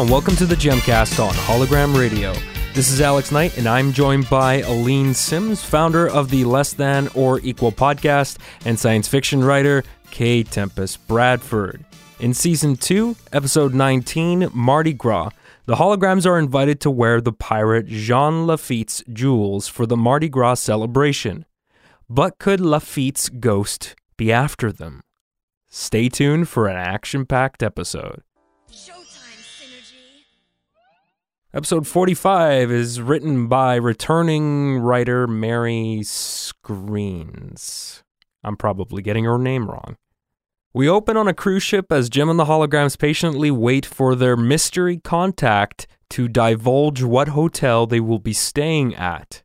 And 0.00 0.08
welcome 0.08 0.34
to 0.36 0.46
the 0.46 0.54
Gemcast 0.54 1.22
on 1.22 1.34
Hologram 1.34 1.94
Radio. 1.94 2.32
This 2.72 2.90
is 2.90 3.02
Alex 3.02 3.30
Knight, 3.30 3.58
and 3.58 3.66
I'm 3.68 3.92
joined 3.92 4.30
by 4.30 4.62
Aleen 4.62 5.12
Simms, 5.14 5.62
founder 5.62 6.08
of 6.08 6.30
the 6.30 6.46
Less 6.46 6.72
Than 6.72 7.08
or 7.08 7.38
Equal 7.40 7.70
podcast, 7.70 8.38
and 8.64 8.78
science 8.78 9.08
fiction 9.08 9.44
writer 9.44 9.84
K. 10.10 10.42
Tempest 10.42 11.06
Bradford. 11.06 11.84
In 12.18 12.32
season 12.32 12.76
2, 12.76 13.14
episode 13.34 13.74
19, 13.74 14.48
Mardi 14.54 14.94
Gras, 14.94 15.32
the 15.66 15.74
holograms 15.74 16.24
are 16.24 16.38
invited 16.38 16.80
to 16.80 16.90
wear 16.90 17.20
the 17.20 17.34
pirate 17.34 17.86
Jean 17.86 18.46
Lafitte's 18.46 19.04
jewels 19.12 19.68
for 19.68 19.84
the 19.84 19.98
Mardi 19.98 20.30
Gras 20.30 20.54
celebration. 20.54 21.44
But 22.08 22.38
could 22.38 22.62
Lafitte's 22.62 23.28
ghost 23.28 23.94
be 24.16 24.32
after 24.32 24.72
them? 24.72 25.02
Stay 25.68 26.08
tuned 26.08 26.48
for 26.48 26.68
an 26.68 26.76
action 26.76 27.26
packed 27.26 27.62
episode. 27.62 28.22
Episode 31.52 31.84
45 31.84 32.70
is 32.70 33.00
written 33.00 33.48
by 33.48 33.74
returning 33.74 34.78
writer 34.78 35.26
Mary 35.26 35.98
Skrenes. 36.04 38.02
I'm 38.44 38.56
probably 38.56 39.02
getting 39.02 39.24
her 39.24 39.36
name 39.36 39.68
wrong. 39.68 39.96
We 40.72 40.88
open 40.88 41.16
on 41.16 41.26
a 41.26 41.34
cruise 41.34 41.64
ship 41.64 41.90
as 41.90 42.08
Jem 42.08 42.28
and 42.28 42.38
the 42.38 42.44
holograms 42.44 42.96
patiently 42.96 43.50
wait 43.50 43.84
for 43.84 44.14
their 44.14 44.36
mystery 44.36 44.98
contact 44.98 45.88
to 46.10 46.28
divulge 46.28 47.02
what 47.02 47.30
hotel 47.30 47.84
they 47.84 47.98
will 47.98 48.20
be 48.20 48.32
staying 48.32 48.94
at. 48.94 49.42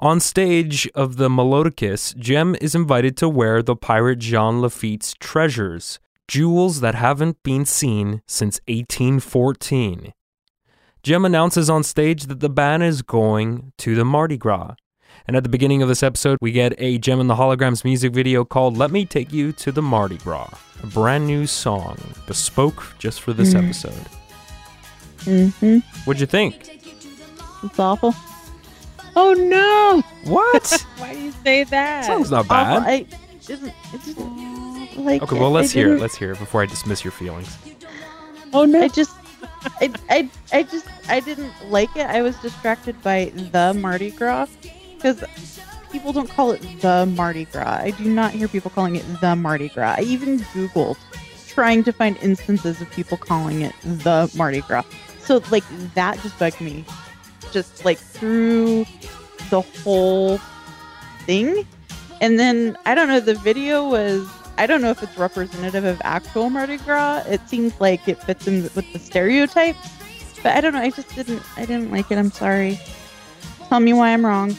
On 0.00 0.18
stage 0.18 0.88
of 0.96 1.18
the 1.18 1.30
Melodicus, 1.30 2.14
Jem 2.14 2.56
is 2.60 2.74
invited 2.74 3.16
to 3.18 3.28
wear 3.28 3.62
the 3.62 3.76
pirate 3.76 4.18
Jean 4.18 4.60
Lafitte's 4.60 5.14
treasures, 5.20 6.00
jewels 6.26 6.80
that 6.80 6.96
haven't 6.96 7.40
been 7.44 7.64
seen 7.64 8.22
since 8.26 8.58
1814. 8.66 10.14
Jem 11.08 11.24
announces 11.24 11.70
on 11.70 11.84
stage 11.84 12.24
that 12.24 12.40
the 12.40 12.50
band 12.50 12.82
is 12.82 13.00
going 13.00 13.72
to 13.78 13.94
the 13.94 14.04
Mardi 14.04 14.36
Gras. 14.36 14.74
And 15.26 15.38
at 15.38 15.42
the 15.42 15.48
beginning 15.48 15.80
of 15.80 15.88
this 15.88 16.02
episode, 16.02 16.36
we 16.42 16.52
get 16.52 16.74
a 16.76 16.98
Jem 16.98 17.18
and 17.18 17.30
the 17.30 17.34
Holograms 17.34 17.82
music 17.82 18.12
video 18.12 18.44
called 18.44 18.76
Let 18.76 18.90
Me 18.90 19.06
Take 19.06 19.32
You 19.32 19.52
to 19.52 19.72
the 19.72 19.80
Mardi 19.80 20.18
Gras, 20.18 20.50
a 20.82 20.86
brand 20.86 21.26
new 21.26 21.46
song, 21.46 21.96
bespoke 22.26 22.82
just 22.98 23.22
for 23.22 23.32
this 23.32 23.54
episode. 23.54 24.04
Mm-hmm. 25.20 25.78
What'd 26.04 26.20
you 26.20 26.26
think? 26.26 26.78
It's 27.64 27.78
awful. 27.78 28.14
Oh 29.16 29.32
no! 29.32 30.02
What? 30.30 30.86
Why 30.98 31.14
do 31.14 31.20
you 31.20 31.32
say 31.42 31.64
that? 31.64 32.04
Song's 32.04 32.30
not 32.30 32.46
bad. 32.48 32.82
I 32.82 33.06
didn't. 33.46 33.72
Like. 34.98 35.22
Okay, 35.22 35.38
well, 35.38 35.52
let's 35.52 35.70
hear 35.72 35.86
it. 35.86 35.90
didn't- 35.92 36.02
Let's 36.02 36.16
hear 36.18 36.32
it 36.32 36.38
before 36.38 36.60
I 36.62 36.66
dismiss 36.66 37.02
your 37.02 37.12
feelings. 37.12 37.56
Oh 38.52 38.66
no! 38.66 38.82
I 38.82 38.88
just, 38.88 39.14
I, 39.80 39.92
I, 40.10 40.30
I 40.52 40.62
just, 40.62 40.86
I 41.08 41.20
didn't 41.20 41.52
like 41.70 41.94
it. 41.96 42.06
I 42.06 42.22
was 42.22 42.36
distracted 42.36 43.00
by 43.02 43.32
the 43.34 43.74
Mardi 43.74 44.10
Gras 44.10 44.48
because 44.94 45.22
people 45.90 46.12
don't 46.12 46.28
call 46.28 46.52
it 46.52 46.62
the 46.80 47.06
Mardi 47.16 47.44
Gras. 47.46 47.80
I 47.82 47.90
do 47.90 48.04
not 48.04 48.32
hear 48.32 48.48
people 48.48 48.70
calling 48.70 48.96
it 48.96 49.04
the 49.20 49.36
Mardi 49.36 49.68
Gras. 49.68 49.96
I 49.98 50.02
even 50.02 50.38
Googled 50.38 50.96
trying 51.46 51.82
to 51.84 51.92
find 51.92 52.16
instances 52.18 52.80
of 52.80 52.90
people 52.90 53.16
calling 53.16 53.62
it 53.62 53.74
the 53.82 54.30
Mardi 54.36 54.60
Gras. 54.60 54.84
So 55.20 55.42
like 55.50 55.64
that 55.94 56.20
just 56.20 56.38
bugged 56.38 56.60
me, 56.60 56.84
just 57.52 57.84
like 57.84 57.98
through 57.98 58.86
the 59.50 59.60
whole 59.60 60.38
thing. 61.26 61.66
And 62.20 62.38
then 62.38 62.76
I 62.86 62.94
don't 62.94 63.08
know. 63.08 63.20
The 63.20 63.34
video 63.34 63.88
was 63.88 64.28
I 64.58 64.66
don't 64.66 64.82
know 64.82 64.90
if 64.90 65.02
it's 65.02 65.16
representative 65.16 65.84
of 65.84 66.00
actual 66.04 66.50
Mardi 66.50 66.76
Gras. 66.78 67.24
It 67.26 67.40
seems 67.48 67.78
like 67.80 68.06
it 68.08 68.22
fits 68.22 68.46
in 68.48 68.62
with 68.74 68.92
the 68.92 68.98
stereotypes, 68.98 69.78
but 70.42 70.56
I 70.56 70.60
don't 70.60 70.72
know. 70.72 70.80
I 70.80 70.90
just 70.90 71.14
didn't. 71.14 71.42
I 71.56 71.64
didn't 71.64 71.90
like 71.90 72.10
it. 72.10 72.18
I'm 72.18 72.30
sorry. 72.30 72.78
Tell 73.68 73.80
me 73.80 73.92
why 73.92 74.10
I'm 74.10 74.24
wrong. 74.26 74.56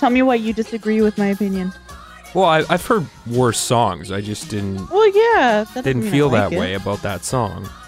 Tell 0.00 0.10
me 0.10 0.22
why 0.22 0.34
you 0.34 0.52
disagree 0.52 1.00
with 1.02 1.16
my 1.18 1.26
opinion. 1.26 1.72
Well, 2.34 2.46
I, 2.46 2.64
I've 2.68 2.84
heard 2.84 3.06
worse 3.28 3.60
songs. 3.60 4.10
I 4.10 4.20
just 4.20 4.50
didn't 4.50 4.90
Well, 4.90 5.06
yeah, 5.08 5.64
that 5.74 5.84
didn't 5.84 6.10
feel 6.10 6.28
like 6.28 6.50
that 6.50 6.56
it. 6.56 6.58
way 6.58 6.74
about 6.74 7.00
that 7.02 7.24
song. 7.24 7.68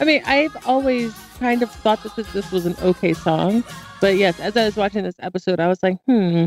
I 0.00 0.04
mean, 0.04 0.22
I've 0.24 0.56
always 0.66 1.12
kind 1.40 1.62
of 1.62 1.70
thought 1.70 2.02
that 2.04 2.14
this, 2.14 2.30
this 2.32 2.52
was 2.52 2.64
an 2.66 2.76
okay 2.82 3.12
song. 3.12 3.64
But 4.00 4.16
yes, 4.16 4.38
as 4.38 4.56
I 4.56 4.66
was 4.66 4.76
watching 4.76 5.02
this 5.02 5.16
episode, 5.20 5.58
I 5.58 5.66
was 5.68 5.82
like, 5.82 5.96
hmm, 6.06 6.46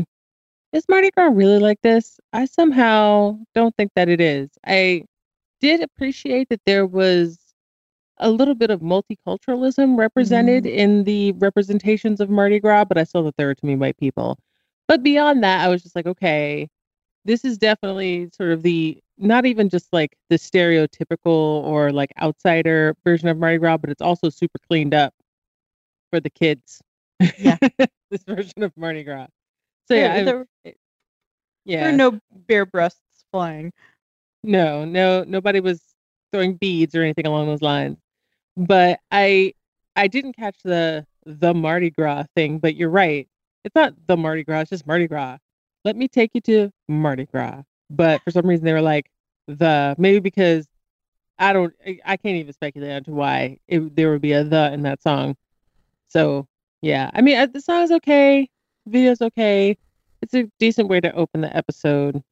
is 0.72 0.84
Mardi 0.88 1.10
Gras 1.10 1.28
really 1.28 1.58
like 1.58 1.80
this? 1.82 2.20
I 2.32 2.44
somehow 2.44 3.38
don't 3.54 3.74
think 3.76 3.92
that 3.96 4.08
it 4.08 4.20
is. 4.20 4.50
I 4.66 5.04
did 5.60 5.82
appreciate 5.82 6.48
that 6.50 6.60
there 6.66 6.86
was 6.86 7.38
a 8.18 8.30
little 8.30 8.54
bit 8.54 8.70
of 8.70 8.80
multiculturalism 8.80 9.96
represented 9.96 10.64
mm-hmm. 10.64 10.78
in 10.78 11.04
the 11.04 11.32
representations 11.32 12.20
of 12.20 12.30
Mardi 12.30 12.60
Gras, 12.60 12.84
but 12.84 12.98
I 12.98 13.04
saw 13.04 13.22
that 13.22 13.36
there 13.36 13.46
were 13.46 13.54
too 13.54 13.66
many 13.66 13.78
white 13.78 13.96
people. 13.96 14.38
But 14.86 15.02
beyond 15.02 15.42
that, 15.42 15.64
I 15.64 15.68
was 15.68 15.82
just 15.82 15.96
like, 15.96 16.06
okay, 16.06 16.68
this 17.24 17.44
is 17.44 17.58
definitely 17.58 18.30
sort 18.36 18.52
of 18.52 18.62
the 18.62 18.98
not 19.18 19.44
even 19.44 19.68
just 19.68 19.92
like 19.92 20.16
the 20.30 20.36
stereotypical 20.36 21.26
or 21.26 21.92
like 21.92 22.10
outsider 22.20 22.96
version 23.04 23.28
of 23.28 23.38
Mardi 23.38 23.58
Gras, 23.58 23.76
but 23.76 23.90
it's 23.90 24.00
also 24.00 24.30
super 24.30 24.58
cleaned 24.66 24.94
up 24.94 25.14
for 26.10 26.20
the 26.20 26.30
kids. 26.30 26.80
Yeah. 27.38 27.58
this 28.10 28.24
version 28.26 28.62
of 28.62 28.74
Mardi 28.76 29.04
Gras. 29.04 29.26
So 29.88 29.94
There- 29.94 30.16
yeah, 30.16 30.22
there, 30.24 30.46
yeah. 31.64 31.80
there 31.80 31.88
are 31.90 31.96
no 31.96 32.20
bare 32.30 32.66
breasts 32.66 33.24
flying. 33.30 33.72
No, 34.42 34.84
no, 34.84 35.24
nobody 35.24 35.60
was 35.60 35.82
throwing 36.32 36.54
beads 36.54 36.94
or 36.94 37.02
anything 37.02 37.26
along 37.26 37.46
those 37.46 37.62
lines. 37.62 37.98
But 38.56 39.00
I 39.10 39.54
I 39.96 40.08
didn't 40.08 40.34
catch 40.34 40.56
the 40.64 41.06
the 41.26 41.54
Mardi 41.54 41.90
Gras 41.90 42.24
thing, 42.34 42.58
but 42.58 42.76
you're 42.76 42.90
right. 42.90 43.28
It's 43.64 43.74
not 43.74 43.94
the 44.06 44.16
Mardi 44.16 44.44
Gras, 44.44 44.60
it's 44.60 44.70
just 44.70 44.86
Mardi 44.86 45.06
Gras. 45.06 45.38
Let 45.84 45.96
me 45.96 46.08
take 46.08 46.30
you 46.34 46.40
to 46.42 46.70
Mardi 46.88 47.26
Gras. 47.26 47.62
But 47.90 48.22
for 48.22 48.30
some 48.30 48.46
reason 48.46 48.64
they 48.64 48.72
were 48.72 48.80
like 48.82 49.10
the 49.46 49.94
maybe 49.98 50.20
because 50.20 50.66
I 51.38 51.52
don't 51.52 51.74
I, 52.04 52.16
can't 52.16 52.36
even 52.36 52.52
speculate 52.52 52.92
onto 52.92 53.12
why 53.12 53.58
it, 53.66 53.96
there 53.96 54.10
would 54.10 54.20
be 54.20 54.32
a 54.32 54.44
the 54.44 54.72
in 54.72 54.82
that 54.82 55.02
song. 55.02 55.36
So 56.08 56.46
yeah, 56.82 57.10
I 57.14 57.22
mean 57.22 57.38
uh, 57.38 57.46
the 57.46 57.60
song's 57.60 57.90
okay, 57.90 58.48
video's 58.86 59.22
okay. 59.22 59.76
It's 60.22 60.34
a 60.34 60.50
decent 60.58 60.88
way 60.88 61.00
to 61.00 61.12
open 61.14 61.40
the 61.40 61.56
episode. 61.56 62.22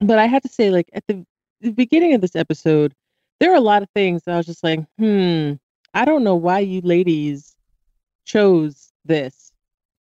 But 0.00 0.18
I 0.18 0.26
had 0.26 0.42
to 0.42 0.48
say, 0.48 0.70
like 0.70 0.88
at 0.92 1.04
the, 1.06 1.24
the 1.60 1.70
beginning 1.70 2.14
of 2.14 2.20
this 2.20 2.36
episode, 2.36 2.94
there 3.38 3.52
are 3.52 3.56
a 3.56 3.60
lot 3.60 3.82
of 3.82 3.88
things 3.94 4.22
that 4.24 4.34
I 4.34 4.36
was 4.36 4.46
just 4.46 4.64
like, 4.64 4.80
hmm, 4.98 5.52
I 5.94 6.04
don't 6.04 6.24
know 6.24 6.36
why 6.36 6.60
you 6.60 6.80
ladies 6.80 7.56
chose 8.24 8.92
this 9.04 9.52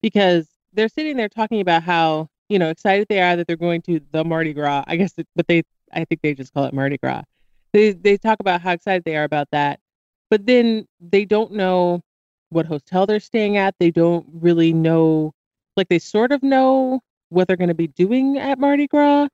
because 0.01 0.47
they're 0.73 0.89
sitting 0.89 1.17
there 1.17 1.29
talking 1.29 1.61
about 1.61 1.83
how 1.83 2.29
you 2.47 2.59
know 2.59 2.69
excited 2.69 3.07
they 3.09 3.21
are 3.21 3.35
that 3.35 3.47
they're 3.47 3.55
going 3.55 3.81
to 3.83 3.99
the 4.11 4.23
Mardi 4.23 4.53
Gras. 4.53 4.83
I 4.87 4.95
guess, 4.95 5.13
but 5.35 5.47
they, 5.47 5.63
I 5.93 6.05
think 6.05 6.21
they 6.21 6.33
just 6.33 6.53
call 6.53 6.65
it 6.65 6.73
Mardi 6.73 6.97
Gras. 6.97 7.23
They 7.73 7.91
they 7.93 8.17
talk 8.17 8.39
about 8.39 8.61
how 8.61 8.71
excited 8.71 9.03
they 9.03 9.15
are 9.15 9.23
about 9.23 9.47
that, 9.51 9.79
but 10.29 10.45
then 10.45 10.87
they 10.99 11.25
don't 11.25 11.53
know 11.53 12.01
what 12.49 12.65
hotel 12.65 13.05
they're 13.05 13.19
staying 13.19 13.57
at. 13.57 13.75
They 13.79 13.91
don't 13.91 14.25
really 14.33 14.73
know, 14.73 15.33
like 15.79 15.89
they 15.89 15.97
sort 15.99 16.31
of 16.31 16.43
know 16.43 17.01
what 17.29 17.47
they're 17.47 17.57
going 17.57 17.69
to 17.69 17.73
be 17.73 17.87
doing 17.87 18.37
at 18.37 18.59
Mardi 18.59 18.85
Gras. 18.87 19.27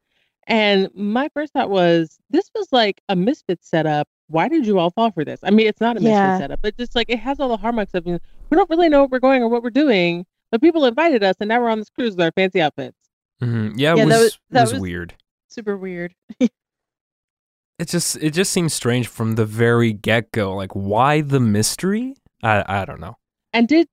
And 0.47 0.89
my 0.93 1.27
first 1.33 1.53
thought 1.53 1.69
was, 1.69 2.17
this 2.29 2.49
was 2.55 2.67
like 2.71 3.01
a 3.09 3.15
misfit 3.15 3.59
setup. 3.63 4.07
Why 4.27 4.47
did 4.47 4.65
you 4.67 4.77
all 4.79 4.91
fall 4.91 5.11
for 5.11 5.25
this? 5.25 5.39
I 5.43 5.49
mean, 5.51 5.67
it's 5.67 5.81
not 5.81 5.97
a 5.97 5.99
misfit 5.99 6.11
Yeah. 6.13 6.37
setup, 6.37 6.61
but 6.61 6.77
just 6.77 6.95
like 6.95 7.09
it 7.09 7.19
has 7.19 7.39
all 7.39 7.49
the 7.49 7.57
hallmarks 7.57 7.93
of 7.95 8.05
you 8.05 8.13
know, 8.13 8.19
we 8.49 8.55
don't 8.57 8.69
really 8.69 8.89
know 8.89 9.01
what 9.01 9.11
we're 9.11 9.19
going 9.19 9.41
or 9.43 9.47
what 9.49 9.63
we're 9.63 9.69
doing, 9.71 10.25
but 10.51 10.61
people 10.61 10.85
invited 10.85 11.23
us, 11.23 11.35
and 11.39 11.47
now 11.49 11.59
we're 11.61 11.69
on 11.69 11.79
this 11.79 11.89
cruise 11.89 12.11
with 12.15 12.21
our 12.21 12.31
fancy 12.31 12.61
outfits. 12.61 12.97
hmm 13.41 13.71
Yeah, 13.75 13.93
it 13.93 13.97
Yeah, 13.97 14.05
was, 14.05 14.13
that 14.13 14.19
was- 14.21 14.39
that 14.51 14.61
was 14.61 14.73
was- 14.73 14.81
weird. 14.81 15.15
Super 15.47 15.77
weird. 15.77 16.13
It 17.77 17.89
just 17.89 18.15
it 18.17 18.31
just 18.31 18.51
seems 18.53 18.73
strange 18.73 19.07
from 19.07 19.33
the 19.35 19.45
very 19.45 19.91
get 19.93 20.31
go. 20.31 20.55
Like, 20.55 20.71
why 20.73 21.21
the 21.21 21.39
mystery? 21.41 22.15
I 22.41 22.63
I 22.81 22.85
don't 22.85 23.01
know. 23.01 23.17
And 23.51 23.67
did 23.67 23.87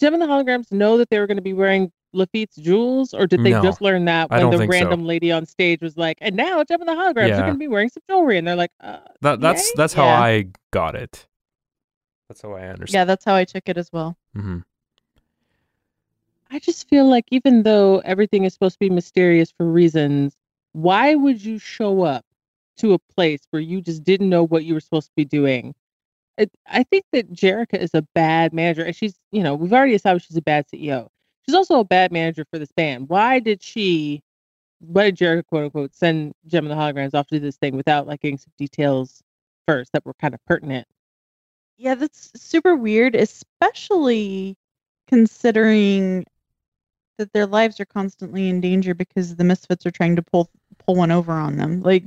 Jem 0.00 0.14
and 0.14 0.22
the 0.22 0.26
Holograms 0.26 0.72
know 0.72 0.96
that 0.98 1.10
they 1.10 1.18
were 1.18 1.26
going 1.26 1.36
to 1.36 1.42
be 1.42 1.52
wearing 1.52 1.92
Lafitte's 2.16 2.56
jewels, 2.56 3.12
or 3.14 3.26
did 3.26 3.42
they 3.44 3.50
No, 3.50 3.62
just 3.62 3.80
learn 3.80 4.04
that 4.06 4.30
when 4.30 4.50
the 4.50 4.58
think 4.58 4.72
so. 4.72 4.78
random 4.78 5.04
lady 5.04 5.30
on 5.30 5.46
stage 5.46 5.80
was 5.82 5.96
like, 5.96 6.18
"And 6.20 6.34
now 6.34 6.64
Jem 6.64 6.80
and 6.80 6.88
the 6.88 6.94
Holograms 6.94 7.28
Yeah. 7.28 7.40
are 7.40 7.42
going 7.42 7.54
to 7.54 7.58
be 7.58 7.68
wearing 7.68 7.88
some 7.90 8.02
jewelry," 8.08 8.38
and 8.38 8.48
they're 8.48 8.56
like, 8.56 8.72
uh, 8.80 8.98
That 9.20 9.40
that's 9.40 9.68
Yay? 9.68 9.72
that's 9.76 9.92
how 9.94 10.06
Yeah. 10.06 10.20
I 10.20 10.46
got 10.70 10.94
it. 10.94 11.26
That's 12.28 12.42
how 12.42 12.52
I 12.54 12.62
understand. 12.68 12.94
Yeah, 13.00 13.04
that's 13.04 13.24
how 13.24 13.34
I 13.34 13.44
took 13.44 13.68
it 13.68 13.76
as 13.76 13.92
well. 13.92 14.16
hmm 14.34 14.58
I 16.50 16.58
just 16.60 16.88
feel 16.88 17.08
like 17.08 17.24
even 17.30 17.64
though 17.64 17.98
everything 18.04 18.44
is 18.44 18.52
supposed 18.54 18.74
to 18.76 18.78
be 18.80 18.90
mysterious 18.90 19.50
for 19.50 19.66
reasons, 19.70 20.36
why 20.72 21.14
would 21.14 21.44
you 21.44 21.58
show 21.58 22.02
up 22.02 22.24
to 22.78 22.92
a 22.92 22.98
place 22.98 23.40
where 23.50 23.60
you 23.62 23.80
just 23.80 24.04
didn't 24.04 24.28
know 24.28 24.44
what 24.44 24.64
you 24.64 24.74
were 24.74 24.80
supposed 24.80 25.08
to 25.08 25.14
be 25.16 25.24
doing? 25.24 25.74
I 26.68 26.82
think 26.82 27.06
that 27.12 27.32
Jerrica 27.32 27.78
is 27.78 27.94
a 27.94 28.02
bad 28.14 28.52
manager, 28.52 28.84
and 28.84 28.94
she's, 28.94 29.18
you 29.32 29.42
know, 29.42 29.54
we've 29.54 29.72
already 29.72 29.94
established 29.94 30.28
she's 30.28 30.36
a 30.36 30.42
bad 30.42 30.66
CEO. 30.68 31.08
She's 31.46 31.54
also 31.54 31.80
a 31.80 31.84
bad 31.84 32.12
manager 32.12 32.44
for 32.50 32.58
this 32.58 32.72
band. 32.72 33.08
Why 33.08 33.38
did 33.38 33.62
she, 33.62 34.22
why 34.80 35.10
did 35.10 35.16
Jerrica, 35.16 35.46
quote 35.46 35.64
unquote, 35.64 35.94
send 35.94 36.34
Jem 36.46 36.66
and 36.66 36.72
the 36.72 36.76
Holograms 36.76 37.14
off 37.14 37.28
to 37.28 37.36
do 37.36 37.40
this 37.40 37.56
thing 37.56 37.76
without 37.76 38.06
like 38.06 38.20
getting 38.20 38.38
some 38.38 38.52
details 38.58 39.22
first 39.66 39.92
that 39.92 40.04
were 40.04 40.14
kind 40.14 40.34
of 40.34 40.44
pertinent. 40.46 40.86
Yeah, 41.76 41.94
that's 41.94 42.30
super 42.36 42.74
weird, 42.74 43.14
especially 43.14 44.56
considering 45.08 46.24
that 47.18 47.32
their 47.32 47.46
lives 47.46 47.80
are 47.80 47.86
constantly 47.86 48.48
in 48.48 48.60
danger 48.60 48.94
because 48.94 49.36
the 49.36 49.44
misfits 49.44 49.84
are 49.86 49.90
trying 49.90 50.16
to 50.16 50.22
pull 50.22 50.50
pull 50.84 50.94
one 50.94 51.10
over 51.10 51.32
on 51.32 51.56
them. 51.56 51.82
Like 51.82 52.04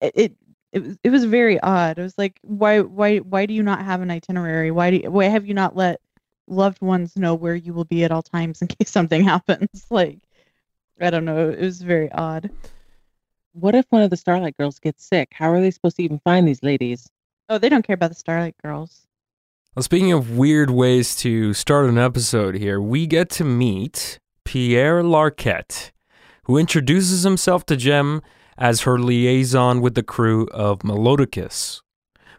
it 0.00 0.12
it, 0.14 0.32
it 0.72 0.82
was 0.82 0.98
it 1.04 1.10
was 1.10 1.24
very 1.24 1.58
odd. 1.60 1.98
It 1.98 2.02
was 2.02 2.18
like 2.18 2.38
why 2.42 2.80
why 2.80 3.18
why 3.18 3.46
do 3.46 3.54
you 3.54 3.62
not 3.62 3.82
have 3.84 4.02
an 4.02 4.10
itinerary? 4.10 4.70
Why 4.70 4.90
do 4.90 4.96
you, 4.98 5.10
why 5.10 5.24
have 5.26 5.46
you 5.46 5.54
not 5.54 5.76
let 5.76 6.00
loved 6.46 6.80
ones 6.80 7.16
know 7.16 7.34
where 7.34 7.54
you 7.54 7.72
will 7.72 7.84
be 7.84 8.04
at 8.04 8.12
all 8.12 8.22
times 8.22 8.62
in 8.62 8.68
case 8.68 8.90
something 8.90 9.24
happens? 9.24 9.86
Like 9.90 10.18
I 11.00 11.10
don't 11.10 11.24
know. 11.24 11.50
It 11.50 11.60
was 11.60 11.82
very 11.82 12.10
odd. 12.12 12.50
What 13.52 13.74
if 13.74 13.86
one 13.90 14.02
of 14.02 14.10
the 14.10 14.16
Starlight 14.16 14.56
girls 14.56 14.78
gets 14.78 15.04
sick? 15.04 15.30
How 15.32 15.50
are 15.50 15.60
they 15.60 15.70
supposed 15.70 15.96
to 15.96 16.02
even 16.02 16.20
find 16.20 16.46
these 16.46 16.62
ladies? 16.62 17.08
Oh, 17.48 17.58
they 17.58 17.68
don't 17.68 17.84
care 17.84 17.94
about 17.94 18.10
the 18.10 18.16
Starlight 18.16 18.54
girls. 18.62 19.06
Well, 19.74 19.82
speaking 19.82 20.12
of 20.12 20.36
weird 20.36 20.70
ways 20.70 21.16
to 21.16 21.54
start 21.54 21.86
an 21.86 21.98
episode 21.98 22.54
here, 22.54 22.80
we 22.80 23.06
get 23.06 23.30
to 23.30 23.44
meet 23.44 24.20
Pierre 24.44 25.02
Larquette, 25.02 25.90
who 26.44 26.56
introduces 26.56 27.22
himself 27.24 27.66
to 27.66 27.76
Jem 27.76 28.22
as 28.58 28.82
her 28.82 28.98
liaison 28.98 29.80
with 29.80 29.94
the 29.94 30.02
crew 30.02 30.46
of 30.48 30.84
Melodicus. 30.84 31.82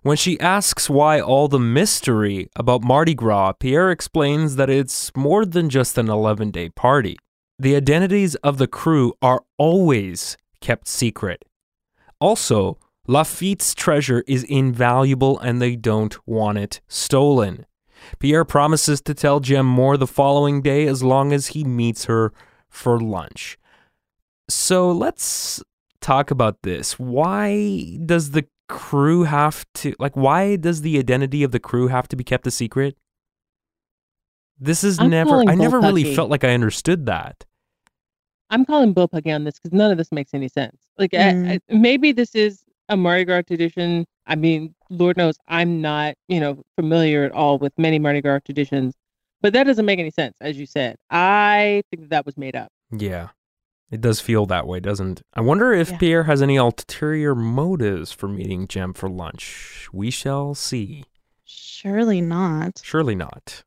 When 0.03 0.17
she 0.17 0.37
asks 0.41 0.89
why 0.89 1.21
all 1.21 1.47
the 1.47 1.59
mystery 1.59 2.49
about 2.57 2.83
Mardi 2.83 3.15
Gras, 3.15 3.53
Pierre 3.53 3.89
explains 3.89 4.57
that 4.57 4.69
it's 4.69 5.15
more 5.15 5.45
than 5.45 5.69
just 5.69 5.97
an 5.97 6.09
11 6.09 6.51
day 6.51 6.67
party. 6.67 7.17
The 7.57 7.77
identities 7.77 8.35
of 8.35 8.57
the 8.57 8.67
crew 8.67 9.13
are 9.21 9.43
always 9.57 10.35
kept 10.59 10.89
secret. 10.89 11.45
Also, 12.19 12.77
Lafitte's 13.07 13.73
treasure 13.73 14.25
is 14.27 14.43
invaluable 14.43 15.39
and 15.39 15.61
they 15.61 15.77
don't 15.77 16.15
want 16.27 16.57
it 16.57 16.81
stolen. 16.89 17.65
Pierre 18.19 18.43
promises 18.43 18.99
to 19.03 19.13
tell 19.13 19.39
Jem 19.39 19.65
more 19.65 19.95
the 19.95 20.05
following 20.05 20.61
day 20.61 20.85
as 20.85 21.01
long 21.01 21.31
as 21.31 21.47
he 21.47 21.63
meets 21.63 22.05
her 22.05 22.33
for 22.69 22.99
lunch. 22.99 23.57
So 24.49 24.91
let's 24.91 25.63
talk 26.01 26.29
about 26.29 26.63
this. 26.63 26.99
Why 26.99 27.97
does 28.05 28.31
the 28.31 28.45
crew 28.69 29.23
have 29.23 29.65
to, 29.75 29.93
like, 29.99 30.15
why 30.15 30.55
does 30.55 30.81
the 30.81 30.97
identity 30.97 31.43
of 31.43 31.51
the 31.51 31.59
crew 31.59 31.87
have 31.87 32.07
to 32.09 32.15
be 32.15 32.23
kept 32.23 32.47
a 32.47 32.51
secret? 32.51 32.97
This 34.59 34.83
is 34.83 34.99
I'm 34.99 35.09
never, 35.09 35.41
I 35.49 35.55
never 35.55 35.79
really 35.79 36.03
bullpucky. 36.03 36.15
felt 36.15 36.29
like 36.29 36.43
I 36.43 36.53
understood 36.53 37.05
that. 37.07 37.45
I'm 38.49 38.65
calling 38.65 38.93
bullpucky 38.93 39.33
on 39.33 39.43
this 39.43 39.59
because 39.59 39.73
none 39.73 39.91
of 39.91 39.97
this 39.97 40.11
makes 40.11 40.33
any 40.33 40.47
sense. 40.47 40.77
Like, 40.97 41.11
Mm. 41.11 41.49
I, 41.49 41.53
I, 41.53 41.59
maybe 41.75 42.11
this 42.11 42.35
is 42.35 42.63
a 42.89 42.95
Mardi 42.95 43.25
Gras 43.25 43.41
tradition. 43.43 44.05
I 44.27 44.35
mean, 44.35 44.75
Lord 44.89 45.17
knows 45.17 45.37
I'm 45.47 45.81
not, 45.81 46.15
you 46.27 46.39
know, 46.39 46.63
familiar 46.77 47.23
at 47.23 47.31
all 47.31 47.57
with 47.57 47.73
many 47.77 47.99
Mardi 47.99 48.21
Gras 48.21 48.39
traditions, 48.45 48.93
but 49.41 49.53
that 49.53 49.63
doesn't 49.63 49.85
make 49.85 49.99
any 49.99 50.11
sense, 50.11 50.37
as 50.39 50.57
you 50.57 50.65
said. 50.65 50.97
I 51.09 51.83
think 51.89 52.03
that, 52.03 52.09
that 52.11 52.25
was 52.25 52.37
made 52.37 52.55
up. 52.55 52.69
Yeah. 52.91 53.29
It 53.93 54.01
does 54.01 54.19
feel 54.19 54.47
that 54.47 54.65
way, 54.65 54.79
doesn't 54.79 55.19
it? 55.19 55.25
I 55.35 55.41
wonder 55.41 55.71
if 55.71 55.91
Yeah. 55.91 55.97
Pierre 55.97 56.23
has 56.23 56.41
any 56.41 56.57
ulterior 56.57 57.35
motives 57.35 58.11
for 58.11 58.27
meeting 58.27 58.67
Jem 58.67 58.91
for 58.93 59.07
lunch. 59.07 59.87
We 59.93 60.09
shall 60.09 60.55
see. 60.55 61.03
Surely 61.45 62.19
not. 62.19 62.81
Surely 62.83 63.13
not. 63.13 63.63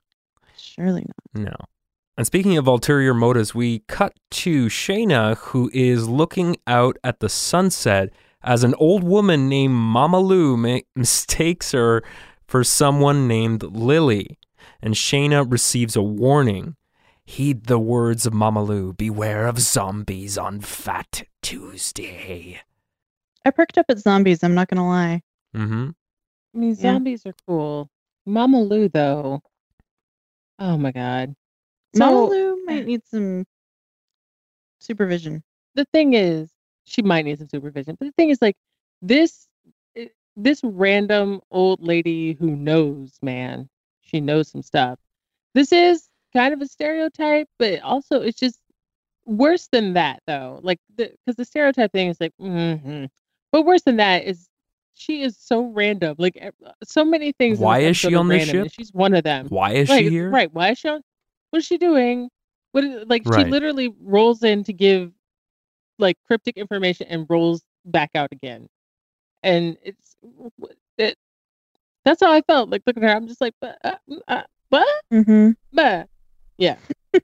Surely 0.57 1.03
not. 1.07 1.45
No. 1.45 1.55
And 2.17 2.27
speaking 2.27 2.57
of 2.59 2.67
ulterior 2.67 3.15
motives, 3.15 3.55
we 3.55 3.85
cut 3.87 4.15
to 4.33 4.67
Shana, 4.67 5.37
who 5.37 5.71
is 5.73 6.09
looking 6.09 6.57
out 6.67 6.97
at 7.05 7.21
the 7.21 7.29
sunset 7.29 8.11
as 8.43 8.65
an 8.65 8.75
old 8.79 9.05
woman 9.05 9.49
named 9.49 9.75
Mama 9.75 10.19
Lou 10.19 10.57
ma- 10.57 10.79
mistakes 10.97 11.71
her 11.71 12.03
for 12.49 12.65
someone 12.65 13.29
named 13.29 13.63
Lily. 13.63 14.39
And 14.83 14.95
Shana 14.95 15.49
receives 15.49 15.95
a 15.95 16.03
warning. 16.03 16.75
Heed 17.27 17.65
the 17.67 17.79
words 17.79 18.25
of 18.25 18.33
Mama 18.33 18.63
Lou. 18.63 18.93
Beware 18.93 19.47
of 19.47 19.59
zombies 19.59 20.39
on 20.39 20.61
Fat 20.61 21.25
Tuesday. 21.43 22.61
I 23.45 23.51
perked 23.51 23.79
up 23.79 23.87
at 23.89 23.99
zombies. 23.99 24.43
I'm 24.45 24.55
not 24.55 24.69
gonna 24.69 24.87
lie. 24.89 25.23
Mm-hmm. 25.55 25.91
I 26.55 26.59
mean, 26.59 26.71
Yeah. 26.71 26.75
zombies 26.75 27.27
are 27.27 27.35
cool. 27.47 27.91
Mama 28.25 28.61
Lou, 28.63 28.89
though. 28.89 29.43
Oh 30.59 30.77
my 30.79 30.93
God. 30.93 31.35
Mama 31.97 32.13
So- 32.17 32.29
Lou 32.29 32.65
might 32.65 32.87
need 32.87 33.05
some 33.07 33.45
supervision. 34.81 35.43
the 35.75 35.85
thing 35.93 36.15
is, 36.15 36.51
she 36.85 37.03
might 37.03 37.25
need 37.25 37.39
some 37.39 37.49
supervision. 37.49 37.97
But 37.99 38.07
the 38.07 38.13
thing 38.13 38.31
is, 38.31 38.41
like 38.41 38.57
this, 39.03 39.47
this 40.37 40.61
random 40.65 41.41
old 41.51 41.83
lady 41.83 42.33
who 42.35 42.55
knows, 42.57 43.19
man, 43.21 43.69
she 44.01 44.21
knows 44.21 44.49
some 44.49 44.63
stuff. 44.63 44.99
This 45.55 45.73
is 45.73 46.09
kind 46.37 46.53
of 46.53 46.61
a 46.61 46.67
stereotype, 46.67 47.49
but 47.59 47.81
also 47.81 48.21
it's 48.21 48.39
just 48.39 48.61
worse 49.25 49.69
than 49.73 49.95
that, 49.95 50.21
though. 50.27 50.61
Like, 50.63 50.79
because 50.97 51.37
the, 51.37 51.45
stereotype 51.45 51.93
thing 51.93 52.09
is 52.09 52.21
like, 52.21 52.33
mm-hmm. 52.41 53.07
but 53.53 53.63
worse 53.63 53.83
than 53.83 53.97
that 53.97 54.25
is 54.25 54.49
she 54.95 55.23
is 55.23 55.37
so 55.39 55.65
random. 55.65 56.17
Like, 56.19 56.53
so 56.85 57.05
many 57.05 57.33
things. 57.33 57.59
Why 57.59 57.79
is 57.81 57.97
she 57.97 58.09
episode 58.09 58.17
are 58.17 58.21
on 58.21 58.29
this 58.29 58.49
ship? 58.49 58.69
She's 58.71 58.93
one 58.93 59.15
of 59.15 59.25
them. 59.25 59.47
Why 59.49 59.73
is 59.73 59.89
right, 59.89 60.05
she 60.05 60.11
here? 60.11 60.31
Right. 60.31 60.53
Why 60.53 60.71
is 60.71 60.79
she 60.79 60.89
on? 60.89 61.03
What 61.51 61.59
is 61.61 61.67
she 61.67 61.79
doing? 61.79 62.29
What 62.73 62.85
is, 62.85 63.07
like 63.07 63.23
Right. 63.25 63.47
she 63.47 63.51
literally 63.51 63.95
rolls 64.01 64.43
in 64.43 64.63
to 64.65 64.73
give 64.73 65.13
like 65.99 66.19
cryptic 66.27 66.59
information 66.59 67.07
and 67.09 67.27
rolls 67.31 67.63
back 67.87 68.11
out 68.15 68.29
again. 68.33 68.69
And 69.43 69.79
it's 69.83 70.17
it, 70.99 71.17
that's 72.05 72.21
how 72.21 72.33
I 72.33 72.43
felt. 72.43 72.69
Like 72.69 72.83
looking 72.87 73.05
at 73.05 73.11
her, 73.11 73.17
I'm 73.17 73.27
just 73.27 73.41
like, 73.41 73.55
but 73.61 73.79
uh, 73.83 73.97
uh, 74.29 74.43
what? 74.69 75.03
Mm-hmm. 75.13 75.53
But 75.73 76.09
yeah, 76.59 76.77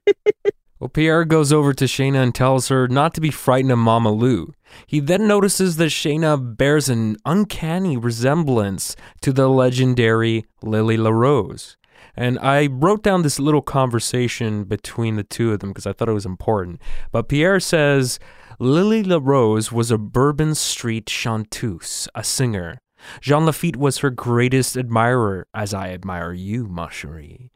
Well, 0.83 0.89
Pierre 0.89 1.25
goes 1.25 1.53
over 1.53 1.73
to 1.75 1.85
Shana 1.85 2.25
and 2.25 2.35
tells 2.35 2.67
her 2.67 2.89
not 2.89 3.15
to 3.15 3.21
be 3.21 3.31
frightened 3.31 3.71
of 3.71 3.79
Mama 3.79 4.11
Lou. 4.11 4.53
He 4.85 4.99
then 4.99 5.29
notices 5.29 5.77
that 5.77 5.91
Shana 5.91 6.57
bears 6.57 6.89
an 6.89 7.19
uncanny 7.25 7.97
resemblance 7.97 8.97
to 9.21 9.33
the 9.33 9.49
legendary 9.49 10.45
Lily 10.61 10.97
LaRose. 10.97 11.77
And 12.17 12.37
I 12.41 12.67
wrote 12.67 13.05
down 13.05 13.23
this 13.23 13.39
little 13.39 13.63
conversation 13.63 14.65
between 14.65 15.15
the 15.15 15.23
two 15.23 15.53
of 15.53 15.61
them 15.61 15.71
because 15.71 15.87
I 15.87 15.93
thought 15.93 16.09
it 16.09 16.15
was 16.15 16.27
important. 16.27 16.81
But 17.13 17.29
Pierre 17.29 17.61
says 17.61 18.19
Lily 18.59 19.05
LaRose 19.05 19.71
was 19.71 19.93
a 19.93 19.99
Bourbon 19.99 20.57
Street 20.57 21.09
chanteuse, 21.09 22.09
a 22.13 22.25
singer. 22.25 22.79
Jean 23.21 23.47
Lafitte 23.47 23.77
was 23.77 23.99
her 23.99 24.11
greatest 24.11 24.77
admirer, 24.77 25.47
as 25.55 25.73
I 25.73 25.91
admire 25.91 26.33
you, 26.33 26.67
ma 26.67 26.89
chérie. 26.89 27.51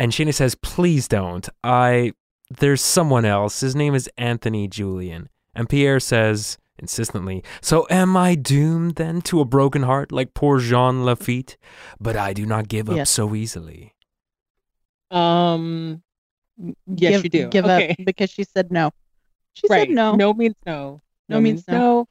And 0.00 0.12
Shana 0.12 0.32
says, 0.32 0.54
please 0.54 1.06
don't. 1.06 1.46
I 1.62 2.14
there's 2.48 2.80
someone 2.80 3.26
else. 3.26 3.60
His 3.60 3.76
name 3.76 3.94
is 3.94 4.08
Anthony 4.16 4.66
Julian. 4.66 5.28
And 5.54 5.68
Pierre 5.68 6.00
says, 6.00 6.56
insistently, 6.78 7.44
So 7.60 7.86
am 7.90 8.16
I 8.16 8.34
doomed 8.34 8.94
then 8.94 9.20
to 9.22 9.40
a 9.40 9.44
broken 9.44 9.82
heart 9.82 10.10
like 10.10 10.32
poor 10.32 10.58
Jean 10.58 11.04
Lafitte? 11.04 11.58
But 12.00 12.16
I 12.16 12.32
do 12.32 12.46
not 12.46 12.68
give 12.68 12.88
up 12.88 12.96
Yes. 12.96 13.10
so 13.10 13.34
easily. 13.34 13.94
um, 15.10 16.02
yes, 16.86 17.10
give, 17.12 17.24
you 17.24 17.30
do. 17.30 17.48
Give 17.48 17.64
okay. 17.66 17.90
up 17.90 17.96
because 18.06 18.30
she 18.30 18.44
said 18.44 18.72
no. 18.72 18.92
She 19.52 19.66
right. 19.68 19.86
said 19.86 19.90
no. 19.90 20.14
No 20.14 20.32
means 20.32 20.56
no. 20.64 21.02
No 21.28 21.40
means 21.42 21.68
no. 21.68 21.78
no. 21.78 22.08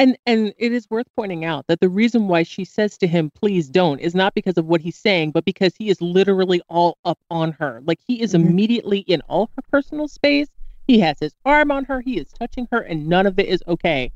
And 0.00 0.18
and 0.26 0.54
it 0.58 0.72
is 0.72 0.88
worth 0.90 1.06
pointing 1.14 1.44
out 1.44 1.66
that 1.68 1.80
the 1.80 1.90
reason 1.90 2.26
why 2.26 2.42
she 2.44 2.64
says 2.64 2.96
to 2.98 3.06
him, 3.06 3.30
"Please 3.34 3.68
don't," 3.68 4.00
is 4.00 4.14
not 4.14 4.34
because 4.34 4.56
of 4.58 4.66
what 4.66 4.80
he's 4.80 4.96
saying, 4.96 5.32
but 5.32 5.44
because 5.44 5.76
he 5.76 5.90
is 5.90 6.00
literally 6.02 6.62
all 6.70 6.98
up 7.04 7.20
on 7.30 7.52
her. 7.52 7.82
Like 7.86 8.00
he 8.08 8.22
is 8.22 8.32
Mhm. 8.32 8.36
immediately 8.36 9.00
in 9.00 9.20
all 9.28 9.50
her 9.56 9.62
personal 9.70 10.08
space. 10.08 10.48
He 10.88 11.00
has 11.00 11.18
his 11.20 11.34
arm 11.44 11.70
on 11.70 11.84
her. 11.84 12.00
He 12.00 12.18
is 12.18 12.32
touching 12.32 12.66
her, 12.72 12.80
and 12.80 13.08
none 13.08 13.26
of 13.26 13.38
it 13.38 13.48
is 13.48 13.62
okay. 13.68 14.10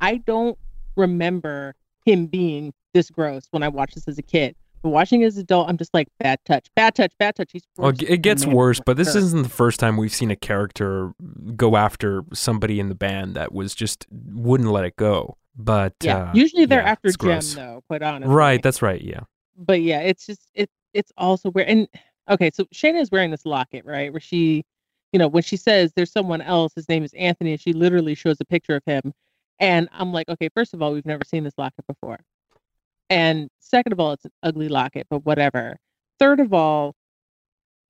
I 0.00 0.18
don't 0.18 0.58
remember 0.96 1.74
him 2.06 2.26
being 2.28 2.72
this 2.94 3.10
gross 3.10 3.48
when 3.50 3.62
I 3.64 3.68
watched 3.68 3.96
this 3.96 4.08
as 4.08 4.18
a 4.18 4.22
kid. 4.22 4.56
But 4.84 4.90
watching 4.90 5.24
as 5.24 5.36
an 5.36 5.44
adult, 5.44 5.70
I'm 5.70 5.78
just 5.78 5.94
like 5.94 6.08
bad 6.20 6.40
touch, 6.44 6.66
bad 6.76 6.94
touch, 6.94 7.10
bad 7.18 7.34
touch. 7.36 7.52
He's 7.52 7.62
Well, 7.78 7.94
it 7.98 8.20
gets 8.20 8.44
worse, 8.44 8.80
but 8.84 8.98
this 8.98 9.14
isn't 9.14 9.42
the 9.42 9.48
first 9.48 9.80
time 9.80 9.96
we've 9.96 10.12
seen 10.12 10.30
a 10.30 10.36
character 10.36 11.14
go 11.56 11.74
after 11.76 12.22
somebody 12.34 12.78
in 12.78 12.90
the 12.90 12.94
band 12.94 13.34
that 13.34 13.50
was 13.54 13.74
just 13.74 14.06
wouldn't 14.10 14.68
let 14.68 14.84
it 14.84 14.96
go. 14.96 15.38
But 15.56 15.94
yeah. 16.02 16.24
uh, 16.24 16.32
Usually 16.34 16.66
they're 16.66 16.82
yeah, 16.82 16.90
after 16.90 17.08
Jem, 17.08 17.16
gross. 17.18 17.54
though. 17.54 17.82
Quite 17.88 18.02
honestly, 18.02 18.34
Right, 18.34 18.62
that's 18.62 18.82
right. 18.82 19.00
Yeah. 19.00 19.20
but 19.56 19.80
yeah, 19.80 20.00
it's 20.00 20.26
just 20.26 20.50
it 20.52 20.68
it's 20.92 21.12
also 21.16 21.50
weird. 21.50 21.68
And 21.68 21.88
okay, 22.28 22.50
so 22.52 22.64
Shana 22.64 23.00
is 23.00 23.10
wearing 23.10 23.30
this 23.30 23.46
locket, 23.46 23.86
right? 23.86 24.12
Where 24.12 24.20
she, 24.20 24.66
you 25.14 25.18
know, 25.18 25.28
when 25.28 25.44
she 25.44 25.56
says 25.56 25.94
there's 25.96 26.12
someone 26.12 26.42
else, 26.42 26.74
his 26.74 26.90
name 26.90 27.04
is 27.04 27.14
Anthony, 27.14 27.52
and 27.52 27.60
she 27.60 27.72
literally 27.72 28.14
shows 28.14 28.36
a 28.38 28.44
picture 28.44 28.76
of 28.76 28.82
him. 28.84 29.14
And 29.58 29.88
I'm 29.92 30.12
like, 30.12 30.28
okay, 30.28 30.50
first 30.54 30.74
of 30.74 30.82
all, 30.82 30.92
we've 30.92 31.06
never 31.06 31.24
seen 31.24 31.44
this 31.44 31.54
locket 31.56 31.86
before. 31.86 32.18
And 33.10 33.48
second 33.60 33.92
of 33.92 34.00
all, 34.00 34.12
it's 34.12 34.24
an 34.24 34.30
ugly 34.42 34.68
locket, 34.68 35.06
but 35.10 35.24
whatever. 35.24 35.76
Third 36.18 36.40
of 36.40 36.52
all, 36.52 36.94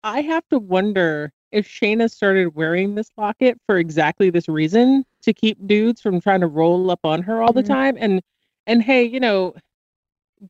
I 0.02 0.20
have 0.22 0.46
to 0.50 0.58
wonder 0.58 1.32
if 1.52 1.68
Shana 1.68 2.10
started 2.10 2.54
wearing 2.54 2.94
this 2.94 3.10
locket 3.16 3.58
for 3.66 3.78
exactly 3.78 4.28
this 4.28 4.48
reason 4.48 5.04
to 5.22 5.32
keep 5.32 5.56
dudes 5.66 6.00
from 6.00 6.20
trying 6.20 6.40
to 6.40 6.46
roll 6.46 6.90
up 6.90 7.00
on 7.04 7.22
her 7.22 7.40
all 7.40 7.52
the 7.52 7.62
Mhm. 7.62 7.68
time. 7.68 7.96
And 7.98 8.22
and 8.66 8.82
hey, 8.82 9.04
you 9.04 9.20
know, 9.20 9.54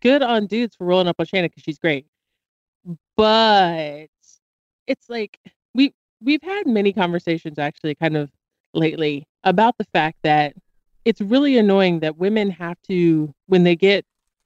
good 0.00 0.22
on 0.22 0.46
dudes 0.46 0.76
for 0.76 0.86
rolling 0.86 1.08
up 1.08 1.16
on 1.18 1.26
Shana 1.26 1.44
because 1.44 1.62
she's 1.64 1.78
great. 1.78 2.06
But 3.16 4.06
it's 4.86 5.08
like 5.08 5.38
we 5.74 5.92
we've 6.20 6.42
had 6.42 6.66
many 6.66 6.92
conversations 6.92 7.58
actually 7.58 7.94
kind 7.94 8.16
of 8.16 8.30
lately 8.72 9.26
about 9.44 9.76
the 9.78 9.84
fact 9.92 10.18
that 10.22 10.54
it's 11.04 11.20
really 11.20 11.58
annoying 11.58 12.00
that 12.00 12.16
women 12.16 12.50
have 12.50 12.80
to 12.88 13.34
when 13.46 13.64
they 13.64 13.76
get 13.76 14.04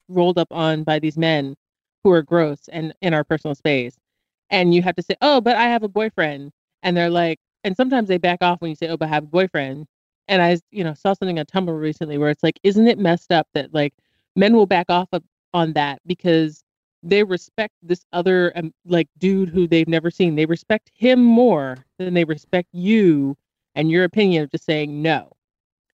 rolled 0.08 0.38
up 0.38 0.48
on 0.52 0.84
by 0.84 0.98
these 0.98 1.16
men 1.18 1.54
who 2.04 2.10
are 2.12 2.22
gross 2.22 2.68
and 2.72 2.94
in 3.02 3.14
our 3.14 3.24
personal 3.24 3.54
space. 3.54 3.96
And 4.50 4.74
you 4.74 4.82
have 4.82 4.96
to 4.96 5.02
say 5.02 5.14
oh 5.22 5.40
but 5.40 5.56
i 5.56 5.64
have 5.64 5.82
a 5.82 5.88
boyfriend. 5.88 6.52
And 6.82 6.96
they're 6.96 7.10
like 7.10 7.38
and 7.64 7.76
sometimes 7.76 8.08
they 8.08 8.18
back 8.18 8.38
off 8.42 8.60
when 8.60 8.70
you 8.70 8.76
say 8.76 8.88
oh 8.88 8.96
but 8.96 9.06
i 9.06 9.08
have 9.08 9.24
a 9.24 9.28
boyfriend. 9.28 9.86
And 10.28 10.42
i 10.42 10.58
you 10.70 10.84
know 10.84 10.94
saw 10.94 11.14
something 11.14 11.38
on 11.38 11.46
tumblr 11.46 11.78
recently 11.78 12.18
where 12.18 12.30
it's 12.30 12.42
like 12.42 12.58
isn't 12.62 12.88
it 12.88 12.98
messed 12.98 13.32
up 13.32 13.48
that 13.54 13.74
like 13.74 13.94
men 14.36 14.54
will 14.54 14.66
back 14.66 14.86
off 14.88 15.08
of, 15.12 15.22
on 15.54 15.72
that 15.74 16.00
because 16.06 16.62
they 17.02 17.22
respect 17.22 17.74
this 17.82 18.04
other 18.12 18.52
um, 18.56 18.72
like 18.84 19.08
dude 19.18 19.48
who 19.48 19.68
they've 19.68 19.88
never 19.88 20.10
seen. 20.10 20.34
They 20.34 20.46
respect 20.46 20.90
him 20.94 21.22
more 21.22 21.84
than 21.98 22.14
they 22.14 22.24
respect 22.24 22.68
you 22.72 23.36
and 23.74 23.90
your 23.90 24.04
opinion 24.04 24.44
of 24.44 24.50
just 24.50 24.64
saying 24.64 25.00
no 25.02 25.32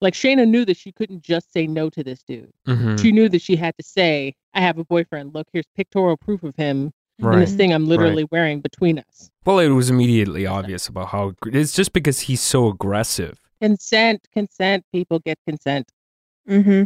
like 0.00 0.14
Shana 0.14 0.46
knew 0.46 0.64
that 0.64 0.76
she 0.76 0.92
couldn't 0.92 1.22
just 1.22 1.52
say 1.52 1.66
no 1.66 1.90
to 1.90 2.04
this 2.04 2.22
dude. 2.22 2.52
Mhm. 2.66 3.00
She 3.00 3.12
knew 3.12 3.28
that 3.28 3.42
she 3.42 3.56
had 3.56 3.76
to 3.78 3.84
say, 3.84 4.34
I 4.54 4.60
have 4.60 4.78
a 4.78 4.84
boyfriend. 4.84 5.34
Look, 5.34 5.48
here's 5.52 5.66
pictorial 5.76 6.16
proof 6.16 6.42
of 6.42 6.54
him 6.56 6.92
and 7.20 7.42
this 7.42 7.54
thing 7.54 7.72
I'm 7.72 7.86
literally 7.86 8.24
wearing 8.30 8.60
between 8.60 8.98
us. 9.00 9.30
Well, 9.44 9.58
it 9.58 9.68
was 9.68 9.90
immediately 9.90 10.46
obvious 10.46 10.86
about 10.86 11.08
how 11.08 11.32
it's 11.46 11.72
just 11.72 11.92
because 11.92 12.20
he's 12.20 12.40
so 12.40 12.68
aggressive. 12.68 13.38
Consent, 13.60 14.28
consent, 14.32 14.84
people 14.92 15.18
get 15.18 15.38
consent. 15.46 15.90
Mm-hmm. 16.48 16.84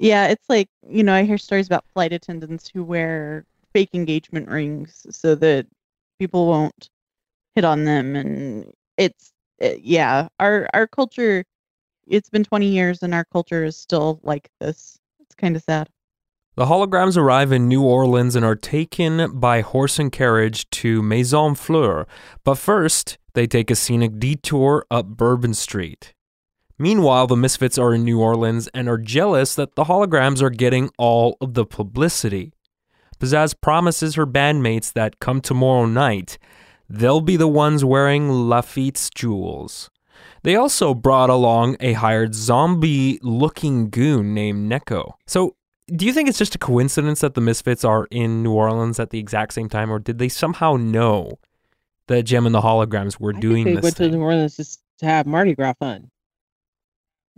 Yeah, 0.00 0.26
it's 0.28 0.48
like 0.48 0.68
you 0.88 1.02
know 1.04 1.14
I 1.14 1.22
hear 1.24 1.38
stories 1.38 1.66
about 1.66 1.84
flight 1.92 2.12
attendants 2.12 2.68
who 2.72 2.82
wear 2.82 3.44
fake 3.72 3.90
engagement 3.92 4.48
rings 4.48 5.06
so 5.10 5.34
that 5.36 5.66
people 6.18 6.46
won't 6.48 6.88
hit 7.54 7.64
on 7.64 7.84
them, 7.84 8.16
and 8.16 8.72
it's 8.96 9.32
uh, 9.62 9.68
yeah 9.80 10.28
our 10.40 10.68
our 10.74 10.86
culture. 10.86 11.44
It's 12.10 12.28
been 12.28 12.42
20 12.42 12.66
years 12.66 13.02
and 13.04 13.14
our 13.14 13.24
culture 13.24 13.64
is 13.64 13.76
still 13.76 14.18
like 14.24 14.50
this. 14.58 14.98
It's 15.20 15.34
kind 15.36 15.54
of 15.54 15.62
sad. 15.62 15.88
The 16.56 16.66
holograms 16.66 17.16
arrive 17.16 17.52
in 17.52 17.68
New 17.68 17.82
Orleans 17.82 18.34
and 18.34 18.44
are 18.44 18.56
taken 18.56 19.38
by 19.38 19.60
horse 19.60 20.00
and 20.00 20.10
carriage 20.10 20.68
to 20.70 21.02
Maison 21.02 21.54
Fleur, 21.54 22.06
but 22.44 22.56
first, 22.56 23.16
they 23.34 23.46
take 23.46 23.70
a 23.70 23.76
scenic 23.76 24.18
detour 24.18 24.84
up 24.90 25.06
Bourbon 25.06 25.54
Street. 25.54 26.12
Meanwhile, 26.76 27.28
the 27.28 27.36
Misfits 27.36 27.78
are 27.78 27.94
in 27.94 28.04
New 28.04 28.20
Orleans 28.20 28.68
and 28.74 28.88
are 28.88 28.98
jealous 28.98 29.54
that 29.54 29.76
the 29.76 29.84
holograms 29.84 30.42
are 30.42 30.50
getting 30.50 30.90
all 30.98 31.36
of 31.40 31.54
the 31.54 31.64
publicity. 31.64 32.52
Pizzazz 33.20 33.54
promises 33.60 34.16
her 34.16 34.26
bandmates 34.26 34.92
that 34.94 35.20
come 35.20 35.40
tomorrow 35.40 35.86
night, 35.86 36.38
they'll 36.88 37.20
be 37.20 37.36
the 37.36 37.46
ones 37.46 37.84
wearing 37.84 38.48
Lafitte's 38.48 39.10
jewels. 39.10 39.90
They 40.42 40.56
also 40.56 40.94
brought 40.94 41.30
along 41.30 41.76
a 41.80 41.92
hired 41.94 42.34
zombie 42.34 43.18
looking 43.22 43.90
goon 43.90 44.32
named 44.34 44.70
Neko. 44.70 45.12
So, 45.26 45.56
do 45.94 46.06
you 46.06 46.12
think 46.12 46.28
it's 46.28 46.38
just 46.38 46.54
a 46.54 46.58
coincidence 46.58 47.20
that 47.20 47.34
the 47.34 47.40
Misfits 47.40 47.84
are 47.84 48.06
in 48.10 48.42
New 48.42 48.52
Orleans 48.52 48.98
at 49.00 49.10
the 49.10 49.18
exact 49.18 49.52
same 49.52 49.68
time, 49.68 49.90
or 49.90 49.98
did 49.98 50.18
they 50.18 50.28
somehow 50.28 50.76
know 50.76 51.32
that 52.06 52.22
Jem 52.22 52.46
and 52.46 52.54
the 52.54 52.60
Holograms 52.60 53.18
were 53.20 53.34
I 53.36 53.40
doing 53.40 53.64
think 53.64 53.76
they 53.76 53.80
this? 53.80 53.82
went 53.82 53.96
thing? 53.96 54.10
to 54.12 54.16
New 54.18 54.22
Orleans 54.22 54.56
just 54.56 54.80
to 54.98 55.06
have 55.06 55.26
Mardi 55.26 55.54
Gras 55.54 55.74
fun. 55.80 56.10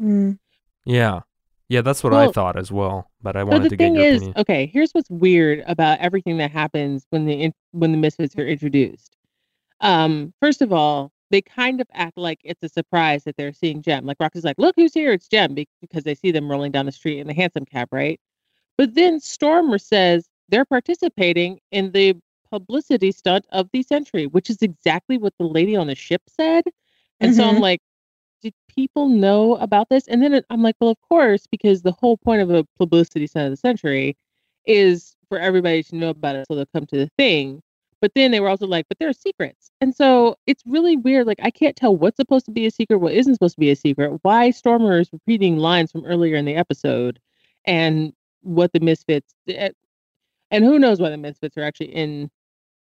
Mm. 0.00 0.38
Yeah. 0.84 1.20
Yeah, 1.68 1.80
that's 1.80 2.04
what 2.04 2.12
I 2.12 2.30
thought 2.30 2.58
as 2.58 2.70
well, 2.70 3.10
but 3.22 3.34
I 3.34 3.40
So 3.40 3.46
wanted 3.46 3.64
the 3.64 3.68
to 3.70 3.76
get 3.76 3.84
thing 3.86 3.94
your 3.94 4.04
is, 4.04 4.16
opinion. 4.16 4.34
okay, 4.36 4.66
here's 4.66 4.92
what's 4.92 5.08
weird 5.08 5.62
about 5.66 6.00
everything 6.00 6.36
that 6.36 6.50
happens 6.50 7.06
when 7.08 7.24
the 7.24 7.50
when 7.70 7.92
the 7.92 7.96
misfits 7.98 8.36
are 8.36 8.46
introduced. 8.46 9.16
Um, 9.80 10.34
first 10.40 10.60
of 10.60 10.72
all, 10.74 11.11
they 11.32 11.42
kind 11.42 11.80
of 11.80 11.88
act 11.94 12.16
like 12.18 12.40
it's 12.44 12.62
a 12.62 12.68
surprise 12.68 13.24
that 13.24 13.36
they're 13.36 13.52
seeing 13.54 13.82
Jem. 13.82 14.06
Like 14.06 14.18
Roxy's 14.20 14.44
like, 14.44 14.58
"Look 14.58 14.76
who's 14.76 14.94
here! 14.94 15.12
It's 15.12 15.28
Jem," 15.28 15.54
be- 15.54 15.68
because 15.80 16.04
they 16.04 16.14
see 16.14 16.30
them 16.30 16.50
rolling 16.50 16.72
down 16.72 16.86
the 16.86 16.92
street 16.92 17.18
in 17.18 17.26
the 17.26 17.34
handsome 17.34 17.64
cab, 17.64 17.88
right? 17.92 18.20
But 18.78 18.94
then 18.94 19.20
Stormer 19.20 19.78
says 19.78 20.28
they're 20.50 20.64
participating 20.66 21.58
in 21.72 21.92
the 21.92 22.16
publicity 22.50 23.12
stunt 23.12 23.46
of 23.50 23.68
the 23.72 23.82
century, 23.82 24.26
which 24.26 24.50
is 24.50 24.58
exactly 24.62 25.18
what 25.18 25.34
the 25.38 25.46
lady 25.46 25.74
on 25.76 25.86
the 25.88 25.94
ship 25.94 26.22
said. 26.28 26.64
And 27.20 27.34
so 27.34 27.48
I'm 27.48 27.56
Mhm. 27.56 27.60
like, 27.60 27.80
did 28.42 28.54
people 28.68 29.08
know 29.08 29.56
about 29.56 29.88
this? 29.88 30.08
And 30.08 30.22
then 30.22 30.42
I'm 30.50 30.62
like, 30.62 30.76
well, 30.80 30.90
of 30.90 31.00
course, 31.02 31.46
because 31.46 31.82
the 31.82 31.92
whole 31.92 32.16
point 32.18 32.42
of 32.42 32.50
a 32.50 32.64
publicity 32.78 33.26
stunt 33.26 33.46
of 33.46 33.52
the 33.52 33.56
century 33.56 34.16
is 34.66 35.16
for 35.28 35.38
everybody 35.38 35.82
to 35.84 35.96
know 35.96 36.10
about 36.10 36.36
it 36.36 36.46
so 36.48 36.54
they'll 36.56 36.66
come 36.66 36.86
to 36.86 36.96
the 36.98 37.08
thing. 37.18 37.62
But 38.02 38.12
then 38.14 38.32
they 38.32 38.40
were 38.40 38.48
also 38.48 38.66
like, 38.66 38.86
but 38.88 38.98
there 38.98 39.08
are 39.08 39.14
secrets. 39.14 39.70
And 39.80 39.94
so 39.94 40.36
it's 40.46 40.64
really 40.66 40.96
weird. 40.96 41.26
Like, 41.26 41.38
I 41.40 41.52
can't 41.52 41.76
tell 41.76 41.96
what's 41.96 42.16
supposed 42.16 42.44
to 42.46 42.50
be 42.50 42.66
a 42.66 42.70
secret, 42.70 42.98
what 42.98 43.14
isn't 43.14 43.34
supposed 43.34 43.54
to 43.54 43.60
be 43.60 43.70
a 43.70 43.76
secret, 43.76 44.18
why 44.22 44.50
Stormer 44.50 44.98
is 44.98 45.08
repeating 45.12 45.56
lines 45.56 45.92
from 45.92 46.04
earlier 46.04 46.36
in 46.36 46.44
the 46.44 46.56
episode, 46.56 47.20
and 47.64 48.12
what 48.42 48.72
the 48.72 48.80
Misfits, 48.80 49.34
eh, 49.48 49.70
and 50.50 50.64
who 50.64 50.80
knows 50.80 51.00
why 51.00 51.10
the 51.10 51.16
Misfits 51.16 51.56
are 51.56 51.62
actually 51.62 51.94
in 51.94 52.28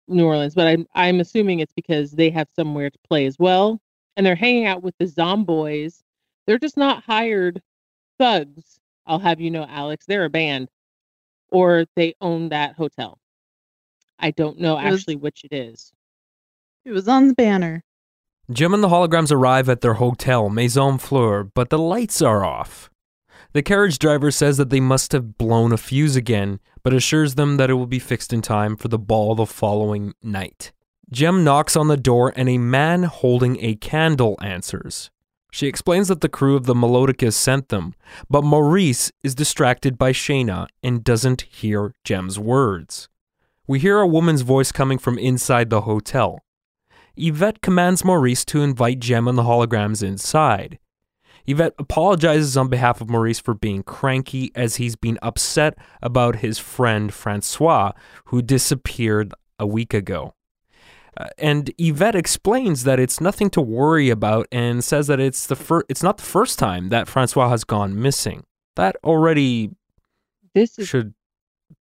New 0.08 0.26
Orleans, 0.26 0.56
but 0.56 0.66
I'm, 0.66 0.86
I'm 0.94 1.20
assuming 1.20 1.60
it's 1.60 1.72
because 1.72 2.10
they 2.10 2.30
have 2.30 2.48
somewhere 2.54 2.90
to 2.90 2.98
play 3.08 3.26
as 3.26 3.38
well. 3.38 3.80
And 4.16 4.26
they're 4.26 4.34
hanging 4.34 4.66
out 4.66 4.82
with 4.82 4.94
the 4.98 5.06
Zomboys. 5.06 6.02
They're 6.46 6.58
just 6.58 6.76
not 6.76 7.04
hired 7.04 7.62
thugs. 8.18 8.80
I'll 9.06 9.20
have 9.20 9.40
you 9.40 9.50
know, 9.52 9.66
Alex. 9.68 10.04
They're 10.06 10.24
a 10.24 10.30
band, 10.30 10.68
or 11.50 11.86
they 11.94 12.14
own 12.20 12.48
that 12.50 12.74
hotel. 12.74 13.20
I 14.22 14.30
don't 14.30 14.58
know 14.58 14.76
was- 14.76 15.00
actually 15.00 15.16
which 15.16 15.44
it 15.44 15.54
is. 15.54 15.92
It 16.84 16.92
was 16.92 17.08
on 17.08 17.28
the 17.28 17.34
banner. 17.34 17.84
Jem 18.50 18.74
and 18.74 18.82
the 18.82 18.88
holograms 18.88 19.30
arrive 19.30 19.68
at 19.68 19.82
their 19.82 19.94
hotel, 19.94 20.48
Maison 20.48 20.98
Fleur, 20.98 21.44
but 21.44 21.70
the 21.70 21.78
lights 21.78 22.20
are 22.20 22.44
off. 22.44 22.90
The 23.52 23.62
carriage 23.62 23.98
driver 23.98 24.30
says 24.30 24.56
that 24.56 24.70
they 24.70 24.80
must 24.80 25.12
have 25.12 25.36
blown 25.38 25.72
a 25.72 25.76
fuse 25.76 26.16
again, 26.16 26.58
but 26.82 26.94
assures 26.94 27.34
them 27.34 27.56
that 27.58 27.70
it 27.70 27.74
will 27.74 27.86
be 27.86 27.98
fixed 27.98 28.32
in 28.32 28.42
time 28.42 28.76
for 28.76 28.88
the 28.88 28.98
ball 28.98 29.34
the 29.34 29.46
following 29.46 30.14
night. 30.22 30.72
Jem 31.10 31.44
knocks 31.44 31.76
on 31.76 31.88
the 31.88 31.96
door 31.96 32.32
and 32.34 32.48
a 32.48 32.58
man 32.58 33.04
holding 33.04 33.62
a 33.62 33.74
candle 33.76 34.38
answers. 34.40 35.10
She 35.50 35.66
explains 35.66 36.08
that 36.08 36.22
the 36.22 36.30
crew 36.30 36.56
of 36.56 36.64
the 36.64 36.74
Melodicus 36.74 37.36
sent 37.36 37.68
them, 37.68 37.94
but 38.30 38.42
Maurice 38.42 39.12
is 39.22 39.34
distracted 39.34 39.98
by 39.98 40.12
Shana 40.12 40.66
and 40.82 41.04
doesn't 41.04 41.42
hear 41.42 41.94
Jem's 42.04 42.38
words. 42.38 43.10
We 43.72 43.78
hear 43.78 44.00
a 44.00 44.06
woman's 44.06 44.42
voice 44.42 44.70
coming 44.70 44.98
from 44.98 45.16
inside 45.16 45.70
the 45.70 45.80
hotel. 45.80 46.40
Yvette 47.16 47.62
commands 47.62 48.04
Maurice 48.04 48.44
to 48.44 48.60
invite 48.60 49.00
Jem 49.00 49.26
and 49.26 49.38
the 49.38 49.44
holograms 49.44 50.02
inside. 50.02 50.78
Yvette 51.46 51.72
apologizes 51.78 52.54
on 52.54 52.68
behalf 52.68 53.00
of 53.00 53.08
Maurice 53.08 53.40
for 53.40 53.54
being 53.54 53.82
cranky 53.82 54.52
as 54.54 54.76
he's 54.76 54.94
been 54.94 55.18
upset 55.22 55.78
about 56.02 56.36
his 56.44 56.58
friend 56.58 57.14
Francois, 57.14 57.92
who 58.26 58.42
disappeared 58.42 59.32
a 59.58 59.66
week 59.66 59.94
ago. 59.94 60.34
Uh, 61.16 61.28
and 61.38 61.72
Yvette 61.78 62.14
explains 62.14 62.84
that 62.84 63.00
it's 63.00 63.22
nothing 63.22 63.48
to 63.48 63.62
worry 63.62 64.10
about 64.10 64.48
and 64.52 64.84
says 64.84 65.06
that 65.06 65.18
it's 65.18 65.46
the 65.46 65.56
fir- 65.56 65.84
it's 65.88 66.02
not 66.02 66.18
the 66.18 66.24
first 66.24 66.58
time 66.58 66.90
that 66.90 67.08
Francois 67.08 67.48
has 67.48 67.64
gone 67.64 67.98
missing. 67.98 68.44
That 68.76 68.96
already 69.02 69.70
This 70.52 70.78
is 70.78 70.88
should 70.88 71.14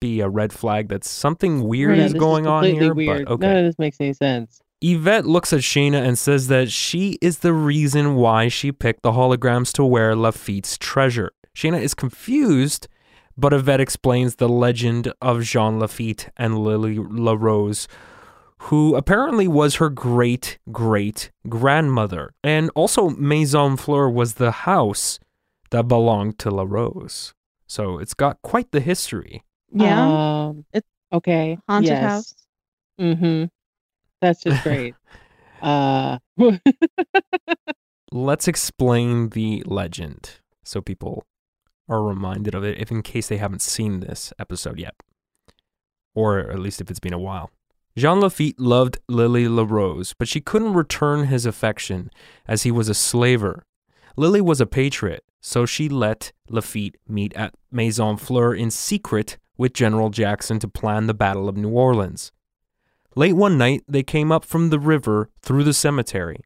be 0.00 0.21
a 0.21 0.28
red 0.28 0.52
flag 0.52 0.88
that 0.88 1.04
something 1.04 1.62
weird 1.64 1.99
yeah, 1.99 2.04
is 2.04 2.14
going 2.14 2.47
on 2.47 2.64
completely 2.64 2.87
here. 2.87 2.95
Weird. 2.95 3.26
But 3.26 3.33
okay. 3.35 3.47
None 3.47 3.57
of 3.59 3.64
this 3.64 3.78
makes 3.78 4.00
any 4.00 4.12
sense. 4.12 4.62
Yvette 4.83 5.26
looks 5.26 5.52
at 5.52 5.61
Shana 5.61 6.02
and 6.02 6.19
says 6.19 6.49
that 6.49 6.71
she 6.71 7.19
is 7.21 7.40
the 7.40 7.52
reason 7.52 8.14
why 8.14 8.49
she 8.49 8.73
picked 8.73 9.02
the 9.02 9.12
holograms 9.12 9.73
to 9.73 9.85
wear 9.85 10.16
Lafitte's 10.16 10.78
treasure. 10.78 11.33
Shana 11.54 11.80
is 11.83 11.92
confused, 11.92 12.88
but 13.37 13.52
Yvette 13.52 13.80
explains 13.80 14.37
the 14.37 14.49
legend 14.49 15.12
of 15.21 15.42
Jean 15.42 15.78
Lafitte 15.78 16.30
and 16.37 16.59
Lily 16.59 16.99
LaRose, 16.99 17.88
who 18.64 18.95
apparently 18.95 19.47
was 19.47 19.76
her 19.76 19.90
great 19.90 20.59
great 20.73 21.30
grandmother. 21.49 22.33
And 22.42 22.71
also, 22.75 23.11
Maison 23.11 23.76
Fleur 23.76 24.09
was 24.09 24.35
the 24.35 24.50
house 24.50 25.19
that 25.71 25.88
belonged 25.88 26.38
to 26.38 26.50
LaRose. 26.50 27.35
So 27.66 27.99
it's 27.99 28.14
got 28.14 28.40
quite 28.42 28.73
the 28.73 28.80
history. 28.80 29.42
Yeah. 29.73 30.47
Um, 30.49 30.65
It's 30.73 30.89
okay. 31.12 31.59
haunted 31.69 31.91
yes. 31.91 32.03
house. 32.03 32.35
Mm-hmm. 33.00 33.45
That's 34.21 34.43
just 34.43 34.62
great. 34.62 34.95
uh, 35.62 36.19
let's 38.12 38.49
explain 38.49 39.31
the 39.31 39.62
legend 39.67 40.41
so 40.65 40.81
people 40.81 41.25
are 41.89 42.03
reminded 42.03 42.55
of 42.55 42.65
it 42.65 42.79
if 42.79 42.91
in 42.91 43.03
case 43.03 43.29
they 43.29 43.37
haven't 43.37 43.62
seen 43.62 44.00
this 44.00 44.33
episode 44.39 44.79
yet 44.79 44.95
or 46.15 46.39
at 46.39 46.59
least 46.59 46.81
if 46.81 46.91
it's 46.91 47.00
been 47.00 47.12
a 47.12 47.19
while 47.19 47.50
jean 47.97 48.21
lafitte 48.21 48.59
loved 48.59 48.99
lily 49.09 49.47
larose 49.47 50.15
but 50.19 50.29
she 50.29 50.41
couldn't 50.41 50.75
return 50.75 51.27
his 51.27 51.47
affection 51.47 52.11
as 52.49 52.65
he 52.65 52.71
was 52.71 52.89
a 52.89 52.95
slaver 52.95 53.65
lily 54.17 54.41
was 54.41 54.61
a 54.61 54.67
patriot 54.67 55.23
so 55.41 55.65
she 55.65 55.89
let 55.89 56.33
lafitte 56.49 56.97
meet 57.09 57.33
at 57.35 57.55
maison 57.71 58.17
fleur 58.17 58.55
in 58.55 58.71
secret 58.71 59.39
with 59.61 59.75
General 59.75 60.09
Jackson 60.09 60.59
to 60.59 60.67
plan 60.67 61.07
the 61.07 61.12
Battle 61.12 61.47
of 61.47 61.55
New 61.55 61.69
Orleans. 61.69 62.33
Late 63.14 63.35
one 63.35 63.59
night, 63.59 63.85
they 63.87 64.02
came 64.02 64.33
up 64.33 64.43
from 64.43 64.71
the 64.71 64.79
river 64.79 65.29
through 65.43 65.64
the 65.64 65.75
cemetery. 65.75 66.38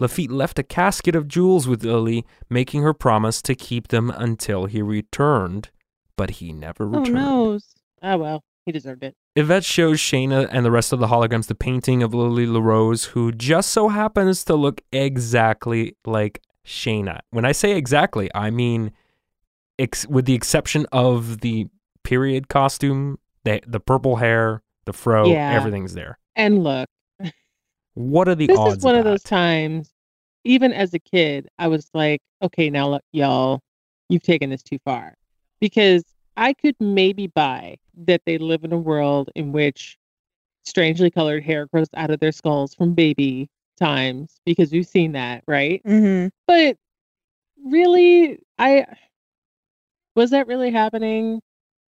Lafitte 0.00 0.32
left 0.32 0.58
a 0.58 0.64
casket 0.64 1.14
of 1.14 1.28
jewels 1.28 1.68
with 1.68 1.84
Lily, 1.84 2.26
making 2.50 2.82
her 2.82 2.92
promise 2.92 3.40
to 3.42 3.54
keep 3.54 3.88
them 3.88 4.10
until 4.10 4.66
he 4.66 4.82
returned, 4.82 5.70
but 6.16 6.30
he 6.30 6.52
never 6.52 6.84
returned. 6.84 7.16
Oh 7.16 7.52
returned. 7.52 7.62
no. 8.02 8.10
Oh 8.14 8.18
well, 8.18 8.44
he 8.66 8.72
deserved 8.72 9.04
it. 9.04 9.14
Yvette 9.36 9.64
shows 9.64 10.00
Shana 10.00 10.48
and 10.50 10.66
the 10.66 10.72
rest 10.72 10.92
of 10.92 10.98
the 10.98 11.06
holograms 11.06 11.46
the 11.46 11.54
painting 11.54 12.02
of 12.02 12.12
Lily 12.12 12.44
LaRose, 12.46 13.04
who 13.04 13.30
just 13.30 13.70
so 13.70 13.88
happens 13.88 14.42
to 14.46 14.56
look 14.56 14.80
exactly 14.90 15.96
like 16.04 16.42
Shana. 16.66 17.20
When 17.30 17.44
I 17.44 17.52
say 17.52 17.76
exactly, 17.76 18.28
I 18.34 18.50
mean 18.50 18.90
ex- 19.78 20.08
with 20.08 20.24
the 20.24 20.34
exception 20.34 20.86
of 20.90 21.38
the 21.38 21.68
period 22.08 22.48
costume, 22.48 23.18
the, 23.44 23.60
the 23.66 23.80
purple 23.80 24.16
hair, 24.16 24.62
the 24.86 24.92
fro, 24.94 25.26
Yeah. 25.26 25.52
everything's 25.52 25.92
there. 25.92 26.18
And 26.36 26.64
look, 26.64 26.88
What 27.94 28.28
are 28.28 28.34
the 28.34 28.46
this 28.46 28.56
odds? 28.58 28.78
is 28.78 28.82
one 28.84 28.94
of 28.94 29.04
those 29.04 29.22
times. 29.22 29.90
Even 30.44 30.72
as 30.72 30.94
a 30.94 30.98
kid, 30.98 31.48
I 31.58 31.68
was 31.68 31.90
like, 31.92 32.20
okay, 32.40 32.70
now 32.70 32.88
look, 32.88 33.02
y'all, 33.12 33.60
you've 34.08 34.22
taken 34.22 34.48
this 34.48 34.62
too 34.62 34.78
far, 34.84 35.14
because 35.60 36.02
I 36.36 36.54
could 36.54 36.76
maybe 36.80 37.26
buy 37.26 37.76
that 38.06 38.22
they 38.24 38.38
live 38.38 38.64
in 38.64 38.72
a 38.72 38.78
world 38.78 39.28
in 39.34 39.52
which 39.52 39.98
strangely 40.64 41.10
colored 41.10 41.42
hair 41.42 41.66
grows 41.66 41.88
out 41.94 42.10
of 42.10 42.20
their 42.20 42.32
skulls 42.32 42.72
from 42.74 42.94
baby 42.94 43.50
times 43.78 44.40
because 44.46 44.70
we've 44.72 44.86
seen 44.86 45.12
that, 45.12 45.42
right? 45.46 45.82
Mm-hmm. 45.84 46.28
But 46.46 46.76
really, 47.66 48.38
I 48.58 48.86
was 50.14 50.30
that 50.30 50.46
really 50.46 50.70
happening 50.70 51.40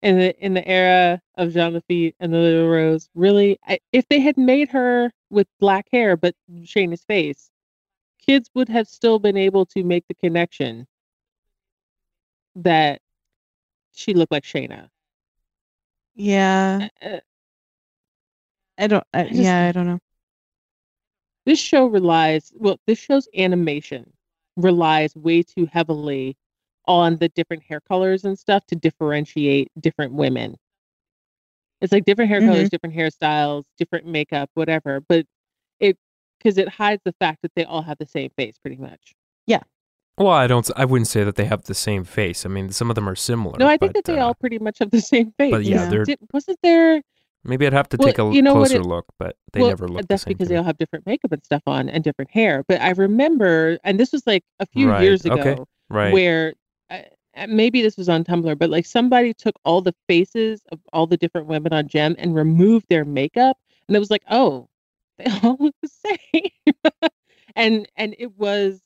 in 0.02 0.18
the 0.18 0.36
in 0.44 0.54
the 0.54 0.66
era 0.66 1.20
of 1.36 1.52
Jean 1.52 1.72
Lafitte 1.74 2.14
and 2.20 2.32
the 2.32 2.38
Little 2.38 2.68
Rose? 2.68 3.08
Really, 3.14 3.58
I, 3.66 3.78
if 3.92 4.06
they 4.08 4.20
had 4.20 4.36
made 4.36 4.68
her 4.70 5.12
with 5.30 5.46
black 5.60 5.86
hair 5.92 6.16
but 6.16 6.34
Shana's 6.64 7.04
face, 7.04 7.50
kids 8.24 8.50
would 8.54 8.68
have 8.68 8.88
still 8.88 9.18
been 9.18 9.36
able 9.36 9.66
to 9.66 9.82
make 9.82 10.04
the 10.08 10.14
connection 10.14 10.86
that 12.56 13.00
she 13.92 14.14
looked 14.14 14.32
like 14.32 14.44
Shana. 14.44 14.88
Yeah. 16.14 16.88
Uh, 17.02 17.18
I 18.76 18.86
don't. 18.86 19.04
I, 19.12 19.24
just- 19.24 19.34
yeah, 19.34 19.66
I 19.66 19.72
don't 19.72 19.86
know. 19.86 19.98
this 21.46 21.58
show 21.58 21.86
relies 21.86 22.52
well 22.56 22.78
this 22.86 22.98
show's 22.98 23.28
animation 23.36 24.12
relies 24.56 25.14
way 25.16 25.42
too 25.42 25.66
heavily 25.72 26.36
on 26.88 27.16
the 27.18 27.28
different 27.30 27.62
hair 27.62 27.80
colors 27.80 28.24
and 28.24 28.36
stuff 28.36 28.64
to 28.66 28.74
differentiate 28.74 29.68
different 29.78 30.12
women 30.12 30.56
it's 31.80 31.92
like 31.92 32.04
different 32.04 32.28
hair 32.30 32.40
colors 32.40 32.68
different 32.70 32.94
hairstyles 32.96 33.64
different 33.78 34.06
makeup 34.06 34.50
whatever 34.54 35.00
but 35.08 35.24
it 35.78 35.96
because 36.38 36.58
it 36.58 36.68
hides 36.68 37.00
the 37.04 37.14
fact 37.20 37.38
that 37.42 37.52
they 37.54 37.64
all 37.64 37.82
have 37.82 37.98
the 37.98 38.06
same 38.06 38.30
face 38.36 38.56
pretty 38.58 38.76
much 38.76 39.14
Yeah. 39.46 39.60
Well, 40.16 40.32
I 40.32 40.48
don't. 40.48 40.68
I 40.74 40.84
wouldn't 40.84 41.06
say 41.06 41.22
that 41.22 41.36
they 41.36 41.44
have 41.44 41.62
the 41.62 41.74
same 41.76 42.02
face. 42.02 42.44
I 42.44 42.48
mean, 42.48 42.70
some 42.70 42.90
of 42.90 42.96
them 42.96 43.08
are 43.08 43.14
similar. 43.14 43.56
no 43.56 43.68
i 43.68 43.76
think 43.76 43.92
but, 43.92 44.04
that 44.04 44.12
they 44.12 44.18
uh, 44.18 44.24
all 44.26 44.34
pretty 44.34 44.58
much 44.58 44.80
have 44.80 44.90
the 44.90 45.00
same 45.00 45.30
face 45.38 45.52
But 45.52 45.62
yeah, 45.64 45.84
Yeah. 45.84 45.88
they're 45.90 46.04
Did, 46.04 46.18
wasn't 46.32 46.58
there 46.60 47.00
maybe 47.44 47.64
I'd 47.68 47.72
have 47.72 47.88
to 47.90 47.96
Well, 47.96 48.08
take 48.08 48.18
a 48.18 48.28
you 48.34 48.42
know 48.42 48.54
closer 48.54 48.78
it- 48.80 48.82
look, 48.86 49.06
but 49.20 49.36
they 49.52 49.60
well, 49.60 49.68
never 49.68 49.86
look 49.86 50.08
that's 50.08 50.24
the 50.24 50.30
same. 50.30 50.34
because 50.34 50.48
to 50.48 50.54
they 50.54 50.58
all 50.58 50.64
have 50.64 50.76
different 50.78 51.06
makeup 51.06 51.30
and 51.30 51.44
stuff 51.44 51.62
on 51.68 51.88
and 51.88 52.02
different 52.02 52.32
hair 52.32 52.64
but 52.66 52.80
i 52.80 52.90
remember 52.90 53.78
and 53.84 54.00
this 54.00 54.10
was 54.10 54.26
like 54.26 54.42
a 54.58 54.66
few 54.66 54.88
Right, 54.88 55.02
years 55.04 55.24
ago 55.24 55.34
okay, 55.38 55.56
right. 55.88 56.12
where 56.12 56.52
maybe 57.46 57.82
this 57.82 57.96
was 57.96 58.08
on 58.08 58.24
Tumblr, 58.24 58.58
but 58.58 58.70
like 58.70 58.86
somebody 58.86 59.32
took 59.34 59.56
all 59.64 59.80
the 59.80 59.94
faces 60.08 60.62
of 60.72 60.80
all 60.92 61.06
the 61.06 61.16
different 61.16 61.46
women 61.46 61.72
on 61.72 61.88
Jem 61.88 62.14
and 62.18 62.34
removed 62.34 62.86
their 62.88 63.04
makeup, 63.04 63.56
and 63.86 63.96
it 63.96 64.00
was 64.00 64.10
like, 64.10 64.22
oh, 64.30 64.68
they 65.18 65.26
all 65.42 65.56
look 65.58 65.74
the 65.82 65.88
same, 65.88 67.10
and 67.56 67.88
and 67.96 68.14
it 68.18 68.36
was 68.38 68.82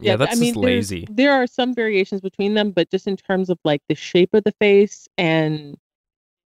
yeah, 0.00 0.16
that's 0.16 0.32
I 0.32 0.34
mean, 0.34 0.54
just 0.54 0.56
lazy. 0.56 1.08
There 1.08 1.32
are 1.32 1.46
some 1.46 1.74
variations 1.74 2.20
between 2.20 2.54
them, 2.54 2.70
but 2.72 2.90
just 2.90 3.06
in 3.06 3.16
terms 3.16 3.50
of 3.50 3.58
like 3.64 3.82
the 3.88 3.94
shape 3.94 4.34
of 4.34 4.44
the 4.44 4.52
face 4.52 5.08
and 5.18 5.76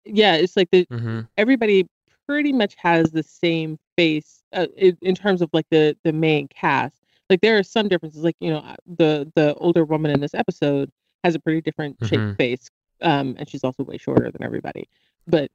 yeah, 0.04 0.36
it's 0.36 0.56
like 0.56 0.70
the 0.70 0.86
hmm 0.90 1.20
everybody 1.36 1.86
pretty 2.26 2.52
much 2.52 2.74
has 2.76 3.10
the 3.10 3.22
same 3.22 3.78
face 3.96 4.42
uh, 4.52 4.66
in, 4.76 4.96
in 5.02 5.14
terms 5.14 5.42
of 5.42 5.50
like 5.52 5.66
the 5.70 5.96
the 6.04 6.12
main 6.12 6.48
cast. 6.48 7.02
Like 7.30 7.40
there 7.40 7.58
are 7.58 7.62
some 7.62 7.88
differences 7.88 8.24
like 8.24 8.36
you 8.40 8.50
know 8.50 8.58
uh, 8.60 8.76
the 8.86 9.30
the 9.36 9.54
older 9.56 9.84
woman 9.84 10.10
in 10.10 10.20
this 10.20 10.34
episode 10.34 10.90
has 11.24 11.34
a 11.34 11.38
pretty 11.38 11.60
different 11.60 11.98
Mhm. 12.00 12.08
shaped 12.08 12.36
face 12.38 12.70
um 13.02 13.34
and 13.38 13.48
she's 13.48 13.64
also 13.64 13.82
way 13.84 13.96
shorter 13.98 14.30
than 14.30 14.42
everybody 14.42 14.88
but 15.26 15.50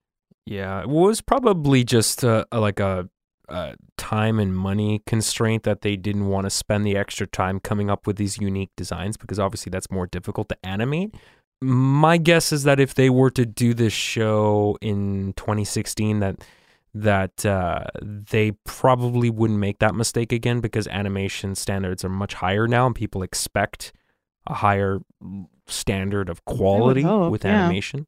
Yeah, 0.45 0.81
it 0.81 0.89
was 0.89 1.21
probably 1.21 1.83
just 1.83 2.23
uh, 2.23 2.45
like 2.51 2.79
a, 2.79 3.09
a 3.49 3.75
time 3.97 4.39
and 4.39 4.55
money 4.55 5.01
constraint 5.07 5.63
that 5.63 5.81
they 5.81 5.95
didn't 5.95 6.27
want 6.27 6.45
to 6.45 6.49
spend 6.51 6.85
the 6.85 6.95
extra 6.95 7.25
time 7.25 7.59
coming 7.59 7.89
up 7.89 8.05
with 8.05 8.17
these 8.17 8.37
unique 8.37 8.69
designs 8.77 9.17
because 9.17 9.39
obviously 9.39 9.71
that's 9.71 9.89
more 9.89 10.05
difficult 10.05 10.47
to 10.49 10.57
animate. 10.63 11.15
My 11.61 12.17
guess 12.17 12.51
is 12.51 12.63
that 12.63 12.79
if 12.79 12.93
they 12.93 13.09
were 13.09 13.31
to 13.31 13.43
do 13.45 13.73
this 13.73 13.91
show 13.93 14.77
in 14.81 15.33
2016, 15.35 16.19
that 16.19 16.35
that 16.93 17.43
uh, 17.45 17.85
they 18.01 18.51
probably 18.65 19.29
wouldn't 19.31 19.59
make 19.59 19.79
that 19.79 19.95
mistake 19.95 20.31
again 20.31 20.59
because 20.61 20.87
animation 20.87 21.55
standards 21.55 22.05
are 22.05 22.09
much 22.09 22.35
higher 22.35 22.67
now 22.67 22.85
and 22.85 22.93
people 22.95 23.23
expect 23.23 23.91
a 24.47 24.53
higher 24.53 24.99
standard 25.67 26.29
of 26.29 26.45
quality 26.45 27.01
hope, 27.01 27.31
with 27.31 27.43
yeah. 27.43 27.63
animation. 27.63 28.07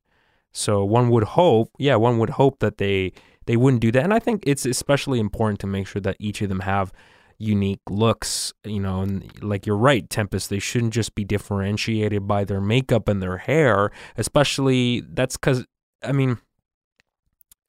So 0.51 0.83
one 0.83 1.09
would 1.09 1.23
hope, 1.23 1.71
yeah, 1.77 1.95
one 1.95 2.17
would 2.19 2.31
hope 2.31 2.59
that 2.59 2.77
they 2.77 3.13
they 3.45 3.55
wouldn't 3.55 3.81
do 3.81 3.91
that. 3.91 4.03
And 4.03 4.13
I 4.13 4.19
think 4.19 4.43
it's 4.45 4.65
especially 4.65 5.19
important 5.19 5.59
to 5.61 5.67
make 5.67 5.87
sure 5.87 6.01
that 6.01 6.17
each 6.19 6.41
of 6.41 6.49
them 6.49 6.61
have 6.61 6.91
unique 7.37 7.81
looks, 7.89 8.53
you 8.63 8.79
know, 8.79 9.01
and 9.01 9.31
like 9.41 9.65
you're 9.65 9.77
right, 9.77 10.09
Tempest, 10.09 10.49
they 10.49 10.59
shouldn't 10.59 10.93
just 10.93 11.15
be 11.15 11.23
differentiated 11.23 12.27
by 12.27 12.43
their 12.43 12.59
makeup 12.59 13.07
and 13.07 13.21
their 13.21 13.37
hair, 13.37 13.91
especially 14.17 15.01
that's 15.01 15.37
cuz 15.37 15.65
I 16.03 16.11
mean 16.11 16.37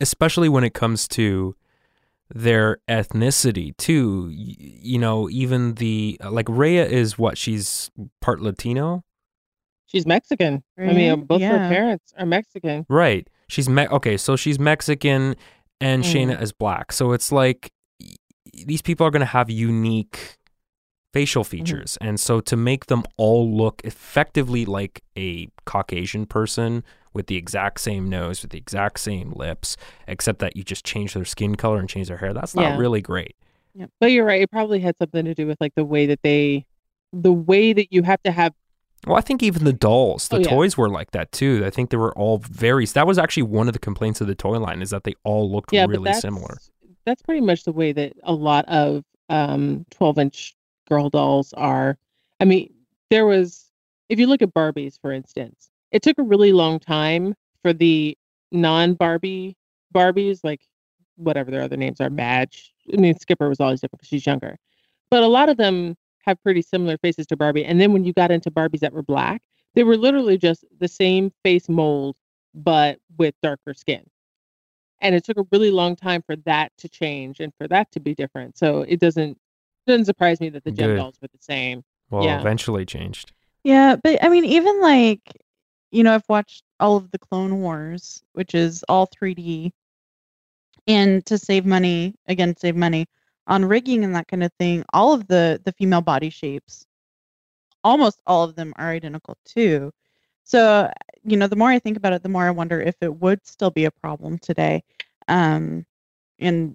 especially 0.01 0.49
when 0.49 0.65
it 0.65 0.75
comes 0.75 1.09
to 1.09 1.55
their 2.35 2.79
ethnicity 2.89 3.77
too. 3.77 4.27
Y- 4.29 4.55
you 4.59 4.99
know, 4.99 5.29
even 5.31 5.75
the 5.75 6.21
like 6.29 6.47
Raya 6.47 6.87
is 6.87 7.19
what 7.19 7.39
she's 7.39 7.91
part 8.21 8.41
Latino. 8.41 9.05
she's 9.87 10.05
mexican 10.07 10.63
i 10.77 10.83
mean 10.83 10.97
Right? 10.97 11.11
uh, 11.13 11.17
both 11.17 11.41
her 11.41 11.57
parents 11.71 12.13
are 12.19 12.27
mexican 12.27 12.85
Right. 12.91 13.27
She's 13.49 13.67
me- 13.69 13.89
okay, 13.89 14.19
so 14.19 14.37
she's 14.37 14.59
Mexican 14.59 15.35
and 15.81 16.03
Mm. 16.05 16.13
Shana 16.13 16.43
is 16.43 16.53
black. 16.53 16.93
So 16.93 17.13
it's 17.13 17.33
like 17.33 17.73
y- 17.99 18.15
these 18.67 18.83
people 18.83 19.07
are 19.07 19.11
going 19.11 19.21
to 19.21 19.27
have 19.39 19.49
unique 19.49 20.37
facial 21.13 21.43
Mm-hmm. 21.45 21.51
features. 21.51 21.99
And 22.01 22.19
so 22.21 22.41
to 22.41 22.57
make 22.57 22.87
them 22.87 23.03
all 23.17 23.51
look 23.51 23.81
effectively 23.85 24.65
like 24.65 25.03
a 25.17 25.49
Caucasian 25.65 26.27
person 26.27 26.85
with 27.15 27.27
the 27.27 27.37
exact 27.37 27.81
same 27.81 28.09
nose, 28.09 28.43
with 28.43 28.51
the 28.51 28.59
exact 28.59 29.01
same 29.01 29.33
lips, 29.33 29.77
except 30.07 30.39
that 30.41 30.57
you 30.57 30.63
just 30.63 30.85
change 30.85 31.15
their 31.15 31.25
skin 31.25 31.55
color 31.57 31.79
and 31.79 31.89
change 31.89 32.09
their 32.09 32.19
hair, 32.19 32.33
that's 32.35 32.55
not 32.55 32.63
Yeah. 32.63 32.77
really 32.79 33.01
great. 33.01 33.35
Yeah. 33.75 33.87
but 34.01 34.11
you're 34.11 34.25
right 34.25 34.43
it 34.43 34.51
probably 34.51 34.81
had 34.81 34.97
something 34.99 35.25
to 35.25 35.35
do 35.35 35.47
with 35.47 35.59
like 35.61 35.73
the 35.77 35.85
way 35.85 36.07
that 36.07 36.21
they 36.23 36.67
the 37.13 37.33
way 37.33 37.73
that 37.73 37.93
you 37.93 38.03
have 38.03 38.21
to 38.25 38.33
have 38.33 38.53
Well, 39.07 39.17
I 39.17 39.21
think 39.21 39.41
even 39.43 39.65
the 39.65 39.73
dolls, 39.73 40.27
the 40.29 40.37
Oh, 40.37 40.41
yeah. 40.41 40.49
toys 40.49 40.77
were 40.77 40.89
like 40.89 41.13
that 41.13 41.31
too. 41.31 41.63
I 41.65 41.71
think 41.71 41.91
they 41.91 41.97
were 41.97 42.13
all 42.19 42.39
very. 42.39 42.85
That 42.87 43.07
was 43.07 43.19
actually 43.19 43.45
one 43.45 43.69
of 43.69 43.73
the 43.75 43.79
complaints 43.79 44.21
of 44.21 44.27
the 44.27 44.35
toy 44.35 44.59
line 44.59 44.83
is 44.83 44.91
that 44.91 45.05
they 45.05 45.15
all 45.23 45.51
looked 45.51 45.73
yeah, 45.73 45.87
really 45.87 46.05
that's, 46.05 46.21
similar. 46.21 46.59
That's 47.07 47.23
pretty 47.23 47.41
much 47.43 47.63
the 47.65 47.73
way 47.73 47.93
that 47.93 48.15
a 48.25 48.33
lot 48.33 48.65
of 48.67 49.05
um 49.31 49.87
12 49.91 50.19
inch 50.19 50.55
girl 50.89 51.09
dolls 51.11 51.53
are. 51.55 51.99
I 52.41 52.45
mean, 52.45 52.73
there 53.11 53.27
was 53.27 53.71
if 54.09 54.19
you 54.19 54.27
look 54.27 54.43
at 54.43 54.55
Barbies, 54.55 54.99
for 55.01 55.13
instance, 55.13 55.71
it 55.93 56.03
took 56.03 56.19
a 56.19 56.23
really 56.23 56.53
long 56.53 56.79
time 56.79 57.35
for 57.63 57.73
the 57.73 58.17
non 58.53 58.95
Barbie 58.95 59.57
Barbies, 59.95 60.41
like 60.43 60.61
whatever 61.17 61.51
their 61.51 61.63
other 61.63 61.77
names 61.77 62.01
are, 62.01 62.11
Madge. 62.11 62.73
I 62.93 62.97
mean, 62.97 63.19
Skipper 63.19 63.49
was 63.49 63.61
always 63.61 63.81
different 63.81 64.01
because 64.01 64.09
she's 64.09 64.27
younger, 64.27 64.57
but 65.11 65.23
a 65.23 65.29
lot 65.29 65.49
of 65.49 65.57
them 65.57 65.97
have 66.23 66.43
pretty 66.43 66.63
similar 66.63 66.99
faces 66.99 67.27
to 67.29 67.37
Barbie. 67.37 67.65
And 67.65 67.81
then 67.81 67.93
when 67.93 68.05
you 68.05 68.13
got 68.13 68.31
into 68.31 68.51
Barbies 68.51 68.81
that 68.81 68.93
were 68.93 69.03
black, 69.03 69.43
they 69.75 69.85
were 69.85 69.97
literally 69.97 70.39
just 70.39 70.65
the 70.79 70.89
same 70.89 71.33
face 71.43 71.69
mold, 71.69 72.17
but 72.55 72.99
with 73.17 73.35
darker 73.43 73.75
skin 73.75 74.05
and 75.01 75.15
it 75.15 75.25
took 75.25 75.39
a 75.39 75.47
really 75.53 75.71
long 75.71 75.97
time 75.97 76.23
for 76.23 76.37
that 76.37 76.73
to 76.79 76.89
change 76.89 77.41
and 77.41 77.53
for 77.59 77.69
that 77.69 77.91
to 77.93 78.01
be 78.01 78.15
different. 78.15 78.59
So 78.59 78.83
it 78.83 79.01
doesn't 79.01 79.39
it 79.89 79.93
doesn't 79.93 80.05
surprise 80.05 80.41
me 80.41 80.51
that 80.51 80.65
the 80.65 80.71
Jem 80.71 80.91
Good. 80.91 80.97
dolls 80.97 81.19
were 81.21 81.29
the 81.29 81.39
same. 81.41 81.83
Well, 82.11 82.25
yeah. 82.25 82.41
eventually 82.41 82.85
changed. 82.85 83.33
Yeah, 83.65 83.97
but 84.03 84.23
I 84.23 84.29
mean, 84.29 84.45
even 84.45 84.81
like, 84.81 85.21
you 85.91 86.03
know, 86.03 86.15
I've 86.15 86.29
watched 86.29 86.63
all 86.79 86.97
of 86.97 87.11
the 87.11 87.19
Clone 87.19 87.61
Wars, 87.61 88.23
which 88.33 88.55
is 88.55 88.85
all 88.89 89.07
3D, 89.09 89.73
and 90.87 91.25
to 91.27 91.39
save 91.39 91.67
money, 91.67 92.15
again, 92.27 92.57
save 92.57 92.77
money 92.77 93.07
on 93.47 93.65
rigging 93.65 94.05
and 94.05 94.15
that 94.15 94.29
kind 94.29 94.45
of 94.45 94.53
thing. 94.59 94.85
All 94.93 95.13
of 95.13 95.27
the 95.27 95.61
the 95.65 95.73
female 95.73 96.03
body 96.03 96.31
shapes, 96.31 96.87
almost 97.83 98.21
all 98.27 98.45
of 98.45 98.55
them 98.55 98.73
are 98.77 98.91
identical 98.91 99.37
too. 99.45 99.91
So, 100.45 100.91
you 101.25 101.37
know, 101.37 101.47
the 101.47 101.57
more 101.57 101.69
I 101.69 101.79
think 101.79 101.97
about 101.97 102.15
it, 102.15 102.23
the 102.23 102.29
more 102.31 102.45
I 102.47 102.51
wonder 102.51 102.81
if 102.81 102.97
it 103.03 103.21
would 103.21 103.47
still 103.47 103.71
be 103.71 103.85
a 103.85 103.91
problem 103.91 104.39
today. 104.39 104.83
Um, 105.29 105.85
and 106.39 106.75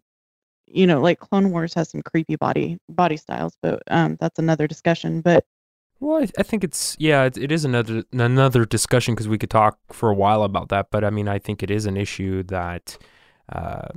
you 0.74 0.88
know, 0.88 1.00
like 1.00 1.20
Clone 1.20 1.52
Wars 1.52 1.74
has 1.76 1.90
some 1.90 2.02
creepy 2.02 2.36
body 2.36 2.78
body 2.90 3.18
styles, 3.18 3.58
but 3.62 3.82
um, 3.90 4.18
that's 4.20 4.40
another 4.40 4.68
discussion. 4.68 5.22
But 5.22 5.46
Well, 6.00 6.24
I, 6.24 6.28
I 6.40 6.44
think 6.44 6.64
it's 6.64 6.96
yeah, 7.00 7.24
it, 7.26 7.38
it 7.38 7.52
is 7.52 7.64
another 7.64 8.04
another 8.12 8.66
discussion 8.66 9.14
because 9.14 9.28
we 9.28 9.38
could 9.38 9.52
talk 9.52 9.78
for 9.92 10.10
a 10.10 10.16
while 10.16 10.44
about 10.44 10.70
that. 10.70 10.88
But 10.92 11.04
I 11.04 11.10
mean, 11.10 11.28
I 11.28 11.40
think 11.40 11.64
it 11.64 11.72
is 11.72 11.86
an 11.86 11.96
issue 11.96 12.44
that 12.44 12.98
uh, 13.52 13.90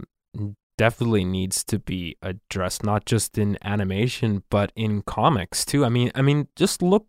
definitely 0.76 1.24
needs 1.24 1.64
to 1.64 1.78
be 1.78 2.16
addressed, 2.22 2.84
not 2.84 3.06
just 3.06 3.38
in 3.38 3.56
animation 3.62 4.42
but 4.50 4.70
in 4.76 5.02
comics 5.02 5.64
too. 5.64 5.84
I 5.84 5.88
mean, 5.88 6.10
I 6.14 6.22
mean, 6.22 6.48
just 6.56 6.82
look. 6.82 7.06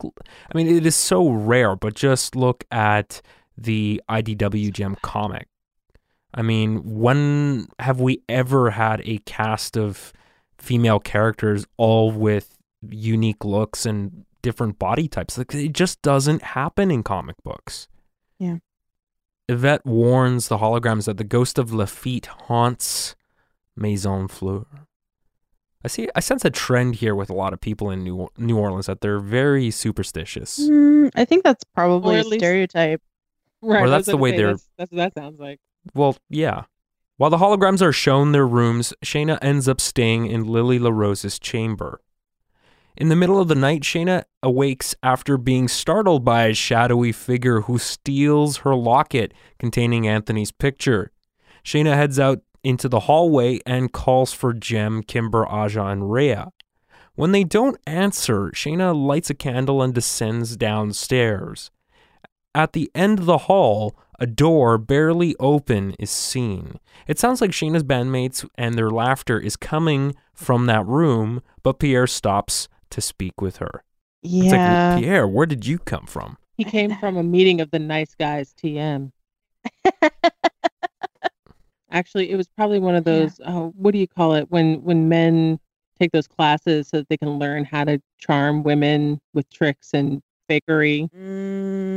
I 0.53 0.57
mean, 0.57 0.67
it 0.67 0.85
is 0.85 0.95
so 0.95 1.29
rare, 1.29 1.75
but 1.75 1.93
just 1.93 2.35
look 2.35 2.63
at 2.71 3.21
the 3.57 4.01
IDW 4.09 4.71
Jem 4.71 4.95
comic. 5.01 5.47
I 6.33 6.41
mean, 6.41 6.81
when 6.83 7.67
have 7.79 7.99
we 7.99 8.21
ever 8.29 8.71
had 8.71 9.01
a 9.05 9.19
cast 9.19 9.77
of 9.77 10.13
female 10.57 10.99
characters 10.99 11.65
all 11.77 12.11
with 12.11 12.57
unique 12.89 13.43
looks 13.45 13.85
and 13.85 14.25
different 14.41 14.77
body 14.77 15.07
types? 15.07 15.37
Like 15.37 15.53
it 15.55 15.73
just 15.73 16.01
doesn't 16.01 16.41
happen 16.41 16.91
in 16.91 17.03
comic 17.03 17.35
books. 17.43 17.87
Yeah. 18.39 18.57
Yvette 19.49 19.85
warns 19.85 20.49
the 20.49 20.57
holograms 20.57 21.05
that 21.05 21.17
the 21.17 21.23
ghost 21.23 21.57
of 21.57 21.71
Lafitte 21.73 22.25
haunts 22.47 23.15
Maison 23.75 24.27
Fleur. 24.27 24.65
I 25.85 25.87
see. 25.87 26.09
I 26.15 26.19
sense 26.19 26.43
a 26.43 26.49
trend 26.49 26.95
here 26.95 27.15
with 27.15 27.29
a 27.29 27.33
lot 27.33 27.53
of 27.53 27.61
people 27.61 27.89
in 27.89 28.03
New 28.03 28.27
New 28.37 28.57
Orleans 28.57 28.87
that 28.87 28.99
they're 28.99 29.19
very 29.19 29.71
superstitious. 29.71 30.59
mm, 30.59 31.09
I 31.15 31.23
think 31.23 31.43
that's 31.45 31.63
probably 31.75 32.19
a 32.19 32.23
least- 32.23 32.39
stereotype. 32.43 33.01
Right. 33.61 33.81
Or 33.83 33.89
that's 33.89 34.07
the 34.07 34.17
way 34.17 34.35
they're- 34.35 34.47
That's, 34.47 34.67
that's 34.77 34.91
what 34.91 34.97
that 34.97 35.13
sounds 35.15 35.39
like. 35.39 35.59
Well, 35.93 36.17
yeah. 36.29 36.63
While 37.17 37.29
the 37.29 37.37
holograms 37.37 37.81
are 37.81 37.91
shown 37.91 38.31
their 38.31 38.47
rooms, 38.47 38.93
Shana 39.03 39.39
ends 39.41 39.67
up 39.67 39.81
staying 39.81 40.27
in 40.27 40.45
Lily 40.45 40.77
LaRose's 40.77 41.39
chamber. 41.39 42.01
In 42.95 43.09
the 43.09 43.15
middle 43.15 43.39
of 43.39 43.47
the 43.47 43.55
night, 43.55 43.81
Shana 43.81 44.23
awakes 44.41 44.95
after 45.03 45.37
being 45.37 45.67
startled 45.67 46.25
by 46.25 46.45
a 46.45 46.53
shadowy 46.53 47.11
figure 47.11 47.61
who 47.61 47.77
steals 47.77 48.57
her 48.57 48.75
locket 48.75 49.33
containing 49.59 50.07
Anthony's 50.07 50.51
picture. 50.51 51.11
Shana 51.63 51.95
heads 51.95 52.19
out 52.19 52.41
into 52.63 52.89
the 52.89 53.01
hallway 53.01 53.59
and 53.65 53.93
calls 53.93 54.33
for 54.33 54.53
Jem, 54.53 55.03
Kimber, 55.03 55.47
Aja, 55.47 55.85
and 55.85 56.03
Raya. 56.03 56.51
When 57.15 57.31
they 57.31 57.43
don't 57.43 57.79
answer, 57.87 58.51
Shana 58.51 58.95
lights 58.95 59.29
a 59.29 59.35
candle 59.35 59.81
and 59.81 59.93
descends 59.93 60.55
downstairs. 60.55 61.71
At 62.53 62.73
the 62.73 62.91
end 62.93 63.19
of 63.19 63.25
the 63.25 63.37
hall, 63.39 63.95
a 64.19 64.25
door 64.25 64.77
barely 64.77 65.35
open 65.39 65.95
is 65.99 66.09
seen. 66.11 66.79
It 67.07 67.19
sounds 67.19 67.41
like 67.41 67.53
Shana's 67.53 67.83
bandmates 67.83 68.47
and 68.55 68.75
their 68.75 68.89
laughter 68.89 69.39
is 69.39 69.55
coming 69.55 70.15
from 70.33 70.65
that 70.65 70.85
room, 70.85 71.41
but 71.63 71.79
Pierre 71.79 72.07
stops 72.07 72.67
to 72.89 73.01
speak 73.01 73.41
with 73.41 73.57
her. 73.57 73.83
It's 74.23 74.51
Yeah. 74.53 74.89
like, 74.95 74.99
Pierre, 75.03 75.27
where 75.27 75.45
did 75.45 75.65
you 75.67 75.77
come 75.79 76.05
from? 76.07 76.37
He 76.57 76.63
came 76.63 76.95
from 76.97 77.17
a 77.17 77.23
meeting 77.23 77.61
of 77.61 77.69
the 77.71 77.79
nice 77.79 78.15
guys 78.15 78.53
TM. 78.53 79.11
Actually, 81.91 82.29
it 82.31 82.35
was 82.35 82.47
probably 82.47 82.79
one 82.79 82.95
of 82.95 83.07
Yeah. 83.07 83.13
those. 83.13 83.39
Oh, 83.45 83.73
what 83.77 83.91
do 83.91 83.99
you 83.99 84.07
call 84.07 84.33
it 84.33 84.49
when 84.51 84.81
when 84.83 85.07
men 85.07 85.59
take 85.99 86.11
those 86.11 86.27
classes 86.27 86.87
so 86.89 86.97
that 86.97 87.09
they 87.09 87.17
can 87.17 87.39
learn 87.39 87.63
how 87.65 87.83
to 87.83 87.99
charm 88.19 88.61
women 88.63 89.19
with 89.33 89.49
tricks 89.49 89.91
and 89.93 90.21
fakery? 90.49 91.09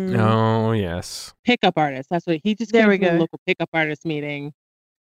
Mm, 0.08 0.18
Oh, 0.18 0.72
yes. 0.72 1.34
Pickup 1.44 1.78
artist. 1.78 2.08
That's 2.10 2.26
what 2.26 2.40
he 2.42 2.54
just 2.54 2.72
There 2.72 2.82
came 2.82 2.90
we 2.90 2.98
from 2.98 3.06
a 3.06 3.10
go. 3.12 3.18
local 3.20 3.40
pickup 3.46 3.70
artist 3.72 4.04
meeting, 4.04 4.52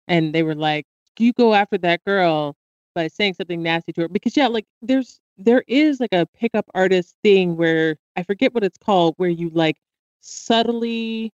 and 0.09 0.35
they 0.35 0.43
were 0.43 0.55
like, 0.55 0.87
"You 1.19 1.33
go 1.33 1.55
after 1.55 1.79
that 1.79 2.05
girl 2.05 2.57
by 2.95 3.09
saying 3.09 3.35
something 3.35 3.63
nasty 3.63 3.93
to 3.95 4.03
her." 4.03 4.09
Because 4.09 4.37
yeah, 4.37 4.49
like 4.49 4.67
there's 4.83 5.21
there 5.39 5.65
is 5.69 6.01
like 6.01 6.13
a 6.13 6.27
pickup 6.35 6.67
artist 6.75 7.17
thing 7.23 7.57
where 7.57 7.97
I 8.17 8.23
forget 8.23 8.55
what 8.55 8.65
it's 8.65 8.79
called, 8.79 9.15
where 9.19 9.31
you 9.31 9.51
like 9.51 9.77
subtly 10.21 11.33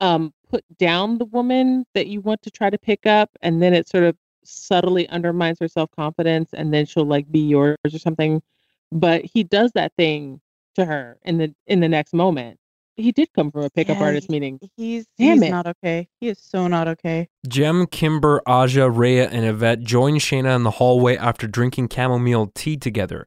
um 0.00 0.32
put 0.48 0.64
down 0.78 1.18
the 1.18 1.24
woman 1.26 1.84
that 1.94 2.06
you 2.08 2.20
want 2.20 2.42
to 2.42 2.50
try 2.50 2.70
to 2.70 2.78
pick 2.78 3.06
up 3.06 3.30
and 3.42 3.62
then 3.62 3.74
it 3.74 3.88
sort 3.88 4.04
of 4.04 4.16
subtly 4.44 5.08
undermines 5.10 5.58
her 5.60 5.68
self-confidence 5.68 6.50
and 6.54 6.72
then 6.72 6.86
she'll 6.86 7.04
like 7.04 7.30
be 7.30 7.40
yours 7.40 7.76
or 7.84 7.98
something 7.98 8.42
but 8.92 9.24
he 9.24 9.44
does 9.44 9.70
that 9.72 9.92
thing 9.96 10.40
to 10.74 10.84
her 10.84 11.18
in 11.24 11.38
the 11.38 11.54
in 11.66 11.80
the 11.80 11.88
next 11.88 12.12
moment 12.14 12.58
he 12.96 13.12
did 13.12 13.32
come 13.34 13.50
from 13.50 13.62
a 13.62 13.70
pickup 13.70 13.98
Yeah, 13.98 14.04
artist 14.04 14.28
meeting 14.28 14.60
He's 14.76 15.06
Damn 15.18 15.38
he's 15.38 15.42
it. 15.48 15.50
not 15.50 15.66
okay. 15.66 16.08
He 16.20 16.28
is 16.28 16.38
so 16.38 16.66
not 16.66 16.86
okay. 16.88 17.28
Jem, 17.48 17.86
Kimber, 17.86 18.42
Aja, 18.46 18.90
Raya, 18.90 19.28
and 19.30 19.46
Yvette 19.46 19.80
join 19.80 20.14
Shana 20.16 20.54
in 20.54 20.64
the 20.64 20.72
hallway 20.72 21.16
after 21.16 21.46
drinking 21.46 21.88
chamomile 21.88 22.52
tea 22.54 22.76
together. 22.76 23.26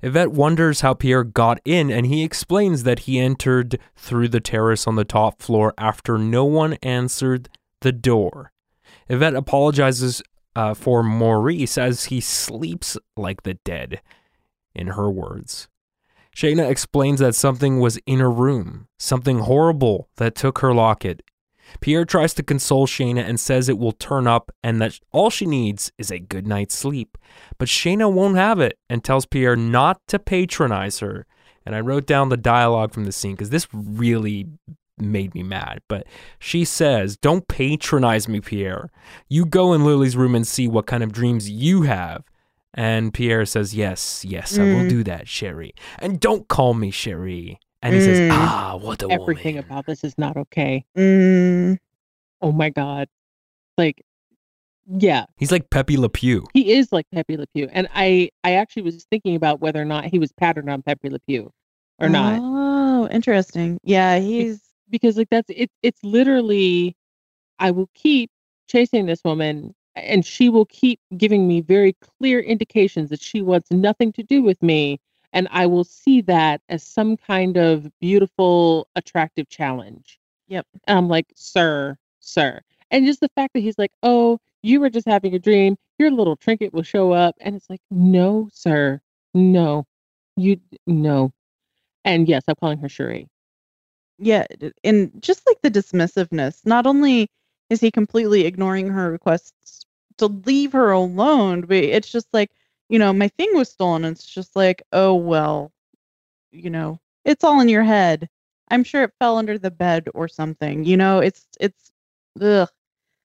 Yvette 0.00 0.32
wonders 0.32 0.80
how 0.80 0.94
Pierre 0.94 1.24
got 1.24 1.60
in, 1.64 1.90
and 1.90 2.06
he 2.06 2.22
explains 2.24 2.84
that 2.84 3.00
he 3.00 3.18
entered 3.18 3.78
through 3.96 4.28
the 4.28 4.40
terrace 4.40 4.86
on 4.86 4.94
the 4.94 5.04
top 5.04 5.42
floor 5.42 5.74
after 5.76 6.16
no 6.16 6.44
one 6.44 6.74
answered 6.82 7.50
the 7.80 7.92
door. 7.92 8.52
Yvette 9.08 9.34
apologizes 9.34 10.22
uh, 10.56 10.72
for 10.72 11.02
Maurice 11.02 11.76
as 11.76 12.04
he 12.04 12.20
sleeps 12.20 12.96
like 13.16 13.42
the 13.42 13.54
dead, 13.54 14.00
in 14.74 14.86
her 14.86 15.10
words. 15.10 15.68
Shana 16.34 16.68
explains 16.68 17.20
that 17.20 17.34
something 17.34 17.78
was 17.78 17.98
in 18.06 18.20
her 18.20 18.30
room, 18.30 18.88
something 18.98 19.40
horrible 19.40 20.08
that 20.16 20.34
took 20.34 20.58
her 20.58 20.72
locket. 20.72 21.22
Pierre 21.80 22.04
tries 22.04 22.34
to 22.34 22.42
console 22.42 22.86
Shana 22.86 23.26
and 23.26 23.38
says 23.38 23.68
it 23.68 23.78
will 23.78 23.92
turn 23.92 24.26
up 24.26 24.50
and 24.62 24.80
that 24.80 24.98
all 25.10 25.30
she 25.30 25.46
needs 25.46 25.92
is 25.98 26.10
a 26.10 26.18
good 26.18 26.46
night's 26.46 26.74
sleep. 26.74 27.16
But 27.58 27.68
Shana 27.68 28.12
won't 28.12 28.36
have 28.36 28.60
it 28.60 28.78
and 28.88 29.02
tells 29.02 29.26
Pierre 29.26 29.56
not 29.56 30.00
to 30.08 30.18
patronize 30.18 30.98
her. 31.00 31.26
And 31.64 31.74
I 31.74 31.80
wrote 31.80 32.06
down 32.06 32.28
the 32.28 32.36
dialogue 32.36 32.92
from 32.92 33.04
the 33.04 33.12
scene 33.12 33.32
because 33.32 33.50
this 33.50 33.68
really 33.72 34.46
made 34.98 35.34
me 35.34 35.42
mad. 35.42 35.80
But 35.88 36.06
she 36.38 36.64
says, 36.64 37.16
Don't 37.16 37.46
patronize 37.48 38.28
me, 38.28 38.40
Pierre. 38.40 38.90
You 39.28 39.46
go 39.46 39.72
in 39.72 39.84
Lily's 39.84 40.16
room 40.16 40.34
and 40.34 40.46
see 40.46 40.68
what 40.68 40.86
kind 40.86 41.02
of 41.02 41.12
dreams 41.12 41.48
you 41.48 41.82
have. 41.82 42.24
And 42.74 43.12
Pierre 43.12 43.44
says, 43.44 43.74
Yes, 43.74 44.24
yes, 44.24 44.58
I 44.58 44.62
will 44.64 44.82
Mm. 44.84 44.88
do 44.88 45.04
that, 45.04 45.28
Sherry. 45.28 45.74
And 45.98 46.18
don't 46.20 46.48
call 46.48 46.74
me 46.74 46.90
Sherry. 46.90 47.58
And 47.82 47.94
he 47.94 48.00
says, 48.00 48.18
Mm. 48.20 48.28
Ah, 48.30 48.76
what 48.76 49.02
a 49.02 49.08
woman. 49.08 49.22
everything 49.22 49.54
woman. 49.56 49.64
about 49.68 49.86
this 49.86 50.04
is 50.04 50.16
not 50.16 50.36
okay 50.36 50.84
Mm, 50.96 51.78
oh 52.40 52.52
my 52.52 52.70
god 52.70 53.08
like 53.76 54.02
yeah 54.86 55.26
He's 55.36 55.52
like 55.52 55.68
Pepe 55.70 55.96
Le 55.96 56.08
Pew. 56.08 56.46
he 56.54 56.72
is 56.72 56.92
like 56.92 57.06
pepe 57.12 57.36
le 57.36 57.46
pew 57.54 57.68
and 57.72 57.88
i 57.94 58.30
i 58.44 58.52
actually 58.54 58.82
was 58.82 59.04
thinking 59.10 59.34
about 59.36 59.60
whether 59.60 59.80
or 59.80 59.84
not 59.84 60.04
he 60.06 60.18
was 60.18 60.32
patterned 60.32 60.68
on 60.70 60.82
pepe 60.82 61.08
le 61.08 61.18
pew 61.20 61.50
or 62.00 62.08
not 62.08 62.40
Oh, 62.42 63.08
interesting. 63.10 63.78
Yeah, 63.82 64.18
he's 64.20 64.60
because 64.90 65.16
like 65.16 65.28
that's 65.30 65.50
it 65.50 65.70
it's 65.82 66.02
literally 66.04 66.96
i 67.58 67.70
will 67.72 67.88
keep 67.94 68.30
chasing 68.68 69.06
this 69.06 69.22
woman 69.24 69.74
and 69.94 70.24
she 70.24 70.48
will 70.48 70.66
keep 70.66 71.00
giving 71.16 71.46
me 71.48 71.60
very 71.60 71.94
clear 71.94 72.40
indications 72.40 73.10
that 73.10 73.20
she 73.20 73.42
wants 73.42 73.70
nothing 73.70 74.12
to 74.12 74.22
do 74.22 74.42
with 74.42 74.62
me 74.62 74.98
and 75.32 75.48
i 75.50 75.66
will 75.66 75.84
see 75.84 76.20
that 76.20 76.60
as 76.68 76.82
some 76.82 77.16
kind 77.16 77.56
of 77.56 77.88
beautiful 78.00 78.88
attractive 78.96 79.48
challenge. 79.48 80.18
Yep. 80.48 80.66
and 80.86 80.98
i'm 80.98 81.08
like 81.08 81.26
sir 81.34 81.96
sir. 82.20 82.60
And 82.90 83.06
just 83.06 83.20
the 83.20 83.30
fact 83.34 83.54
that 83.54 83.60
he's 83.60 83.78
like 83.78 83.92
oh 84.02 84.38
you 84.62 84.80
were 84.80 84.90
just 84.90 85.06
having 85.08 85.34
a 85.34 85.38
dream. 85.38 85.76
Your 85.98 86.10
little 86.10 86.36
trinket 86.36 86.72
will 86.72 86.82
show 86.84 87.12
up. 87.12 87.34
And 87.40 87.56
it's 87.56 87.68
like 87.68 87.80
no 87.90 88.48
sir. 88.52 89.00
No. 89.34 89.86
You 90.36 90.58
no. 90.86 91.32
And 92.04 92.28
yes 92.28 92.44
i'm 92.48 92.54
calling 92.56 92.78
her 92.78 92.88
Shuri. 92.88 93.28
yeah, 94.18 94.46
and 94.84 95.10
just 95.20 95.42
like 95.46 95.58
the 95.62 95.70
dismissiveness. 95.70 96.64
Not 96.66 96.86
only 96.86 97.28
is 97.72 97.80
he 97.80 97.90
completely 97.90 98.44
ignoring 98.44 98.86
her 98.88 99.10
requests 99.10 99.86
to 100.18 100.26
leave 100.26 100.72
her 100.72 100.90
alone, 100.90 101.62
but 101.62 101.78
it's 101.78 102.12
just 102.12 102.28
like, 102.34 102.50
you 102.90 102.98
know, 102.98 103.14
my 103.14 103.28
thing 103.28 103.48
was 103.54 103.70
stolen. 103.70 104.04
It's 104.04 104.26
just 104.26 104.54
like, 104.54 104.82
oh 104.92 105.14
well, 105.14 105.72
you 106.50 106.68
know, 106.68 107.00
it's 107.24 107.42
all 107.42 107.60
in 107.60 107.70
your 107.70 107.82
head. 107.82 108.28
I'm 108.70 108.84
sure 108.84 109.04
it 109.04 109.14
fell 109.18 109.38
under 109.38 109.56
the 109.56 109.70
bed 109.70 110.08
or 110.14 110.28
something. 110.28 110.84
You 110.84 110.98
know, 110.98 111.20
it's 111.20 111.46
it's 111.58 111.92
ugh. 112.42 112.68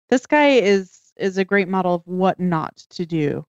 This 0.09 0.25
guy 0.25 0.51
is 0.51 1.11
is 1.17 1.37
a 1.37 1.43
great 1.45 1.67
model 1.67 1.95
of 1.95 2.07
what 2.07 2.39
not 2.39 2.77
to 2.91 3.05
do. 3.05 3.45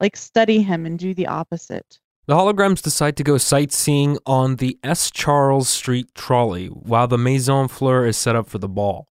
Like 0.00 0.16
study 0.16 0.62
him 0.62 0.84
and 0.84 0.98
do 0.98 1.14
the 1.14 1.28
opposite. 1.28 2.00
The 2.26 2.34
holograms 2.34 2.82
decide 2.82 3.16
to 3.18 3.24
go 3.24 3.38
sightseeing 3.38 4.18
on 4.26 4.56
the 4.56 4.78
St. 4.84 5.14
Charles 5.14 5.68
Street 5.68 6.12
trolley 6.14 6.66
while 6.66 7.06
the 7.06 7.16
Maison 7.16 7.68
Fleur 7.68 8.04
is 8.04 8.16
set 8.16 8.34
up 8.34 8.48
for 8.48 8.58
the 8.58 8.68
ball. 8.68 9.07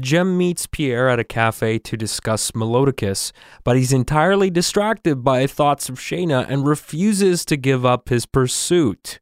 Jem 0.00 0.36
meets 0.36 0.66
Pierre 0.66 1.08
at 1.08 1.18
a 1.18 1.24
cafe 1.24 1.78
to 1.78 1.96
discuss 1.96 2.54
Melodicus, 2.54 3.32
but 3.64 3.76
he's 3.76 3.92
entirely 3.92 4.50
distracted 4.50 5.24
by 5.24 5.46
thoughts 5.46 5.88
of 5.88 5.98
Shana 5.98 6.46
and 6.48 6.66
refuses 6.66 7.44
to 7.46 7.56
give 7.56 7.86
up 7.86 8.08
his 8.08 8.26
pursuit. 8.26 9.20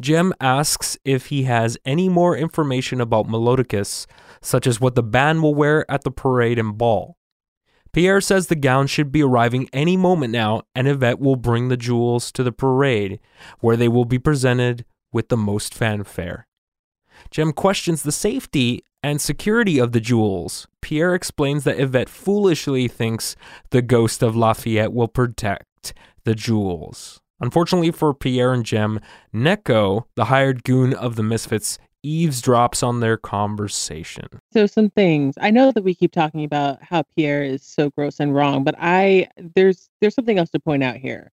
Jem 0.00 0.32
asks 0.40 0.96
if 1.04 1.26
he 1.26 1.44
has 1.44 1.76
any 1.84 2.08
more 2.08 2.36
information 2.36 3.00
about 3.00 3.28
Melodicus, 3.28 4.06
such 4.40 4.66
as 4.66 4.80
what 4.80 4.94
the 4.94 5.02
band 5.02 5.42
will 5.42 5.54
wear 5.54 5.88
at 5.90 6.02
the 6.02 6.10
parade 6.10 6.58
and 6.58 6.76
ball. 6.76 7.16
Pierre 7.92 8.20
says 8.20 8.46
the 8.46 8.54
gown 8.54 8.86
should 8.86 9.12
be 9.12 9.22
arriving 9.22 9.68
any 9.72 9.96
moment 9.96 10.32
now, 10.32 10.62
and 10.74 10.88
Yvette 10.88 11.20
will 11.20 11.36
bring 11.36 11.68
the 11.68 11.76
jewels 11.76 12.32
to 12.32 12.42
the 12.42 12.52
parade, 12.52 13.20
where 13.60 13.76
they 13.76 13.88
will 13.88 14.04
be 14.04 14.18
presented 14.18 14.84
with 15.12 15.28
the 15.28 15.36
most 15.36 15.74
fanfare. 15.74 16.46
Jem 17.30 17.52
questions 17.52 18.02
the 18.02 18.12
safety 18.12 18.84
and 19.02 19.20
security 19.20 19.78
of 19.78 19.92
the 19.92 20.00
jewels. 20.00 20.66
Pierre 20.80 21.14
explains 21.14 21.64
that 21.64 21.80
Yvette 21.80 22.08
foolishly 22.08 22.88
thinks 22.88 23.36
the 23.70 23.82
ghost 23.82 24.22
of 24.22 24.36
Lafayette 24.36 24.92
will 24.92 25.08
protect 25.08 25.94
the 26.24 26.34
jewels. 26.34 27.20
Unfortunately 27.40 27.90
for 27.90 28.12
Pierre 28.12 28.52
and 28.52 28.64
Jem, 28.64 29.00
Neko, 29.34 30.04
the 30.14 30.26
hired 30.26 30.62
goon 30.64 30.92
of 30.92 31.16
the 31.16 31.22
Misfits, 31.22 31.78
eavesdrops 32.04 32.82
on 32.82 33.00
their 33.00 33.16
conversation. 33.16 34.26
So 34.52 34.66
some 34.66 34.90
things. 34.90 35.34
I 35.40 35.50
know 35.50 35.72
that 35.72 35.84
we 35.84 35.94
keep 35.94 36.12
talking 36.12 36.44
about 36.44 36.82
how 36.82 37.02
Pierre 37.16 37.42
is 37.42 37.62
so 37.62 37.90
gross 37.90 38.20
and 38.20 38.34
wrong, 38.34 38.64
but 38.64 38.74
I 38.78 39.28
there's 39.54 39.88
there's 40.00 40.14
something 40.14 40.38
else 40.38 40.50
to 40.50 40.60
point 40.60 40.82
out 40.82 40.96
here. 40.96 41.30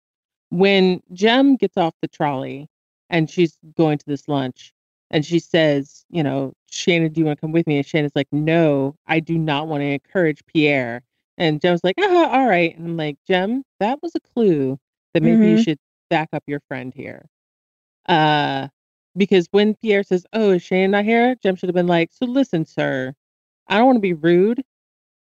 When 0.49 1.01
Jem 1.13 1.55
gets 1.55 1.77
off 1.77 1.95
the 2.01 2.07
trolley 2.07 2.69
and 3.09 3.29
she's 3.29 3.57
going 3.75 3.97
to 3.97 4.05
this 4.05 4.27
lunch 4.27 4.73
and 5.09 5.25
she 5.25 5.39
says, 5.39 6.05
you 6.09 6.23
know, 6.23 6.53
Shana, 6.73 7.11
do 7.11 7.21
you 7.21 7.25
want 7.25 7.37
to 7.37 7.41
come 7.41 7.51
with 7.51 7.67
me? 7.67 7.77
And 7.77 7.85
Shana's 7.85 8.11
like, 8.15 8.27
no, 8.31 8.95
I 9.07 9.19
do 9.19 9.37
not 9.37 9.67
want 9.67 9.81
to 9.81 9.85
encourage 9.85 10.43
Pierre. 10.45 11.03
And 11.37 11.61
Jem's 11.61 11.83
like, 11.83 11.95
ah, 11.99 12.31
all 12.31 12.47
right. 12.47 12.75
And 12.77 12.85
I'm 12.87 12.97
like, 12.97 13.17
Jem, 13.27 13.63
that 13.79 13.99
was 14.01 14.13
a 14.15 14.19
clue 14.19 14.77
that 15.13 15.23
maybe 15.23 15.47
you 15.49 15.57
Mhm. 15.57 15.63
should 15.63 15.79
back 16.09 16.29
up 16.33 16.43
your 16.47 16.59
friend 16.67 16.93
here. 16.95 17.25
Uh, 18.07 18.67
because 19.15 19.47
when 19.51 19.75
Pierre 19.75 20.03
says, 20.03 20.25
"Oh, 20.33 20.51
is 20.51 20.61
Shane 20.63 20.91
not 20.91 21.05
here?" 21.05 21.35
Jem 21.35 21.55
should 21.55 21.69
have 21.69 21.75
been 21.75 21.87
like, 21.87 22.11
"So 22.11 22.25
listen, 22.25 22.65
sir, 22.65 23.13
I 23.67 23.77
don't 23.77 23.85
want 23.85 23.95
to 23.97 24.01
be 24.01 24.13
rude, 24.13 24.63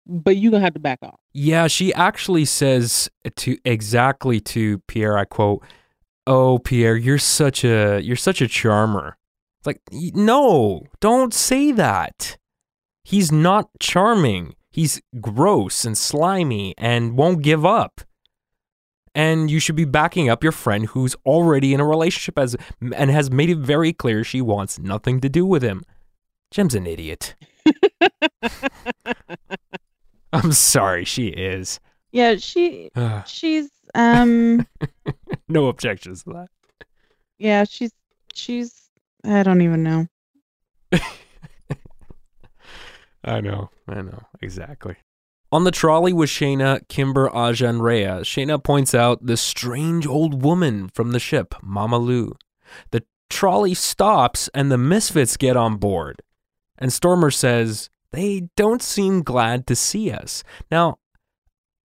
but 0.08 0.38
you're 0.38 0.52
gonna 0.52 0.64
have 0.64 0.74
to 0.74 0.80
back 0.80 1.00
off." 1.04 1.20
Yeah, 1.34 1.68
she 1.68 1.94
actually 1.94 2.46
says 2.46 3.10
to 3.36 3.58
exactly 3.66 4.40
to 4.42 4.80
Pierre, 4.88 5.18
I 5.18 5.26
quote, 5.26 5.64
"Oh, 6.26 6.58
Pierre, 6.60 6.96
you're 6.96 7.18
such 7.18 7.64
a 7.64 8.00
you're 8.02 8.16
such 8.16 8.42
a 8.42 8.48
charmer." 8.48 9.18
It's 9.62 9.67
like, 9.67 9.82
no, 10.15 10.88
don't 11.02 11.36
say 11.36 11.71
that. 11.71 12.36
He's 13.04 13.32
not 13.32 13.69
charming. 13.80 14.56
He's 14.71 15.00
gross 15.19 15.86
and 15.86 15.95
slimy 15.95 16.74
and 16.80 17.15
won't 17.15 17.43
give 17.43 17.63
up. 17.63 18.02
And 19.13 19.52
you 19.52 19.60
should 19.60 19.76
be 19.76 19.86
backing 19.86 20.30
up 20.30 20.41
your 20.41 20.52
friend 20.52 20.88
who's 20.88 21.15
already 21.28 21.76
in 21.76 21.80
a 21.80 21.86
relationship 21.86 22.39
as 22.39 22.56
and 22.95 23.12
has 23.12 23.30
made 23.30 23.52
it 23.52 23.60
very 23.60 23.93
clear 23.93 24.24
she 24.24 24.41
wants 24.41 24.80
nothing 24.80 25.19
to 25.19 25.30
do 25.30 25.45
with 25.45 25.62
him. 25.62 25.84
Jem's 26.50 26.74
an 26.74 26.88
idiot. 26.88 27.36
I'm 30.34 30.54
sorry, 30.54 31.06
she 31.06 31.28
is. 31.28 31.80
Yeah, 32.12 32.38
she 32.38 32.89
she's 33.28 33.69
um 33.93 34.65
no 35.47 35.67
objections 35.67 36.24
to 36.24 36.32
that. 36.32 36.47
yeah, 37.38 37.63
she's 37.65 37.91
she's 38.34 38.89
I 39.23 39.43
don't 39.43 39.62
even 39.62 39.84
know. 39.84 40.07
I 43.23 43.39
know, 43.41 43.69
I 43.88 44.01
know, 44.01 44.23
exactly. 44.41 44.95
On 45.51 45.63
the 45.65 45.71
trolley 45.71 46.13
with 46.13 46.29
Shana, 46.29 46.88
Kimber, 46.88 47.29
Aja, 47.29 47.67
and 47.67 47.81
Raya, 47.81 48.21
Shana 48.21 48.63
points 48.63 48.95
out 48.95 49.25
the 49.25 49.36
strange 49.36 50.07
old 50.07 50.41
woman 50.43 50.89
from 50.89 51.12
the 51.12 51.19
ship, 51.19 51.53
Mama 51.62 51.97
Lou. 51.97 52.36
The 52.91 53.03
trolley 53.29 53.73
stops 53.73 54.49
and 54.53 54.71
the 54.71 54.77
misfits 54.77 55.36
get 55.38 55.57
on 55.57 55.75
board. 55.75 56.21
And 56.77 56.91
Stormer 56.91 57.31
says, 57.31 57.89
they 58.12 58.49
don't 58.55 58.81
seem 58.81 59.23
glad 59.23 59.67
to 59.67 59.75
see 59.75 60.10
us. 60.12 60.43
Now, 60.69 60.99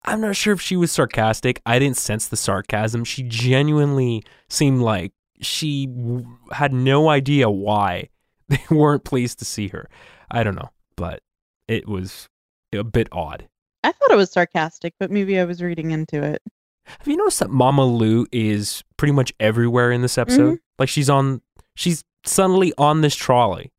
I'm 0.05 0.21
not 0.21 0.37
sure 0.37 0.53
if 0.53 0.61
she 0.61 0.77
was 0.77 0.91
sarcastic. 0.91 1.61
I 1.65 1.79
didn't 1.79 1.97
sense 1.97 2.27
the 2.27 2.37
sarcasm. 2.37 3.05
She 3.05 3.23
genuinely 3.23 4.25
seemed 4.49 4.81
like 4.81 5.13
she 5.43 5.87
w- 5.87 6.27
had 6.53 6.73
no 6.73 7.09
idea 7.09 7.51
why 7.51 8.09
they 8.49 8.63
weren't 8.71 9.05
pleased 9.05 9.39
to 9.41 9.45
see 9.45 9.69
her. 9.69 9.89
I 10.31 10.43
don't 10.43 10.55
know, 10.55 10.71
but 10.97 11.21
it 11.69 11.89
was 11.89 12.29
a 12.73 12.85
bit 12.85 13.09
odd. 13.13 13.49
I 13.85 13.93
thought 13.93 14.11
it 14.11 14.17
was 14.17 14.31
sarcastic, 14.31 14.95
but 14.99 15.11
maybe 15.11 15.39
I 15.39 15.45
was 15.45 15.63
reading 15.63 15.91
into 15.91 16.23
it. 16.23 16.43
Have 16.87 17.07
you 17.07 17.17
noticed 17.17 17.41
that 17.41 17.51
Mama 17.51 17.85
Lou 17.85 18.27
is 18.33 18.83
pretty 18.97 19.13
much 19.13 19.33
everywhere 19.39 19.93
in 19.93 20.03
this 20.03 20.19
episode? 20.19 20.55
Mm-hmm. 20.55 20.79
Like 20.79 20.89
she's 20.89 21.11
on, 21.11 21.43
she's 21.75 22.05
suddenly 22.25 22.73
on 22.79 23.01
this 23.01 23.15
trolley. 23.15 23.73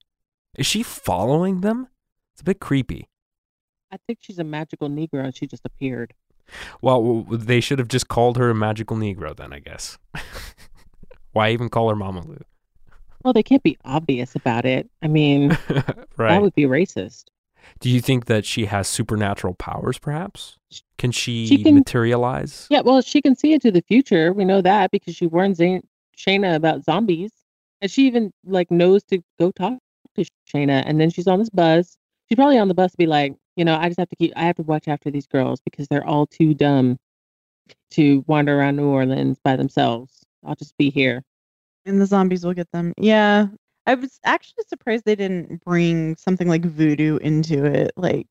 Is 0.58 0.66
she 0.66 0.84
following 0.84 1.62
them? 1.62 1.88
It's 2.34 2.42
a 2.42 2.46
bit 2.46 2.60
creepy. 2.60 3.10
I 3.92 3.98
think 4.08 4.20
she's 4.22 4.40
a 4.40 4.44
magical 4.44 4.90
Negro, 4.90 5.24
and 5.24 5.36
she 5.36 5.48
just 5.48 5.66
appeared. 5.66 6.14
Well, 6.82 7.24
they 7.24 7.60
should 7.60 7.80
have 7.80 7.88
just 7.88 8.08
called 8.08 8.38
her 8.38 8.50
a 8.50 8.56
magical 8.56 8.98
Negro 8.98 9.36
then, 9.36 9.54
I 9.54 9.60
guess. 9.60 9.98
Why 11.34 11.52
even 11.52 11.70
call 11.70 11.90
her 11.90 11.96
Mama 11.96 12.26
Lou? 12.26 12.40
Well, 13.24 13.34
they 13.34 13.44
can't 13.44 13.64
be 13.64 13.78
obvious 13.86 14.36
about 14.36 14.66
it. 14.66 14.90
I 15.02 15.08
mean, 15.08 15.50
right. 16.18 16.30
that 16.30 16.42
would 16.42 16.56
be 16.56 16.64
racist. 16.64 17.26
Do 17.80 17.90
you 17.90 18.02
think 18.02 18.26
that 18.26 18.46
she 18.46 18.66
has 18.66 18.88
supernatural 18.88 19.54
powers, 19.56 19.98
perhaps? 19.98 20.58
Can 20.98 21.12
she, 21.12 21.48
She 21.48 21.64
can- 21.64 21.76
materialize? 21.76 22.68
Yeah, 22.70 22.82
well, 22.82 23.02
she 23.02 23.22
can 23.22 23.36
see 23.36 23.54
into 23.54 23.72
the 23.72 23.82
future. 23.82 24.34
We 24.34 24.46
know 24.46 24.62
that 24.62 24.92
because 24.92 25.16
she 25.16 25.26
warned 25.28 25.56
Zane, 25.56 25.82
Shana 26.18 26.56
about 26.56 26.84
zombies, 26.84 27.32
and 27.82 27.90
she 27.90 28.06
even 28.08 28.32
like 28.46 28.70
knows 28.70 29.04
to 29.06 29.22
go 29.40 29.52
talk 29.52 29.80
to 30.16 30.26
Shana. 30.54 30.84
And 30.86 31.00
then 31.00 31.10
she's 31.10 31.28
on 31.28 31.40
this 31.40 31.50
bus. 31.50 31.98
She's 32.30 32.36
probably 32.36 32.58
on 32.60 32.68
the 32.68 32.74
bus 32.74 32.92
to 32.92 32.98
be 32.98 33.08
like, 33.08 33.34
you 33.56 33.64
know, 33.66 33.76
I 33.78 33.88
just 33.88 34.00
have 34.00 34.10
to 34.10 34.16
keep. 34.16 34.34
I 34.36 34.44
have 34.44 34.56
to 34.58 34.64
watch 34.64 34.88
after 34.88 35.10
these 35.10 35.28
girls 35.28 35.62
because 35.62 35.88
they're 35.88 36.06
all 36.06 36.26
too 36.28 36.54
dumb 36.54 36.98
to 37.92 38.24
wander 38.28 38.58
around 38.60 38.76
New 38.76 38.88
Orleans 38.88 39.38
by 39.44 39.56
themselves. 39.56 40.23
I'll 40.46 40.56
just 40.56 40.78
be 40.78 40.90
here. 40.90 41.24
And 41.86 42.00
the 42.00 42.06
zombies 42.06 42.46
will 42.46 42.54
get 42.54 42.72
them. 42.72 42.94
Yeah. 42.98 43.48
I 43.86 43.96
was 43.96 44.20
actually 44.24 44.64
surprised 44.68 45.04
they 45.06 45.16
didn't 45.16 45.64
bring 45.66 46.16
something 46.16 46.48
like 46.48 46.64
voodoo 46.64 47.18
into 47.18 47.66
it, 47.66 47.92
like 47.98 48.28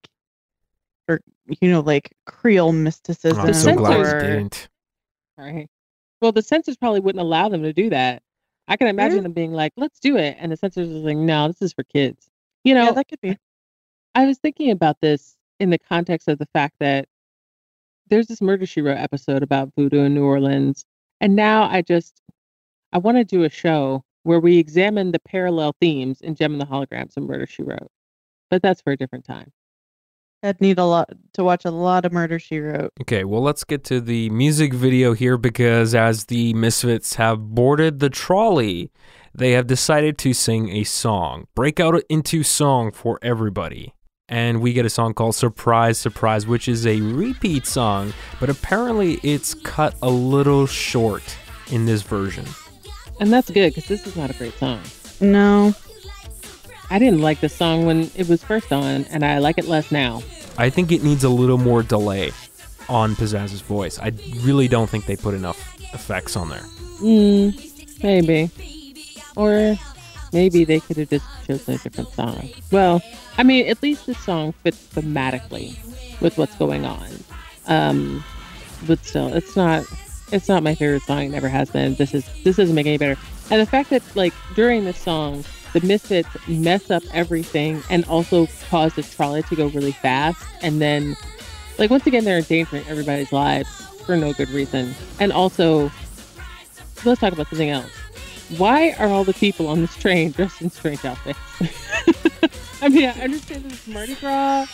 or 1.08 1.20
you 1.60 1.68
know, 1.70 1.80
like 1.80 2.12
Creole 2.24 2.72
mysticism. 2.72 3.38
Oh, 3.38 3.48
I'm 3.48 3.54
so 3.54 3.74
glad 3.74 3.96
censors 3.96 4.12
they 4.22 4.28
didn't. 4.28 4.68
Right. 5.36 5.68
Well, 6.22 6.32
the 6.32 6.42
censors 6.42 6.76
probably 6.76 7.00
wouldn't 7.00 7.20
allow 7.20 7.48
them 7.48 7.62
to 7.64 7.72
do 7.72 7.90
that. 7.90 8.22
I 8.68 8.76
can 8.76 8.86
imagine 8.86 9.16
Yeah. 9.18 9.22
them 9.24 9.32
being 9.32 9.52
like, 9.52 9.72
"Let's 9.76 9.98
do 9.98 10.16
it," 10.16 10.36
and 10.38 10.52
the 10.52 10.56
censors 10.56 10.88
are 10.88 11.06
like, 11.06 11.16
"No, 11.16 11.48
this 11.48 11.60
is 11.60 11.72
for 11.72 11.84
kids." 11.84 12.30
You 12.64 12.74
know, 12.74 12.84
yeah, 12.84 12.92
that 12.92 13.08
could 13.08 13.20
be. 13.20 13.36
I 14.14 14.24
was 14.24 14.38
thinking 14.38 14.70
about 14.70 15.00
this 15.00 15.36
in 15.58 15.68
the 15.70 15.78
context 15.78 16.28
of 16.28 16.38
the 16.38 16.46
fact 16.54 16.76
that 16.80 17.08
there's 18.06 18.28
this 18.28 18.40
Murder 18.40 18.64
She 18.64 18.80
Wrote 18.80 18.98
episode 18.98 19.42
about 19.42 19.72
voodoo 19.76 20.04
in 20.04 20.14
New 20.14 20.24
Orleans, 20.24 20.84
and 21.22 21.36
now 21.36 21.62
I 21.70 21.80
just 21.80 22.20
I 22.92 22.98
want 22.98 23.16
to 23.16 23.24
do 23.24 23.44
a 23.44 23.48
show 23.48 24.04
where 24.24 24.40
we 24.40 24.58
examine 24.58 25.12
the 25.12 25.20
parallel 25.20 25.74
themes 25.80 26.20
in 26.20 26.34
Jem 26.34 26.52
and 26.52 26.60
the 26.60 26.66
Holograms 26.66 27.16
and 27.16 27.26
Murder 27.26 27.46
She 27.46 27.62
Wrote, 27.62 27.90
but 28.50 28.60
that's 28.60 28.82
for 28.82 28.92
a 28.92 28.96
different 28.96 29.24
time. 29.24 29.50
I'd 30.42 30.60
need 30.60 30.78
a 30.78 30.84
lot 30.84 31.08
to 31.34 31.44
watch 31.44 31.64
a 31.64 31.70
lot 31.70 32.04
of 32.04 32.12
Murder 32.12 32.40
She 32.40 32.58
Wrote. 32.58 32.92
Okay, 33.00 33.22
well, 33.22 33.40
let's 33.40 33.62
get 33.62 33.84
to 33.84 34.00
the 34.00 34.28
music 34.30 34.74
video 34.74 35.12
here 35.14 35.38
because 35.38 35.94
as 35.94 36.24
the 36.24 36.52
Misfits 36.54 37.14
have 37.14 37.54
boarded 37.54 38.00
the 38.00 38.10
trolley, 38.10 38.90
they 39.32 39.52
have 39.52 39.68
decided 39.68 40.18
to 40.18 40.34
sing 40.34 40.68
a 40.70 40.82
song, 40.82 41.46
break 41.54 41.78
out 41.78 42.02
into 42.08 42.42
song 42.42 42.90
for 42.90 43.20
everybody. 43.22 43.94
And 44.32 44.62
we 44.62 44.72
get 44.72 44.86
a 44.86 44.90
song 44.90 45.12
called 45.12 45.34
Surprise, 45.34 45.98
Surprise, 45.98 46.46
which 46.46 46.66
is 46.66 46.86
a 46.86 47.02
repeat 47.02 47.66
song, 47.66 48.14
but 48.40 48.48
apparently 48.48 49.20
it's 49.22 49.52
cut 49.52 49.94
a 50.00 50.08
little 50.08 50.66
short 50.66 51.36
in 51.70 51.84
this 51.84 52.00
version. 52.00 52.46
And 53.20 53.30
that's 53.30 53.50
good 53.50 53.74
because 53.74 53.88
this 53.88 54.06
is 54.06 54.16
not 54.16 54.30
a 54.30 54.32
great 54.32 54.54
song. 54.54 54.80
No. 55.20 55.74
I 56.88 56.98
didn't 56.98 57.20
like 57.20 57.40
this 57.40 57.54
song 57.54 57.84
when 57.84 58.10
it 58.16 58.26
was 58.26 58.42
first 58.42 58.72
on, 58.72 59.04
and 59.10 59.22
I 59.22 59.36
like 59.36 59.58
it 59.58 59.66
less 59.66 59.92
now. 59.92 60.22
I 60.56 60.70
think 60.70 60.92
it 60.92 61.02
needs 61.02 61.24
a 61.24 61.28
little 61.28 61.58
more 61.58 61.82
delay 61.82 62.32
on 62.88 63.14
Pizzazz's 63.14 63.60
voice. 63.60 63.98
I 63.98 64.12
really 64.40 64.66
don't 64.66 64.88
think 64.88 65.04
they 65.04 65.16
put 65.16 65.34
enough 65.34 65.78
effects 65.92 66.36
on 66.36 66.48
there. 66.48 66.64
Mm, 67.02 68.02
maybe. 68.02 68.50
Or 69.36 69.76
maybe 70.32 70.64
they 70.64 70.80
could 70.80 70.96
have 70.96 71.10
just 71.10 71.26
chosen 71.46 71.74
a 71.74 71.78
different 71.78 72.10
song. 72.10 72.50
Well, 72.70 73.02
I 73.38 73.42
mean, 73.42 73.68
at 73.68 73.82
least 73.82 74.06
this 74.06 74.18
song 74.18 74.52
fits 74.62 74.86
thematically 74.94 75.78
with 76.20 76.38
what's 76.38 76.56
going 76.56 76.84
on. 76.84 77.08
Um, 77.66 78.24
but 78.86 79.04
still, 79.04 79.32
it's 79.34 79.56
not. 79.56 79.84
It's 80.32 80.48
not 80.48 80.62
my 80.62 80.74
favorite 80.74 81.02
song. 81.02 81.24
It 81.24 81.28
never 81.28 81.48
has 81.48 81.70
been. 81.70 81.94
This 81.94 82.14
is. 82.14 82.28
This 82.44 82.56
doesn't 82.56 82.74
make 82.74 82.86
any 82.86 82.98
better. 82.98 83.20
And 83.50 83.60
the 83.60 83.66
fact 83.66 83.90
that 83.90 84.02
like 84.16 84.32
during 84.54 84.84
this 84.84 84.98
song, 84.98 85.44
the 85.72 85.80
Misfits 85.80 86.28
mess 86.48 86.90
up 86.90 87.02
everything 87.12 87.82
and 87.90 88.04
also 88.06 88.48
cause 88.68 88.94
the 88.94 89.02
trolley 89.02 89.42
to 89.44 89.56
go 89.56 89.68
really 89.68 89.92
fast, 89.92 90.42
and 90.62 90.80
then 90.80 91.16
like 91.78 91.90
once 91.90 92.06
again 92.06 92.24
they're 92.24 92.38
endangering 92.38 92.84
everybody's 92.88 93.32
lives 93.32 93.68
for 94.04 94.16
no 94.16 94.32
good 94.32 94.48
reason. 94.50 94.94
And 95.20 95.32
also, 95.32 95.90
let's 97.04 97.20
talk 97.20 97.32
about 97.32 97.48
something 97.48 97.70
else. 97.70 97.90
Why 98.58 98.92
are 98.92 99.08
all 99.08 99.24
the 99.24 99.34
people 99.34 99.68
on 99.68 99.80
this 99.80 99.96
train 99.96 100.30
dressed 100.32 100.60
in 100.60 100.70
strange 100.70 101.04
outfits? 101.04 101.38
I 102.82 102.88
mean, 102.88 103.08
I 103.08 103.12
understand 103.22 103.64
this 103.64 103.86
is 103.86 103.94
Mardi 103.94 104.14
Gras. 104.16 104.66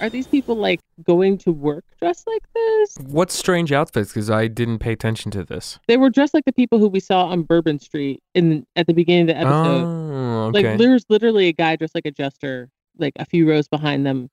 Are 0.00 0.08
these 0.08 0.26
people 0.26 0.54
like 0.54 0.80
going 1.02 1.38
to 1.38 1.52
work 1.52 1.84
dressed 1.98 2.26
like 2.26 2.42
this? 2.54 2.96
What 3.00 3.30
strange 3.32 3.72
outfits? 3.72 4.10
Because 4.10 4.30
I 4.30 4.46
didn't 4.46 4.78
pay 4.78 4.92
attention 4.92 5.30
to 5.32 5.42
this. 5.42 5.78
They 5.88 5.96
were 5.96 6.10
dressed 6.10 6.34
like 6.34 6.44
the 6.44 6.52
people 6.52 6.78
who 6.78 6.88
we 6.88 7.00
saw 7.00 7.26
on 7.26 7.42
Bourbon 7.42 7.80
Street 7.80 8.22
in 8.34 8.64
at 8.76 8.86
the 8.86 8.94
beginning 8.94 9.22
of 9.22 9.26
the 9.28 9.36
episode. 9.38 9.84
Oh, 9.84 10.46
okay. 10.48 10.68
Like 10.68 10.78
there's 10.78 11.04
literally 11.08 11.48
a 11.48 11.52
guy 11.52 11.76
dressed 11.76 11.94
like 11.94 12.06
a 12.06 12.12
jester, 12.12 12.68
like 12.96 13.14
a 13.18 13.24
few 13.24 13.48
rows 13.48 13.66
behind 13.66 14.06
them. 14.06 14.28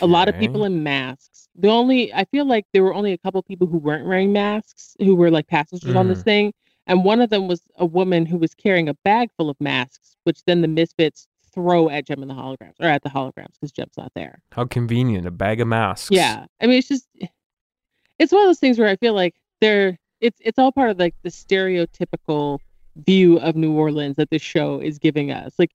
A 0.00 0.06
lot 0.06 0.28
of 0.28 0.38
people 0.38 0.64
in 0.64 0.82
masks. 0.82 1.48
The 1.54 1.68
only 1.68 2.12
I 2.14 2.24
feel 2.24 2.46
like 2.46 2.64
there 2.72 2.82
were 2.82 2.94
only 2.94 3.12
a 3.12 3.18
couple 3.18 3.42
people 3.42 3.66
who 3.66 3.76
weren't 3.76 4.06
wearing 4.06 4.32
masks 4.32 4.96
who 4.98 5.14
were 5.14 5.30
like 5.30 5.48
passengers 5.48 5.94
on 5.94 6.08
this 6.08 6.20
mm. 6.20 6.24
thing, 6.24 6.52
and 6.86 7.04
one 7.04 7.20
of 7.20 7.30
them 7.30 7.48
was 7.48 7.62
a 7.76 7.86
woman 7.86 8.26
who 8.26 8.36
was 8.36 8.54
carrying 8.54 8.88
a 8.88 8.94
bag 9.04 9.30
full 9.36 9.50
of 9.50 9.60
masks, 9.60 10.16
which 10.24 10.44
then 10.46 10.62
the 10.62 10.68
misfits 10.68 11.26
throw 11.54 11.88
at 11.88 12.06
Jem 12.06 12.22
and 12.22 12.30
the 12.30 12.34
holograms 12.34 12.74
or 12.80 12.86
at 12.86 13.02
the 13.02 13.10
holograms 13.10 13.54
because 13.54 13.72
Jem's 13.72 13.96
not 13.96 14.12
there. 14.14 14.40
How 14.52 14.64
convenient. 14.64 15.26
A 15.26 15.30
bag 15.30 15.60
of 15.60 15.68
masks. 15.68 16.10
Yeah, 16.10 16.46
I 16.60 16.66
mean 16.66 16.78
it's 16.78 16.88
just 16.88 17.06
it's 18.18 18.32
one 18.32 18.42
of 18.42 18.48
those 18.48 18.58
things 18.58 18.78
where 18.78 18.88
I 18.88 18.96
feel 18.96 19.14
like 19.14 19.34
they're 19.60 19.98
it's 20.20 20.38
it's 20.40 20.58
all 20.58 20.72
part 20.72 20.90
of 20.90 20.98
like 20.98 21.14
the 21.22 21.30
stereotypical 21.30 22.58
view 22.96 23.38
of 23.38 23.56
New 23.56 23.72
Orleans 23.72 24.16
that 24.16 24.30
this 24.30 24.42
show 24.42 24.80
is 24.80 24.98
giving 24.98 25.30
us. 25.30 25.54
Like 25.58 25.72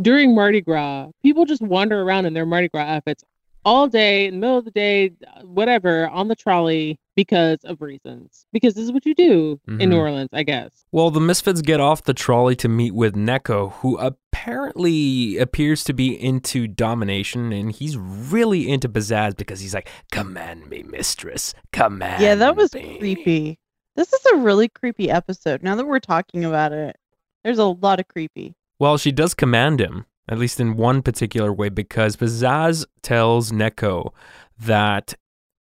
during 0.00 0.34
Mardi 0.34 0.60
Gras, 0.60 1.08
people 1.22 1.44
just 1.44 1.62
wander 1.62 2.00
around 2.00 2.26
in 2.26 2.34
their 2.34 2.46
Mardi 2.46 2.68
Gras 2.68 2.84
outfits 2.84 3.24
all 3.68 3.86
day, 3.86 4.26
in 4.26 4.34
the 4.34 4.40
middle 4.40 4.58
of 4.58 4.64
the 4.64 4.70
day, 4.70 5.12
whatever, 5.42 6.08
on 6.08 6.28
the 6.28 6.34
trolley 6.36 6.98
because 7.14 7.58
of 7.64 7.80
reasons. 7.82 8.46
Because 8.52 8.74
this 8.74 8.84
is 8.84 8.92
what 8.92 9.04
you 9.04 9.14
do 9.14 9.60
in 9.66 9.90
New 9.90 9.96
Mhm. 9.96 9.98
Orleans, 9.98 10.30
I 10.32 10.42
guess. 10.42 10.86
Well, 10.92 11.10
the 11.10 11.20
Misfits 11.20 11.60
get 11.60 11.80
off 11.80 12.02
the 12.04 12.14
trolley 12.14 12.56
to 12.56 12.68
meet 12.68 12.94
with 12.94 13.14
Neko, 13.14 13.72
who 13.80 13.98
apparently 13.98 15.36
appears 15.38 15.84
to 15.84 15.92
be 15.92 16.18
into 16.18 16.66
domination, 16.66 17.52
and 17.52 17.70
he's 17.72 17.96
really 17.96 18.68
into 18.70 18.88
Pizzazz 18.88 19.36
because 19.36 19.60
he's 19.60 19.74
like, 19.74 19.88
"Command 20.10 20.68
me, 20.70 20.82
mistress, 20.84 21.54
command." 21.72 22.22
Yeah, 22.22 22.34
that 22.36 22.56
was 22.56 22.74
me." 22.74 22.98
creepy. 22.98 23.58
This 23.96 24.12
is 24.12 24.24
a 24.32 24.36
really 24.36 24.68
creepy 24.68 25.10
episode. 25.10 25.62
Now 25.62 25.74
that 25.76 25.86
we're 25.86 25.98
talking 25.98 26.44
about 26.44 26.72
it, 26.72 26.96
there's 27.44 27.58
a 27.58 27.64
lot 27.64 28.00
of 28.00 28.08
creepy. 28.08 28.54
Well, 28.78 28.96
she 28.96 29.10
does 29.10 29.34
command 29.34 29.80
him, 29.80 30.06
at 30.28 30.38
least 30.38 30.60
in 30.60 30.76
one 30.76 31.02
particular 31.02 31.52
way, 31.52 31.68
because 31.68 32.16
Pizzazz 32.16 32.84
tells 33.02 33.50
Neko 33.52 34.12
that 34.60 35.14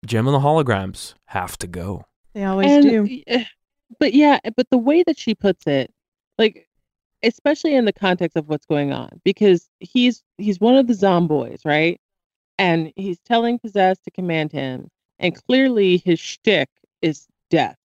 Jem 0.06 0.28
and 0.28 0.36
the 0.36 0.40
holograms 0.40 1.14
have 1.26 1.58
to 1.60 1.68
go. 1.68 2.04
They 2.34 2.44
always 2.44 2.72
And- 2.72 2.84
do. 3.08 3.22
eh, 3.28 3.46
But 4.00 4.14
yeah, 4.14 4.40
but 4.56 4.70
the 4.70 4.78
way 4.78 5.02
that 5.04 5.18
she 5.18 5.34
puts 5.34 5.66
it, 5.66 5.94
like 6.38 6.68
especially 7.24 7.74
in 7.74 7.86
the 7.86 7.94
context 7.94 8.36
of 8.38 8.48
what's 8.50 8.66
going 8.66 8.92
on, 8.92 9.22
because 9.24 9.70
he's 9.80 10.24
he's 10.38 10.60
one 10.60 10.76
of 10.76 10.88
the 10.88 10.94
zomboys, 10.94 11.62
right? 11.66 12.00
And 12.60 12.92
he's 12.96 13.18
telling 13.20 13.60
Pizzazz 13.60 14.02
to 14.04 14.12
command 14.12 14.52
him, 14.52 14.90
and 15.20 15.36
clearly 15.48 15.98
his 15.98 16.20
shtick 16.20 16.70
is 17.02 17.28
death. 17.50 17.78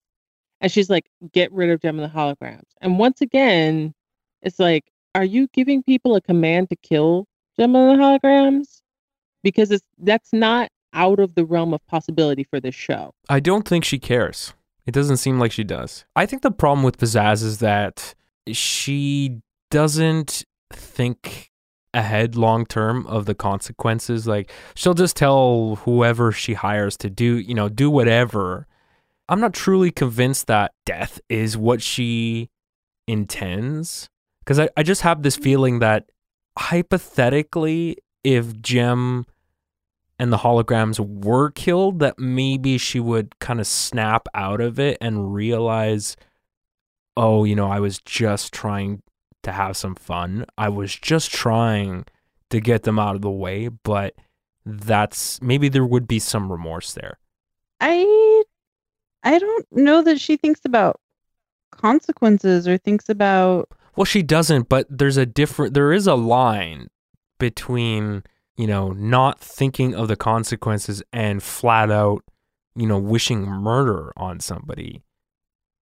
And 0.60 0.70
she's 0.72 0.90
like, 0.90 1.08
"Get 1.32 1.52
rid 1.52 1.70
of 1.70 1.80
Jem 1.80 1.98
and 2.00 2.10
the 2.10 2.14
holograms." 2.14 2.68
And 2.80 2.98
once 2.98 3.20
again, 3.20 3.94
it's 4.42 4.58
like, 4.58 4.84
are 5.14 5.24
you 5.24 5.48
giving 5.52 5.82
people 5.82 6.16
a 6.16 6.20
command 6.20 6.70
to 6.70 6.76
kill 6.76 7.26
Jem 7.58 7.76
and 7.76 7.98
the 7.98 8.02
holograms? 8.02 8.80
Because 9.42 9.70
it's 9.70 9.84
that's 9.98 10.32
not 10.32 10.70
out 10.92 11.18
of 11.18 11.34
the 11.34 11.44
realm 11.44 11.74
of 11.74 11.84
possibility 11.86 12.44
for 12.44 12.60
this 12.60 12.74
show. 12.74 13.12
I 13.28 13.40
don't 13.40 13.66
think 13.66 13.84
she 13.84 13.98
cares. 13.98 14.52
It 14.86 14.92
doesn't 14.92 15.18
seem 15.18 15.38
like 15.38 15.52
she 15.52 15.64
does. 15.64 16.04
I 16.16 16.26
think 16.26 16.42
the 16.42 16.50
problem 16.50 16.84
with 16.84 16.98
Pizzazz 16.98 17.42
is 17.42 17.58
that 17.58 18.14
she 18.50 19.40
doesn't 19.70 20.44
think 20.72 21.50
ahead 21.94 22.36
long 22.36 22.66
term 22.66 23.06
of 23.06 23.26
the 23.26 23.34
consequences. 23.34 24.26
Like 24.26 24.50
she'll 24.74 24.94
just 24.94 25.16
tell 25.16 25.76
whoever 25.84 26.32
she 26.32 26.54
hires 26.54 26.96
to 26.98 27.10
do, 27.10 27.36
you 27.38 27.54
know, 27.54 27.68
do 27.68 27.90
whatever. 27.90 28.66
I'm 29.28 29.40
not 29.40 29.54
truly 29.54 29.90
convinced 29.90 30.46
that 30.48 30.72
death 30.84 31.20
is 31.28 31.56
what 31.56 31.80
she 31.80 32.50
intends. 33.06 34.08
Because 34.44 34.58
I, 34.58 34.68
I 34.76 34.82
just 34.82 35.02
have 35.02 35.22
this 35.22 35.36
feeling 35.36 35.78
that 35.78 36.10
hypothetically, 36.58 37.98
if 38.24 38.60
Jem 38.60 39.26
and 40.18 40.32
the 40.32 40.38
holograms 40.38 40.98
were 41.24 41.50
killed, 41.50 42.00
that 42.00 42.18
maybe 42.18 42.78
she 42.78 43.00
would 43.00 43.38
kind 43.38 43.60
of 43.60 43.66
snap 43.66 44.28
out 44.34 44.60
of 44.60 44.78
it 44.78 44.98
and 45.00 45.34
realize, 45.34 46.16
oh, 47.16 47.44
you 47.44 47.54
know, 47.56 47.70
I 47.70 47.80
was 47.80 47.98
just 48.00 48.52
trying 48.52 49.02
to 49.42 49.52
have 49.52 49.76
some 49.76 49.94
fun. 49.94 50.46
I 50.56 50.68
was 50.68 50.94
just 50.94 51.30
trying 51.30 52.04
to 52.50 52.60
get 52.60 52.82
them 52.82 52.98
out 52.98 53.16
of 53.16 53.22
the 53.22 53.30
way, 53.30 53.68
but 53.68 54.14
that's 54.64 55.40
maybe 55.42 55.68
there 55.68 55.84
would 55.84 56.06
be 56.06 56.18
some 56.18 56.52
remorse 56.52 56.92
there. 56.92 57.18
I 57.80 58.44
I 59.24 59.38
don't 59.38 59.66
know 59.72 60.02
that 60.02 60.20
she 60.20 60.36
thinks 60.36 60.60
about 60.64 61.00
consequences 61.70 62.68
or 62.68 62.78
thinks 62.78 63.08
about 63.08 63.70
Well, 63.96 64.04
she 64.04 64.22
doesn't, 64.22 64.68
but 64.68 64.86
there's 64.88 65.16
a 65.16 65.26
different 65.26 65.74
there 65.74 65.92
is 65.92 66.06
a 66.06 66.14
line 66.14 66.88
between, 67.38 68.22
you 68.56 68.66
know, 68.66 68.90
not 68.90 69.40
thinking 69.40 69.94
of 69.94 70.08
the 70.08 70.16
consequences 70.16 71.02
and 71.12 71.42
flat 71.42 71.90
out, 71.90 72.24
you 72.74 72.86
know, 72.86 72.98
wishing 72.98 73.42
murder 73.42 74.12
on 74.16 74.40
somebody. 74.40 75.02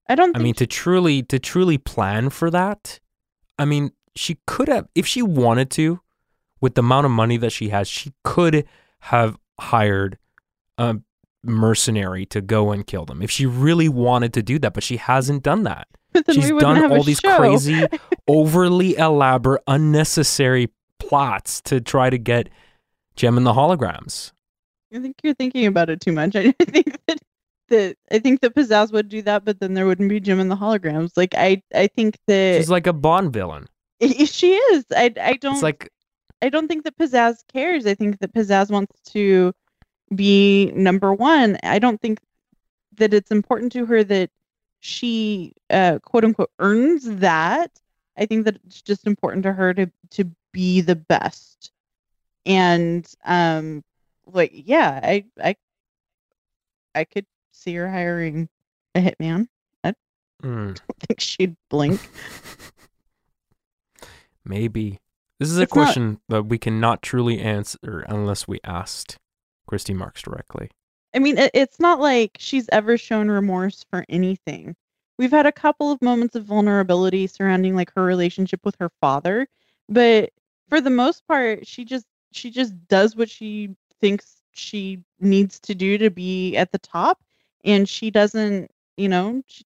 I 0.09 0.17
don't 0.17 0.37
I 0.37 0.41
mean, 0.41 0.55
to 0.55 0.67
truly 0.67 1.23
to 1.25 1.39
truly 1.39 1.79
plan 1.79 2.31
for 2.31 2.51
that, 2.51 2.99
I 3.59 3.65
mean, 3.65 3.93
she 4.17 4.39
could 4.47 4.69
have 4.69 4.89
if 4.95 5.07
she 5.07 5.23
wanted 5.23 5.71
to, 5.73 6.01
with 6.61 6.75
the 6.75 6.81
amount 6.81 7.07
of 7.07 7.13
money 7.13 7.37
that 7.37 7.53
she 7.53 7.69
has, 7.69 7.87
she 7.89 8.13
could 8.25 8.67
have 9.01 9.39
hired 9.61 10.19
a 10.79 10.97
mercenary 11.45 12.27
to 12.27 12.41
go 12.41 12.73
and 12.73 12.87
kill 12.87 13.05
them 13.05 13.23
if 13.23 13.31
she 13.31 13.47
really 13.47 13.89
wanted 13.89 14.33
to 14.33 14.43
do 14.43 14.59
that, 14.59 14.75
but 14.75 14.83
she 14.83 14.97
hasn't 14.97 15.43
done 15.45 15.63
that. 15.63 15.87
She's 16.31 16.51
done 16.51 16.91
all 16.91 17.03
these 17.03 17.21
show. 17.21 17.37
crazy, 17.37 17.87
overly 18.29 18.97
elaborate, 18.97 19.63
unnecessary 19.67 20.69
plots 20.99 21.61
to 21.63 21.81
try 21.81 22.11
to 22.11 22.19
get 22.19 22.49
Jem 23.17 23.37
and 23.37 23.47
the 23.47 23.53
holograms. 23.53 24.33
I 24.95 24.99
think 24.99 25.17
you're 25.23 25.35
thinking 25.35 25.67
about 25.67 25.91
it 25.91 26.01
too 26.01 26.13
much. 26.13 26.35
I 26.37 26.53
think 26.53 26.99
that 27.07 27.19
that 27.69 27.97
I 28.11 28.19
think 28.19 28.41
that 28.41 28.55
Pizzazz 28.55 28.93
would 28.93 29.09
do 29.09 29.23
that, 29.23 29.45
but 29.45 29.61
then 29.61 29.75
there 29.75 29.87
wouldn't 29.87 30.09
be 30.09 30.21
Jem 30.21 30.41
and 30.41 30.51
the 30.51 30.57
holograms. 30.57 31.13
Like 31.17 31.35
I 31.37 31.63
I 31.75 31.87
think 31.87 32.19
that 32.27 32.57
She's 32.59 32.71
like 32.71 32.87
a 32.87 32.93
Bond 32.93 33.33
villain. 33.33 33.67
she 34.01 34.55
is. 34.55 34.85
I 34.95 35.13
I 35.21 35.35
don't 35.35 35.55
It's 35.55 35.63
like 35.63 35.91
I 36.43 36.49
don't 36.49 36.69
think 36.69 36.85
that 36.85 36.97
Pizzazz 36.97 37.39
cares. 37.53 37.87
I 37.87 37.95
think 37.95 38.19
that 38.21 38.35
Pizzazz 38.35 38.71
wants 38.71 39.01
to 39.13 39.53
be 40.15 40.73
number 40.75 41.15
one. 41.15 41.59
I 41.63 41.79
don't 41.79 42.01
think 42.01 42.19
that 42.97 43.15
it's 43.15 43.31
important 43.31 43.73
to 43.73 43.87
her 43.87 44.03
that 44.05 44.31
she 44.81 45.53
uh, 45.71 45.99
quote 46.03 46.25
unquote 46.25 46.51
earns 46.59 47.05
that. 47.17 47.71
I 48.17 48.27
think 48.27 48.45
that 48.45 48.57
it's 48.67 48.83
just 48.83 49.07
important 49.07 49.43
to 49.45 49.53
her 49.53 49.73
to 49.75 49.91
to 50.11 50.25
be 50.53 50.81
the 50.81 50.97
best. 50.97 51.71
And 52.47 53.07
um 53.25 53.85
like 54.27 54.51
yeah, 54.55 55.01
I 55.03 55.25
I 55.43 55.57
I 56.95 57.05
could 57.05 57.27
see 57.53 57.75
her 57.77 57.89
hiring 57.91 58.49
a 58.95 59.01
hitman. 59.01 59.47
mm, 59.85 59.85
I 59.85 59.93
don't 60.43 60.81
think 61.07 61.21
she'd 61.21 61.57
blink. 61.69 62.01
maybe. 64.45 65.01
This 65.39 65.51
is 65.51 65.59
a 65.59 65.63
It's 65.63 65.75
not- 65.75 65.85
question 65.85 66.21
that 66.29 66.45
we 66.45 66.59
cannot 66.59 67.03
truly 67.03 67.41
answer 67.41 68.05
unless 68.09 68.47
we 68.49 68.61
asked 68.65 69.19
Christy 69.67 69.95
Marx 69.95 70.23
directly. 70.23 70.71
I 71.15 71.19
mean, 71.19 71.39
it, 71.39 71.51
it's 71.55 71.81
not 71.81 72.01
like 72.01 72.37
she's 72.39 72.69
ever 72.71 72.97
shown 72.99 73.29
remorse 73.31 73.85
for 73.91 74.05
anything. 74.09 74.77
We've 75.19 75.31
had 75.31 75.47
a 75.47 75.53
couple 75.53 75.91
of 75.93 76.01
moments 76.03 76.35
of 76.37 76.45
vulnerability 76.45 77.27
surrounding 77.27 77.75
like 77.77 77.93
her 77.95 78.03
relationship 78.03 78.61
with 78.65 78.77
her 78.81 78.91
father, 79.01 79.49
but 79.89 80.31
for 80.69 80.81
the 80.81 80.91
most 80.91 81.27
part, 81.27 81.67
she 81.67 81.85
just 81.85 82.07
she 82.33 82.51
just 82.51 82.75
does 82.89 83.17
what 83.17 83.29
she 83.31 83.75
thinks 84.01 84.43
she 84.53 85.03
needs 85.21 85.59
to 85.61 85.75
do 85.75 85.99
to 85.99 86.11
be 86.11 86.57
at 86.57 86.73
the 86.73 86.79
top, 86.79 87.23
and 87.65 87.89
she 87.89 88.11
doesn't, 88.11 88.71
you 88.97 89.09
know, 89.09 89.43
she, 89.47 89.65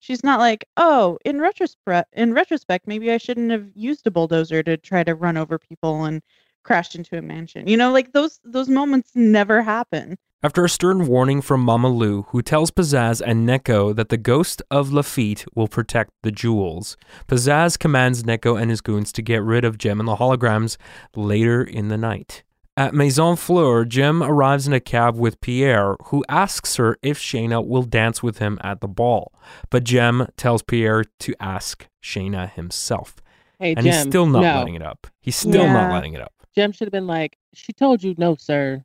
she's 0.00 0.24
not 0.24 0.40
like, 0.40 0.66
oh, 0.76 1.18
in 1.24 1.40
retrospect, 1.40 2.08
in 2.14 2.32
retrospect, 2.34 2.86
maybe 2.86 3.10
I 3.12 3.18
shouldn't 3.18 3.50
have 3.50 3.68
used 3.74 4.06
a 4.06 4.10
bulldozer 4.10 4.62
to 4.62 4.76
try 4.76 5.04
to 5.04 5.14
run 5.14 5.36
over 5.36 5.58
people 5.58 6.04
and 6.04 6.22
crashed 6.62 6.94
into 6.94 7.16
a 7.18 7.22
mansion. 7.22 7.66
You 7.66 7.76
know, 7.76 7.92
like 7.92 8.12
those 8.12 8.40
those 8.44 8.68
moments 8.68 9.10
never 9.14 9.62
happen. 9.62 10.18
After 10.42 10.64
a 10.64 10.70
stern 10.70 11.06
warning 11.06 11.42
from 11.42 11.60
Mama 11.60 11.88
Lou, 11.90 12.22
who 12.28 12.40
tells 12.40 12.70
Pizzazz 12.70 13.20
and 13.20 13.46
Neko 13.46 13.94
that 13.94 14.08
the 14.08 14.16
ghost 14.16 14.62
of 14.70 14.90
Lafitte 14.90 15.44
will 15.54 15.68
protect 15.68 16.12
the 16.22 16.30
jewels, 16.32 16.96
Pizzazz 17.28 17.78
commands 17.78 18.22
Neko 18.22 18.58
and 18.58 18.70
his 18.70 18.80
goons 18.80 19.12
to 19.12 19.20
get 19.22 19.42
rid 19.42 19.66
of 19.66 19.76
Jem 19.76 20.00
and 20.00 20.08
the 20.08 20.16
holograms 20.16 20.78
later 21.14 21.62
in 21.62 21.88
the 21.88 21.98
night. 21.98 22.42
At 22.74 22.94
Maison 22.94 23.36
Fleur, 23.36 23.84
Jem 23.84 24.22
arrives 24.22 24.66
in 24.66 24.72
a 24.72 24.80
cab 24.80 25.14
with 25.14 25.38
Pierre, 25.42 25.96
who 26.04 26.24
asks 26.30 26.76
her 26.76 26.96
if 27.02 27.18
Shana 27.18 27.62
will 27.66 27.82
dance 27.82 28.22
with 28.22 28.38
him 28.38 28.58
at 28.62 28.80
the 28.80 28.88
ball. 28.88 29.34
But 29.68 29.84
Jem 29.84 30.26
tells 30.38 30.62
Pierre 30.62 31.04
to 31.18 31.34
ask 31.38 31.86
Shana 32.02 32.50
himself. 32.50 33.16
Hey, 33.58 33.74
and 33.74 33.84
Jem, 33.84 33.92
he's 33.92 34.02
still 34.02 34.24
not 34.24 34.40
no. 34.40 34.58
letting 34.60 34.74
it 34.76 34.82
up. 34.82 35.06
He's 35.20 35.36
still 35.36 35.66
not 35.66 35.90
Yeah. 35.90 35.92
letting 35.92 36.14
it 36.14 36.22
up. 36.22 36.32
Jem 36.54 36.72
should 36.72 36.86
have 36.86 36.92
been 36.92 37.06
like, 37.06 37.36
she 37.54 37.72
told 37.72 38.02
you 38.02 38.14
no, 38.18 38.36
sir. 38.36 38.84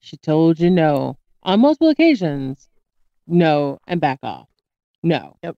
She 0.00 0.16
told 0.16 0.60
you 0.60 0.70
no. 0.70 1.18
On 1.42 1.60
multiple 1.60 1.88
occasions, 1.88 2.68
no, 3.26 3.78
and 3.86 4.00
back 4.00 4.18
off. 4.22 4.48
No. 5.02 5.36
Yep. 5.42 5.56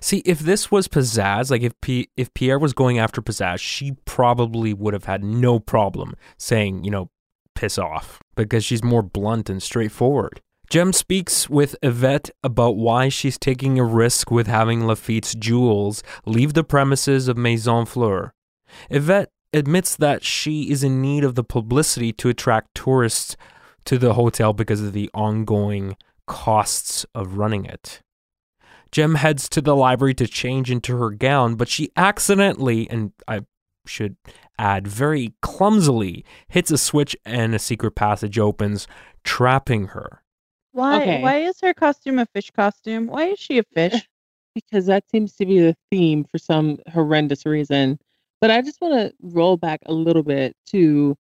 See, 0.00 0.18
if 0.26 0.40
this 0.40 0.70
was 0.70 0.88
Pizzazz, 0.88 1.50
like 1.50 1.62
if 1.62 1.72
P- 1.80 2.10
if 2.16 2.32
Pierre 2.34 2.58
was 2.58 2.72
going 2.72 2.98
after 2.98 3.22
Pizzazz, 3.22 3.60
she 3.60 3.92
probably 4.04 4.74
would 4.74 4.92
have 4.92 5.04
had 5.04 5.24
no 5.24 5.58
problem 5.58 6.14
saying, 6.36 6.84
you 6.84 6.90
know, 6.90 7.10
piss 7.54 7.78
off 7.78 8.20
because 8.36 8.64
she's 8.64 8.84
more 8.84 9.02
blunt 9.02 9.48
and 9.48 9.62
straightforward. 9.62 10.40
Jem 10.70 10.92
speaks 10.92 11.48
with 11.48 11.76
Yvette 11.82 12.30
about 12.44 12.76
why 12.76 13.08
she's 13.08 13.38
taking 13.38 13.78
a 13.78 13.84
risk 13.84 14.30
with 14.30 14.46
having 14.46 14.86
Lafitte's 14.86 15.34
jewels 15.34 16.02
leave 16.26 16.52
the 16.52 16.62
premises 16.62 17.26
of 17.26 17.38
Maison 17.38 17.86
Fleur. 17.86 18.34
Yvette 18.90 19.30
admits 19.52 19.96
that 19.96 20.24
she 20.24 20.70
is 20.70 20.84
in 20.84 21.00
need 21.00 21.24
of 21.24 21.34
the 21.34 21.44
publicity 21.44 22.12
to 22.12 22.28
attract 22.28 22.74
tourists 22.74 23.36
to 23.84 23.98
the 23.98 24.14
hotel 24.14 24.52
because 24.52 24.82
of 24.82 24.92
the 24.92 25.10
ongoing 25.14 25.96
costs 26.26 27.06
of 27.14 27.36
running 27.36 27.64
it. 27.64 28.02
Jem 28.90 29.16
heads 29.16 29.48
to 29.50 29.60
the 29.60 29.76
library 29.76 30.14
to 30.14 30.26
change 30.26 30.70
into 30.70 30.96
her 30.96 31.10
gown, 31.10 31.56
but 31.56 31.68
she 31.68 31.90
accidentally, 31.96 32.88
and 32.90 33.12
I 33.26 33.40
should 33.86 34.16
add 34.58 34.86
very 34.86 35.34
clumsily, 35.42 36.24
hits 36.48 36.70
a 36.70 36.78
switch 36.78 37.16
and 37.24 37.54
a 37.54 37.58
secret 37.58 37.92
passage 37.92 38.38
opens, 38.38 38.86
trapping 39.24 39.88
her. 39.88 40.22
Why? 40.72 41.02
Okay. 41.02 41.22
Why 41.22 41.36
is 41.38 41.60
her 41.60 41.74
costume 41.74 42.18
a 42.18 42.26
fish 42.26 42.50
costume? 42.50 43.06
Why 43.06 43.26
is 43.28 43.38
she 43.38 43.58
a 43.58 43.62
fish? 43.62 44.08
because 44.54 44.86
that 44.86 45.08
seems 45.10 45.34
to 45.36 45.46
be 45.46 45.60
the 45.60 45.76
theme 45.90 46.24
for 46.24 46.38
some 46.38 46.78
horrendous 46.92 47.46
reason. 47.46 47.98
But 48.40 48.50
I 48.50 48.62
just 48.62 48.80
want 48.80 48.94
to 48.94 49.12
roll 49.22 49.56
back 49.56 49.80
a 49.86 49.92
little 49.92 50.22
bit 50.22 50.54
to 50.66 51.16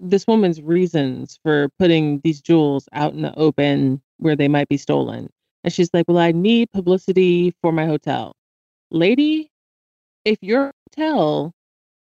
this 0.00 0.26
woman's 0.26 0.62
reasons 0.62 1.38
for 1.44 1.68
putting 1.78 2.20
these 2.24 2.42
jewels 2.42 2.88
out 2.92 3.14
in 3.14 3.22
the 3.22 3.34
open 3.38 4.02
where 4.18 4.36
they 4.36 4.48
might 4.48 4.68
be 4.68 4.76
stolen. 4.78 5.30
And 5.64 5.72
she's 5.72 5.90
like, 5.94 6.06
Well, 6.08 6.18
I 6.18 6.32
need 6.32 6.70
publicity 6.72 7.54
for 7.62 7.72
my 7.72 7.86
hotel. 7.86 8.34
Lady, 8.90 9.50
if 10.24 10.38
your 10.42 10.72
hotel 10.96 11.54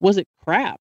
wasn't 0.02 0.28
crap, 0.44 0.80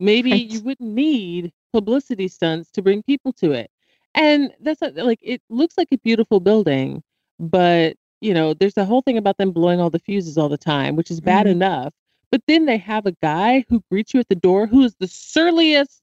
maybe 0.00 0.30
Right. 0.30 0.46
you 0.48 0.60
wouldn't 0.60 0.90
need 0.94 1.52
publicity 1.72 2.28
stunts 2.28 2.70
to 2.72 2.82
bring 2.82 3.02
people 3.04 3.32
to 3.34 3.52
it. 3.52 3.70
And 4.14 4.52
that's 4.60 4.80
not, 4.82 4.96
like, 4.96 5.20
it 5.22 5.42
looks 5.50 5.78
like 5.78 5.88
a 5.92 5.98
beautiful 5.98 6.40
building, 6.40 7.02
but 7.40 7.96
you 8.22 8.34
know, 8.34 8.54
there's 8.54 8.74
the 8.74 8.84
whole 8.86 9.02
thing 9.02 9.18
about 9.18 9.38
them 9.38 9.52
blowing 9.52 9.80
all 9.80 9.90
the 9.90 9.98
fuses 10.00 10.38
all 10.38 10.48
the 10.48 10.58
time, 10.58 10.96
which 10.96 11.10
is 11.10 11.20
bad 11.20 11.46
Mhm. 11.46 11.52
enough. 11.52 11.92
But 12.32 12.42
then 12.48 12.64
they 12.66 12.78
have 12.78 13.06
a 13.06 13.12
guy 13.22 13.64
who 13.68 13.84
greets 13.90 14.12
you 14.14 14.20
at 14.20 14.28
the 14.28 14.34
door 14.34 14.66
who 14.66 14.82
is 14.82 14.96
the 14.98 15.06
surliest 15.06 16.00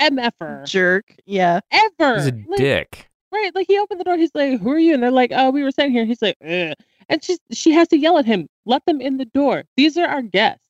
MFer 0.00 0.64
Jerk. 0.64 1.14
Yeah. 1.26 1.60
ever. 1.72 2.14
He's 2.16 2.28
a 2.28 2.44
Like, 2.48 2.56
dick. 2.58 3.08
Right. 3.32 3.54
Like 3.54 3.66
he 3.66 3.78
opened 3.78 4.00
the 4.00 4.04
door, 4.04 4.16
he's 4.16 4.30
like, 4.34 4.60
Who 4.60 4.70
are 4.72 4.78
you? 4.78 4.94
And 4.94 5.02
they're 5.02 5.10
like, 5.10 5.32
Oh, 5.34 5.50
we 5.50 5.62
were 5.62 5.70
sitting 5.70 5.92
here. 5.92 6.04
He's 6.04 6.22
like, 6.22 6.36
Ugh. 6.44 6.72
And 7.08 7.22
she's 7.24 7.38
she 7.52 7.72
has 7.72 7.88
to 7.88 7.98
yell 7.98 8.16
at 8.18 8.24
him, 8.24 8.48
let 8.64 8.84
them 8.86 9.00
in 9.00 9.16
the 9.16 9.24
door. 9.26 9.64
These 9.76 9.96
are 9.98 10.06
our 10.06 10.22
guests. 10.22 10.64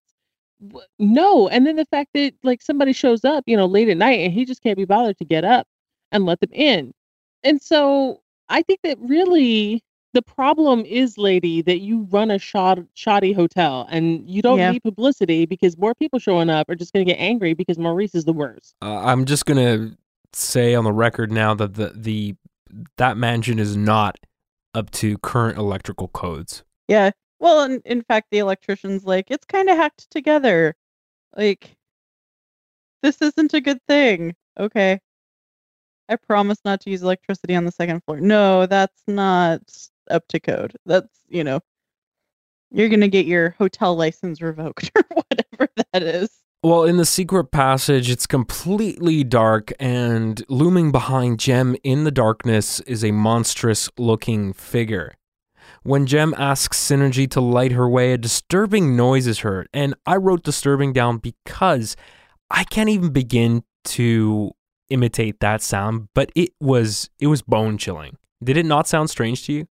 No. 0.99 1.49
And 1.49 1.67
then 1.67 1.77
the 1.77 1.87
fact 1.87 2.11
that 2.15 2.33
like 2.43 2.63
somebody 2.63 2.93
shows 2.93 3.25
up, 3.25 3.45
you 3.47 3.57
know, 3.57 3.67
late 3.67 3.89
at 3.91 3.97
night 3.99 4.21
and 4.21 4.33
he 4.33 4.45
just 4.45 4.63
can't 4.63 4.77
be 4.79 4.85
bothered 4.87 5.19
to 5.19 5.25
get 5.25 5.45
up 5.45 5.67
and 6.13 6.25
let 6.27 6.41
them 6.41 6.51
in. 6.53 6.93
And 7.45 7.61
so 7.61 8.21
I 8.49 8.63
think 8.63 8.81
that 8.83 8.99
really 9.01 9.83
the 10.13 10.23
problem 10.23 10.81
is, 10.87 11.17
lady, 11.19 11.63
that 11.63 11.81
you 11.81 12.07
run 12.11 12.31
a 12.31 12.39
shod, 12.39 12.87
shoddy 12.95 13.33
hotel 13.33 13.87
and 13.91 14.29
you 14.29 14.43
don't 14.43 14.59
Yeah. 14.59 14.73
need 14.73 14.83
publicity 14.83 15.47
because 15.47 15.77
more 15.79 15.95
people 15.95 16.19
showing 16.19 16.51
up 16.51 16.69
are 16.69 16.75
just 16.75 16.93
going 16.93 17.07
to 17.07 17.13
get 17.13 17.21
angry 17.21 17.55
because 17.55 17.79
Maurice 17.79 18.15
is 18.15 18.25
the 18.25 18.33
worst. 18.33 18.75
Uh, 18.83 18.99
I'm 18.99 19.25
just 19.25 19.47
gonna 19.47 19.97
say 20.33 20.75
on 20.75 20.85
the 20.85 20.93
record 20.93 21.31
now 21.33 21.55
that 21.55 21.75
the 21.75 21.93
the 21.95 22.35
that 22.97 23.17
mansion 23.17 23.59
is 23.59 23.77
not 23.77 24.17
up 24.75 24.91
to 24.93 25.19
current 25.19 25.59
electrical 25.59 26.09
codes. 26.09 26.63
Yeah. 26.89 27.11
Well, 27.41 27.63
in, 27.65 27.81
in 27.85 28.03
fact, 28.03 28.29
the 28.31 28.39
electrician's 28.39 29.05
like, 29.05 29.27
it's 29.31 29.45
kind 29.47 29.69
of 29.69 29.77
hacked 29.77 30.11
together. 30.11 30.77
Like, 31.37 31.77
this 33.03 33.21
isn't 33.23 33.55
a 33.55 33.61
good 33.61 33.81
thing. 33.89 34.35
Okay. 34.59 35.01
I 36.09 36.17
promise 36.17 36.59
not 36.65 36.81
to 36.83 36.91
use 36.91 37.03
electricity 37.03 37.55
on 37.55 37.65
the 37.65 37.73
second 37.73 38.03
floor. 38.05 38.21
No, 38.21 38.67
that's 38.67 39.03
not 39.07 39.63
up 40.11 40.27
to 40.29 40.41
code. 40.41 40.77
That's, 40.87 41.09
you 41.29 41.45
know, 41.45 41.61
you're 42.71 42.89
going 42.89 43.01
to 43.01 43.09
get 43.09 43.27
your 43.27 43.51
hotel 43.59 43.97
license 43.97 44.41
revoked 44.41 44.91
or 44.97 45.05
whatever 45.13 45.73
that 45.93 46.03
is. 46.03 46.31
Well, 46.63 46.85
in 46.85 46.99
the 46.99 47.07
secret 47.07 47.51
passage, 47.53 48.11
it's 48.11 48.27
completely 48.27 49.25
dark, 49.25 49.73
and 49.81 50.45
looming 50.51 50.93
behind 50.93 51.41
Jem 51.41 51.75
in 51.83 52.05
the 52.05 52.11
darkness 52.11 52.81
is 52.81 53.03
a 53.03 53.13
monstrous 53.13 53.89
looking 53.97 54.53
figure. 54.53 55.15
When 55.85 56.05
Jem 56.05 56.35
asks 56.37 56.79
Synergy 56.79 57.31
to 57.31 57.41
light 57.41 57.73
her 57.73 57.89
way, 57.89 58.13
a 58.13 58.19
disturbing 58.19 58.95
noise 58.95 59.27
is 59.27 59.39
heard, 59.39 59.69
and 59.73 59.95
I 60.05 60.17
wrote 60.17 60.43
disturbing 60.43 60.93
down 60.93 61.17
because 61.17 61.97
I 62.51 62.65
can't 62.65 62.91
even 62.91 63.11
begin 63.11 63.65
to 63.87 64.51
imitate 64.91 65.41
that 65.41 65.63
sound, 65.63 66.09
but 66.15 66.31
it 66.35 66.51
was 66.61 67.09
it 67.19 67.29
was 67.29 67.41
bone 67.41 67.79
chilling. 67.79 68.19
Did 68.45 68.59
it 68.59 68.67
not 68.67 68.87
sound 68.87 69.09
strange 69.09 69.47
to 69.47 69.53
you? 69.55 69.67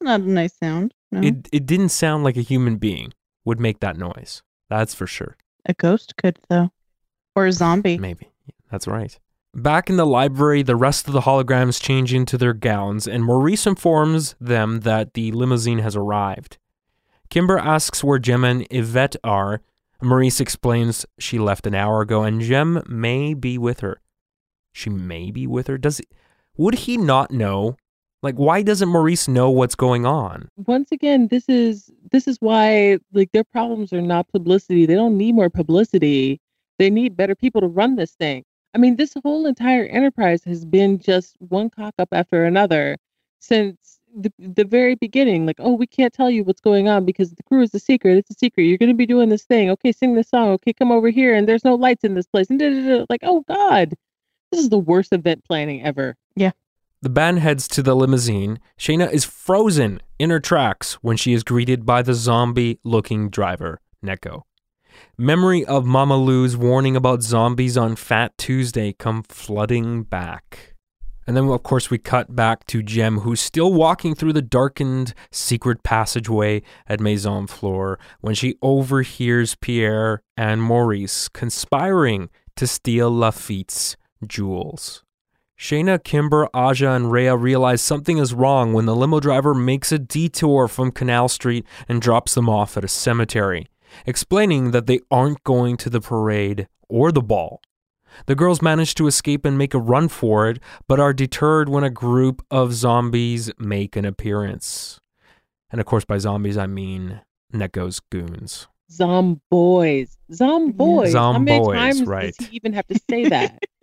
Was 0.00 0.04
not 0.04 0.20
a 0.20 0.30
nice 0.30 0.54
sound. 0.54 0.94
No. 1.10 1.20
It 1.20 1.48
it 1.52 1.66
didn't 1.66 1.88
sound 1.90 2.24
like 2.24 2.36
a 2.36 2.42
human 2.42 2.76
being 2.76 3.12
would 3.44 3.60
make 3.60 3.80
that 3.80 3.96
noise. 3.96 4.42
That's 4.68 4.94
for 4.94 5.06
sure. 5.06 5.36
a 5.64 5.74
ghost 5.74 6.16
could, 6.16 6.38
though. 6.48 6.70
Or 7.34 7.46
a 7.46 7.52
zombie. 7.52 7.98
Maybe. 7.98 8.30
That's 8.70 8.86
right. 8.86 9.18
Back 9.54 9.88
in 9.88 9.96
the 9.96 10.04
library, 10.06 10.62
the 10.62 10.76
rest 10.76 11.06
of 11.06 11.12
the 11.14 11.20
holograms 11.22 11.80
change 11.80 12.12
into 12.12 12.36
their 12.36 12.52
gowns, 12.52 13.06
and 13.08 13.24
Maurice 13.24 13.66
informs 13.66 14.34
them 14.40 14.80
that 14.80 15.14
the 15.14 15.32
limousine 15.32 15.78
has 15.78 15.96
arrived. 15.96 16.58
Kimber 17.30 17.58
asks 17.58 18.04
where 18.04 18.18
Jem 18.18 18.44
and 18.44 18.66
Yvette 18.70 19.16
are. 19.24 19.62
Maurice 20.02 20.40
explains 20.40 21.06
she 21.18 21.38
left 21.38 21.66
an 21.66 21.74
hour 21.74 22.02
ago, 22.02 22.22
and 22.22 22.42
Jem 22.42 22.82
may 22.86 23.32
be 23.32 23.56
with 23.56 23.80
her. 23.80 24.00
She 24.72 24.90
may 24.90 25.30
be 25.30 25.46
with 25.46 25.68
her. 25.68 25.78
Does 25.78 26.02
would 26.56 26.74
he 26.80 26.96
not 26.98 27.30
know? 27.30 27.76
Like, 28.26 28.34
why 28.34 28.62
doesn't 28.62 28.88
Maurice 28.88 29.28
know 29.28 29.50
what's 29.50 29.76
going 29.76 30.04
on? 30.04 30.48
once 30.66 30.90
again 30.90 31.28
this 31.28 31.48
is 31.48 31.92
this 32.10 32.26
is 32.26 32.38
why 32.40 32.98
like 33.12 33.30
their 33.30 33.44
problems 33.44 33.92
are 33.92 34.02
not 34.02 34.26
publicity. 34.32 34.84
They 34.84 34.96
don't 34.96 35.16
need 35.16 35.36
more 35.36 35.48
publicity. 35.48 36.40
They 36.80 36.90
need 36.90 37.16
better 37.16 37.36
people 37.36 37.60
to 37.60 37.68
run 37.68 37.94
this 37.94 38.14
thing. 38.14 38.42
I 38.74 38.78
mean 38.78 38.96
this 38.96 39.14
whole 39.22 39.46
entire 39.46 39.84
enterprise 39.86 40.42
has 40.42 40.64
been 40.64 40.98
just 40.98 41.36
one 41.38 41.70
cock 41.70 41.94
up 42.00 42.08
after 42.10 42.44
another 42.44 42.96
since 43.38 44.00
the, 44.12 44.32
the 44.40 44.64
very 44.64 44.96
beginning. 44.96 45.46
Like 45.46 45.60
oh 45.60 45.74
we 45.74 45.86
can't 45.86 46.12
tell 46.12 46.28
you 46.28 46.42
what's 46.42 46.60
going 46.60 46.88
on 46.88 47.04
because 47.04 47.32
the 47.32 47.44
crew 47.44 47.62
is 47.62 47.72
a 47.74 47.78
secret. 47.78 48.18
It's 48.18 48.30
a 48.30 48.34
secret. 48.34 48.64
You're 48.64 48.78
going 48.78 48.90
to 48.90 48.94
be 48.96 49.06
doing 49.06 49.28
this 49.28 49.44
thing. 49.44 49.70
Okay 49.70 49.92
sing 49.92 50.14
this 50.14 50.30
song. 50.30 50.48
Okay 50.48 50.72
come 50.72 50.90
over 50.90 51.10
here 51.10 51.32
and 51.32 51.46
there's 51.48 51.64
no 51.64 51.76
lights 51.76 52.02
in 52.02 52.14
this 52.14 52.26
place. 52.26 52.50
And 52.50 52.58
da, 52.58 52.70
da, 52.70 52.98
da. 52.98 53.06
like 53.08 53.20
oh 53.22 53.44
god. 53.46 53.94
This 54.50 54.62
is 54.62 54.68
the 54.68 54.78
worst 54.78 55.12
event 55.12 55.44
planning 55.44 55.84
ever 55.84 56.16
The 57.06 57.10
band 57.10 57.38
heads 57.38 57.68
to 57.68 57.84
the 57.84 57.94
limousine. 57.94 58.58
Shana 58.76 59.08
is 59.12 59.24
frozen 59.24 60.00
in 60.18 60.30
her 60.30 60.40
tracks 60.40 60.94
when 61.02 61.16
she 61.16 61.34
is 61.34 61.44
greeted 61.44 61.86
by 61.86 62.02
the 62.02 62.14
zombie 62.14 62.80
looking 62.82 63.30
driver, 63.30 63.80
Neko. 64.04 64.42
Memory 65.16 65.64
of 65.66 65.86
Mama 65.86 66.16
Lou's 66.16 66.56
warning 66.56 66.96
about 66.96 67.22
zombies 67.22 67.76
on 67.76 67.94
Fat 67.94 68.36
Tuesday 68.36 68.92
come 68.92 69.22
flooding 69.22 70.02
back. 70.02 70.74
And 71.28 71.36
then, 71.36 71.46
of 71.46 71.62
course, 71.62 71.90
we 71.90 71.98
cut 71.98 72.34
back 72.34 72.64
to 72.66 72.82
Jem, 72.82 73.20
who's 73.20 73.40
still 73.40 73.72
walking 73.72 74.16
through 74.16 74.32
the 74.32 74.42
darkened 74.42 75.14
secret 75.30 75.84
passageway 75.84 76.62
at 76.88 76.98
Maison 76.98 77.46
Fleur 77.46 78.00
when 78.20 78.34
she 78.34 78.56
overhears 78.62 79.54
Pierre 79.54 80.22
and 80.36 80.60
Maurice 80.60 81.28
conspiring 81.28 82.30
to 82.56 82.66
steal 82.66 83.12
Lafitte's 83.12 83.96
jewels. 84.26 85.04
Shana, 85.58 86.02
Kimber, 86.02 86.48
Aja, 86.52 86.90
and 86.90 87.06
Raya 87.06 87.40
realize 87.40 87.80
something 87.80 88.18
is 88.18 88.34
wrong 88.34 88.72
when 88.72 88.84
the 88.84 88.94
limo 88.94 89.20
driver 89.20 89.54
makes 89.54 89.90
a 89.90 89.98
detour 89.98 90.68
from 90.68 90.90
Canal 90.90 91.28
Street 91.28 91.64
and 91.88 92.02
drops 92.02 92.34
them 92.34 92.48
off 92.48 92.76
at 92.76 92.84
a 92.84 92.88
cemetery, 92.88 93.66
explaining 94.04 94.72
that 94.72 94.86
they 94.86 95.00
aren't 95.10 95.42
going 95.44 95.78
to 95.78 95.88
the 95.88 96.00
parade 96.00 96.68
or 96.88 97.10
the 97.10 97.22
ball. 97.22 97.62
The 98.26 98.34
girls 98.34 98.62
manage 98.62 98.94
to 98.96 99.06
escape 99.06 99.44
and 99.44 99.56
make 99.56 99.74
a 99.74 99.78
run 99.78 100.08
for 100.08 100.48
it, 100.48 100.58
but 100.88 101.00
are 101.00 101.12
deterred 101.12 101.68
when 101.68 101.84
a 101.84 101.90
group 101.90 102.44
of 102.50 102.72
zombies 102.72 103.50
make 103.58 103.96
an 103.96 104.04
appearance. 104.04 105.00
And 105.70 105.80
of 105.80 105.86
course, 105.86 106.04
by 106.04 106.18
zombies, 106.18 106.56
I 106.58 106.66
mean 106.66 107.20
Neko's 107.52 108.00
goons. 108.00 108.68
Zomboys. 108.90 110.16
Zomboys. 110.30 111.14
How 111.14 111.38
many 111.38 111.58
Zomboys, 111.60 111.74
times 111.74 112.04
right. 112.04 112.34
does 112.36 112.46
he 112.46 112.56
even 112.56 112.72
have 112.74 112.86
to 112.86 113.00
say 113.10 113.28
that? 113.28 113.58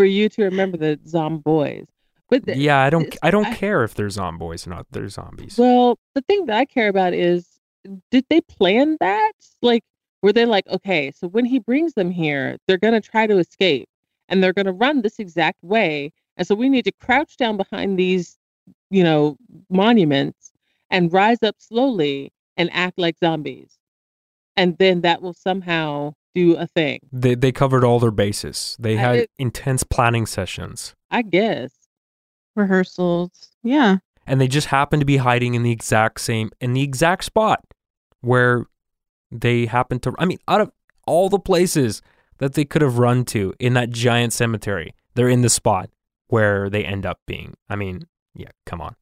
for 0.00 0.06
you 0.06 0.30
to 0.30 0.44
remember 0.44 0.78
the 0.78 0.98
zomboys. 1.06 1.86
But 2.30 2.46
th- 2.46 2.56
yeah, 2.56 2.78
I 2.78 2.88
don't 2.88 3.14
I 3.22 3.30
don't 3.30 3.46
I- 3.46 3.54
care 3.54 3.84
if 3.84 3.94
they're 3.94 4.06
zomboys 4.06 4.66
or 4.66 4.70
not. 4.70 4.86
They're 4.92 5.08
zombies. 5.10 5.58
Well, 5.58 5.98
the 6.14 6.22
thing 6.22 6.46
that 6.46 6.56
I 6.56 6.64
care 6.64 6.88
about 6.88 7.12
is 7.12 7.46
did 8.10 8.24
they 8.30 8.40
plan 8.40 8.96
that? 9.00 9.32
Like, 9.60 9.82
were 10.22 10.32
they 10.32 10.46
like, 10.46 10.66
okay, 10.68 11.10
so 11.10 11.28
when 11.28 11.44
he 11.44 11.58
brings 11.58 11.92
them 11.94 12.10
here, 12.10 12.56
they're 12.66 12.78
going 12.78 12.94
to 13.00 13.06
try 13.06 13.26
to 13.26 13.36
escape 13.38 13.88
and 14.30 14.42
they're 14.42 14.54
going 14.54 14.66
to 14.66 14.72
run 14.72 15.02
this 15.02 15.18
exact 15.18 15.62
way. 15.62 16.12
And 16.38 16.46
so 16.46 16.54
we 16.54 16.68
need 16.70 16.84
to 16.86 16.92
crouch 16.92 17.36
down 17.36 17.58
behind 17.58 17.98
these, 17.98 18.38
you 18.90 19.04
know, 19.04 19.36
monuments 19.68 20.52
and 20.90 21.12
rise 21.12 21.42
up 21.42 21.56
slowly 21.58 22.32
and 22.56 22.70
act 22.72 22.98
like 22.98 23.18
zombies. 23.18 23.76
And 24.56 24.78
then 24.78 25.02
that 25.02 25.20
will 25.20 25.34
somehow 25.34 26.14
do 26.34 26.56
a 26.56 26.66
thing. 26.66 27.00
They 27.12 27.34
they 27.34 27.52
covered 27.52 27.84
all 27.84 27.98
their 28.00 28.10
bases. 28.10 28.76
They 28.80 28.96
I- 28.96 29.00
had 29.00 29.16
it- 29.16 29.30
intense 29.38 29.82
planning 29.84 30.26
sessions. 30.26 30.94
I 31.10 31.22
guess. 31.22 31.72
Rehearsals. 32.56 33.48
Yeah. 33.62 33.98
and 34.26 34.40
they 34.40 34.48
just 34.48 34.68
happen 34.68 35.00
to 35.00 35.06
be 35.06 35.16
hiding 35.18 35.54
in 35.54 35.62
the 35.62 35.70
exact 35.72 36.20
same 36.20 36.50
in 36.60 36.72
the 36.72 36.82
exact 36.82 37.24
spot 37.24 37.60
where 38.20 38.66
they 39.30 39.66
happen 39.66 39.98
to 40.00 40.12
I 40.18 40.24
mean 40.24 40.38
out 40.48 40.60
of 40.60 40.70
all 41.06 41.28
the 41.28 41.38
places 41.38 42.02
that 42.38 42.54
they 42.54 42.64
could 42.64 42.82
have 42.82 42.98
run 42.98 43.24
to 43.26 43.54
in 43.58 43.74
that 43.74 43.90
giant 43.90 44.32
cemetery 44.32 44.94
they're 45.14 45.28
in 45.28 45.42
the 45.42 45.48
spot 45.50 45.90
where 46.28 46.68
they 46.70 46.84
end 46.84 47.06
up 47.06 47.18
being 47.26 47.54
I 47.68 47.76
mean 47.76 48.06
yeah 48.34 48.50
come 48.66 48.80
on 48.80 48.94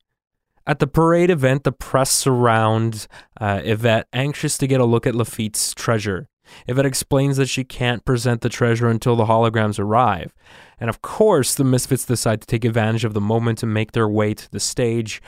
at 0.66 0.78
the 0.78 0.86
parade 0.86 1.30
event 1.30 1.64
the 1.64 1.72
press 1.72 2.10
surrounds 2.10 3.08
uh, 3.40 3.60
Yvette 3.64 4.06
anxious 4.12 4.56
to 4.58 4.66
get 4.66 4.80
a 4.80 4.84
look 4.84 5.06
at 5.06 5.14
Lafitte's 5.14 5.74
treasure 5.74 6.28
Yvette 6.66 6.86
explains 6.86 7.36
that 7.36 7.48
she 7.48 7.64
can't 7.64 8.04
present 8.04 8.40
the 8.40 8.48
treasure 8.48 8.88
until 8.88 9.16
the 9.16 9.26
holograms 9.26 9.78
arrive 9.78 10.34
and 10.80 10.88
of 10.88 11.02
course, 11.02 11.54
the 11.54 11.64
Misfits 11.64 12.04
decide 12.04 12.40
to 12.40 12.46
take 12.46 12.64
advantage 12.64 13.04
of 13.04 13.14
the 13.14 13.20
moment 13.20 13.62
and 13.62 13.74
make 13.74 13.92
their 13.92 14.08
way 14.08 14.34
to 14.34 14.50
the 14.50 14.60
stage, 14.60 15.20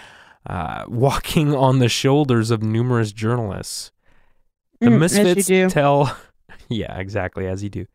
uh, 0.46 0.84
walking 0.88 1.54
on 1.54 1.78
the 1.78 1.88
shoulders 1.88 2.50
of 2.50 2.62
numerous 2.62 3.12
journalists. 3.12 3.90
The 4.80 4.86
Mm, 4.86 4.98
Misfits 5.00 5.72
tell, 5.72 6.16
yeah, 6.68 6.96
exactly, 6.98 7.46
as 7.46 7.62
you 7.62 7.68
do. 7.68 7.86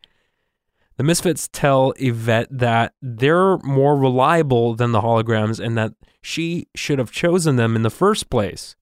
The 0.98 1.04
Misfits 1.04 1.48
tell 1.48 1.92
Yvette 1.98 2.48
that 2.50 2.94
they're 3.02 3.58
more 3.58 3.96
reliable 3.96 4.74
than 4.74 4.92
the 4.92 5.00
holograms 5.02 5.58
and 5.62 5.76
that 5.76 5.92
she 6.22 6.68
should 6.74 6.98
have 6.98 7.10
chosen 7.10 7.56
them 7.56 7.76
in 7.76 7.82
the 7.82 7.90
first 7.90 8.30
place. 8.30 8.76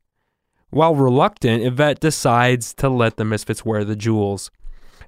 While 0.75 0.97
reluctant, 0.97 1.63
Yvette 1.63 2.01
decides 2.01 2.75
to 2.75 2.89
let 2.89 3.17
the 3.17 3.25
Misfits 3.25 3.65
wear 3.65 3.85
the 3.85 3.95
jewels. 3.95 4.51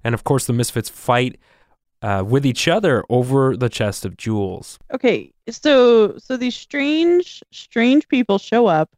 And 0.04 0.14
of 0.14 0.22
course, 0.22 0.46
the 0.46 0.52
Misfits 0.52 0.88
fight 0.88 1.40
uh, 2.02 2.22
with 2.24 2.46
each 2.46 2.68
other 2.68 3.02
over 3.10 3.56
the 3.56 3.68
chest 3.68 4.04
of 4.04 4.16
jewels. 4.16 4.78
Okay, 4.94 5.32
so 5.50 6.18
so 6.18 6.36
these 6.36 6.54
strange 6.54 7.42
strange 7.50 8.06
people 8.06 8.38
show 8.38 8.68
up 8.68 8.90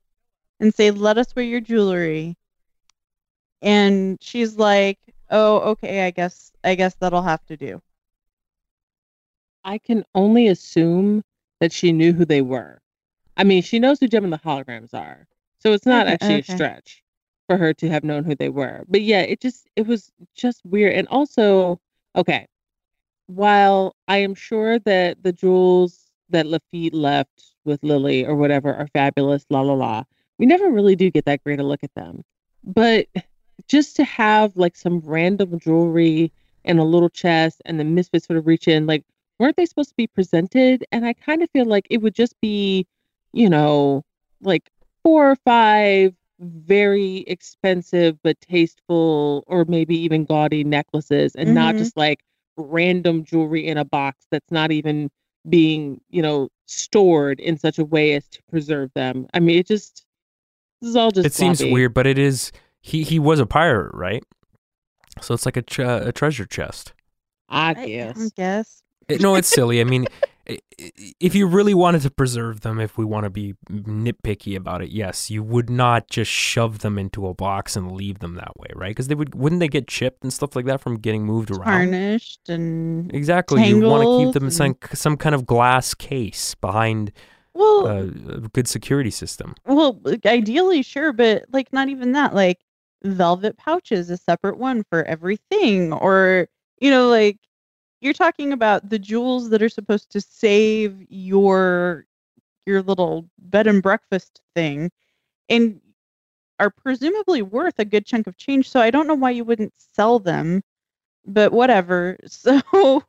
and 0.60 0.74
say, 0.74 0.90
"Let 0.90 1.16
us 1.16 1.34
wear 1.34 1.42
your 1.46 1.62
jewelry." 1.62 2.36
And 3.62 4.18
she's 4.20 4.58
like, 4.58 4.98
"Oh, 5.30 5.60
okay, 5.70 6.04
I 6.04 6.10
guess 6.10 6.52
I 6.64 6.74
guess 6.74 6.94
that'll 6.96 7.22
have 7.22 7.46
to 7.46 7.56
do." 7.56 7.80
I 9.64 9.78
can 9.78 10.04
only 10.14 10.48
assume 10.48 11.24
that 11.60 11.72
she 11.72 11.92
knew 11.92 12.12
who 12.12 12.26
they 12.26 12.42
were. 12.42 12.82
I 13.38 13.44
mean, 13.44 13.62
she 13.62 13.78
knows 13.78 14.00
who 14.00 14.06
Jem 14.06 14.24
and 14.24 14.32
the 14.34 14.38
holograms 14.38 14.92
are. 14.92 15.26
So 15.60 15.72
it's 15.72 15.86
not 15.86 16.06
Okay, 16.06 16.14
actually 16.14 16.38
okay. 16.38 16.52
a 16.52 16.56
stretch 16.56 17.02
for 17.48 17.56
her 17.56 17.72
to 17.74 17.88
have 17.88 18.04
known 18.04 18.24
who 18.24 18.34
they 18.34 18.48
were. 18.48 18.84
But 18.88 19.02
yeah, 19.02 19.20
it 19.22 19.40
just 19.40 19.68
it 19.76 19.86
was 19.86 20.12
just 20.34 20.64
weird. 20.64 20.94
And 20.94 21.08
also, 21.08 21.80
okay, 22.16 22.46
while 23.26 23.94
I 24.08 24.18
am 24.18 24.34
sure 24.34 24.78
that 24.80 25.22
the 25.22 25.32
jewels 25.32 26.10
that 26.30 26.46
Lafitte 26.46 26.94
left 26.94 27.54
with 27.64 27.82
Lily 27.84 28.24
or 28.26 28.34
whatever 28.36 28.74
are 28.74 28.88
fabulous, 28.88 29.46
la 29.50 29.60
la 29.62 29.74
la, 29.74 30.04
we 30.38 30.46
never 30.46 30.70
really 30.70 30.96
do 30.96 31.10
get 31.10 31.24
that 31.26 31.42
great 31.44 31.60
a 31.60 31.64
look 31.64 31.84
at 31.84 31.94
them. 31.94 32.24
But 32.64 33.06
just 33.68 33.96
to 33.96 34.04
have 34.04 34.56
like 34.56 34.76
some 34.76 35.00
random 35.00 35.58
jewelry 35.58 36.32
and 36.64 36.78
a 36.78 36.84
little 36.84 37.08
chest 37.10 37.62
and 37.64 37.78
the 37.80 37.84
misfits 37.84 38.26
sort 38.26 38.38
of 38.38 38.46
reach 38.46 38.68
in, 38.68 38.86
like 38.86 39.04
weren't 39.38 39.56
they 39.56 39.66
supposed 39.66 39.90
to 39.90 39.96
be 39.96 40.06
presented? 40.06 40.84
And 40.92 41.04
I 41.06 41.12
kind 41.12 41.42
of 41.42 41.50
feel 41.50 41.66
like 41.66 41.86
it 41.90 41.98
would 41.98 42.14
just 42.14 42.38
be, 42.40 42.86
you 43.32 43.48
know, 43.48 44.04
like 44.40 44.70
four 45.08 45.30
or 45.30 45.36
five 45.36 46.12
very 46.38 47.18
expensive 47.26 48.18
but 48.22 48.38
tasteful 48.42 49.42
or 49.46 49.64
maybe 49.64 49.96
even 49.98 50.26
gaudy 50.26 50.62
necklaces 50.64 51.34
and 51.34 51.54
not 51.54 51.74
Mhm. 51.74 51.78
just 51.78 51.96
like 51.96 52.20
random 52.58 53.24
jewelry 53.24 53.66
in 53.66 53.78
a 53.78 53.84
box 53.86 54.26
that's 54.30 54.50
not 54.50 54.70
even 54.70 55.10
being, 55.48 55.98
you 56.10 56.20
know, 56.20 56.50
stored 56.66 57.40
in 57.40 57.56
such 57.56 57.78
a 57.78 57.84
way 57.86 58.12
as 58.12 58.28
to 58.28 58.42
preserve 58.50 58.92
them. 58.94 59.26
I 59.32 59.40
mean, 59.40 59.58
it 59.58 59.66
just 59.66 60.04
this 60.82 60.90
is 60.90 60.96
all 60.96 61.10
just 61.10 61.26
it 61.26 61.32
seems 61.32 61.64
weird, 61.64 61.94
but 61.94 62.06
it 62.06 62.18
is. 62.18 62.52
He 62.82 63.02
he 63.02 63.18
was 63.18 63.40
a 63.40 63.46
pirate, 63.46 63.94
right? 63.94 64.22
So 65.22 65.32
it's 65.34 65.46
like 65.46 65.56
a 65.56 65.62
tre- 65.62 65.86
a 65.86 66.12
treasure 66.12 66.44
chest. 66.44 66.92
I 67.48 67.70
I 67.70 67.86
guess. 67.86 68.20
I 68.20 68.28
guess. 68.36 68.82
It- 69.08 69.20
no, 69.22 69.34
it's 69.36 69.48
silly. 69.48 69.80
I 69.80 69.84
mean, 69.84 70.04
i- 70.04 70.26
i- 70.26 70.27
if 70.48 71.34
you 71.34 71.46
really 71.46 71.74
wanted 71.74 72.02
to 72.02 72.10
preserve 72.10 72.60
them, 72.60 72.80
if 72.80 72.96
we 72.96 73.04
want 73.04 73.24
to 73.24 73.30
be 73.30 73.54
nitpicky 73.70 74.56
about 74.56 74.80
it, 74.80 74.90
yes, 74.90 75.30
you 75.30 75.42
would 75.42 75.68
not 75.68 76.08
just 76.08 76.30
shove 76.30 76.78
them 76.78 76.98
into 76.98 77.26
a 77.26 77.34
box 77.34 77.76
and 77.76 77.92
leave 77.92 78.20
them 78.20 78.36
that 78.36 78.56
way, 78.58 78.68
right? 78.74 78.90
Because 78.90 79.08
they 79.08 79.14
would 79.14 79.34
wouldn't 79.34 79.60
they 79.60 79.68
get 79.68 79.88
chipped 79.88 80.22
and 80.22 80.32
stuff 80.32 80.56
like 80.56 80.64
that 80.64 80.80
from 80.80 80.96
getting 80.96 81.24
moved 81.24 81.50
around? 81.50 81.64
Tarnished 81.64 82.48
and 82.48 83.14
Exactly. 83.14 83.66
You 83.66 83.80
want 83.80 84.04
to 84.04 84.24
keep 84.24 84.34
them 84.34 84.44
in 84.44 84.50
some 84.50 84.76
some 84.94 85.16
kind 85.16 85.34
of 85.34 85.44
glass 85.44 85.92
case 85.94 86.54
behind 86.54 87.12
well, 87.54 87.86
uh, 87.86 88.02
a 88.02 88.48
good 88.52 88.68
security 88.68 89.10
system. 89.10 89.54
well, 89.66 90.00
ideally, 90.24 90.82
sure, 90.82 91.12
but 91.12 91.44
like 91.52 91.72
not 91.72 91.88
even 91.88 92.12
that. 92.12 92.34
Like 92.34 92.60
velvet 93.02 93.56
pouches, 93.58 94.10
a 94.10 94.16
separate 94.16 94.58
one 94.58 94.84
for 94.88 95.04
everything, 95.04 95.92
or 95.92 96.48
you 96.80 96.90
know, 96.90 97.08
like 97.08 97.38
you're 98.00 98.12
talking 98.14 98.52
about 98.52 98.88
the 98.88 98.98
jewels 98.98 99.50
that 99.50 99.62
are 99.62 99.68
supposed 99.68 100.10
to 100.12 100.20
save 100.20 101.04
your 101.08 102.06
your 102.66 102.82
little 102.82 103.28
bed 103.38 103.66
and 103.66 103.82
breakfast 103.82 104.40
thing, 104.54 104.90
and 105.48 105.80
are 106.60 106.70
presumably 106.70 107.42
worth 107.42 107.78
a 107.78 107.84
good 107.84 108.06
chunk 108.06 108.26
of 108.26 108.36
change. 108.36 108.70
So 108.70 108.80
I 108.80 108.90
don't 108.90 109.06
know 109.06 109.14
why 109.14 109.30
you 109.30 109.44
wouldn't 109.44 109.74
sell 109.76 110.18
them, 110.18 110.62
but 111.26 111.52
whatever. 111.52 112.18
So, 112.28 113.02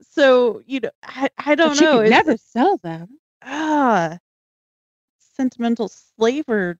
so 0.00 0.62
you 0.66 0.80
know, 0.80 0.90
I, 1.02 1.28
I 1.38 1.54
don't 1.54 1.76
she 1.76 1.86
know. 1.86 2.00
could 2.00 2.02
It's- 2.02 2.16
never 2.16 2.36
sell 2.36 2.76
them. 2.78 3.18
ah 3.42 4.18
sentimental 5.18 5.88
slaver 5.88 6.78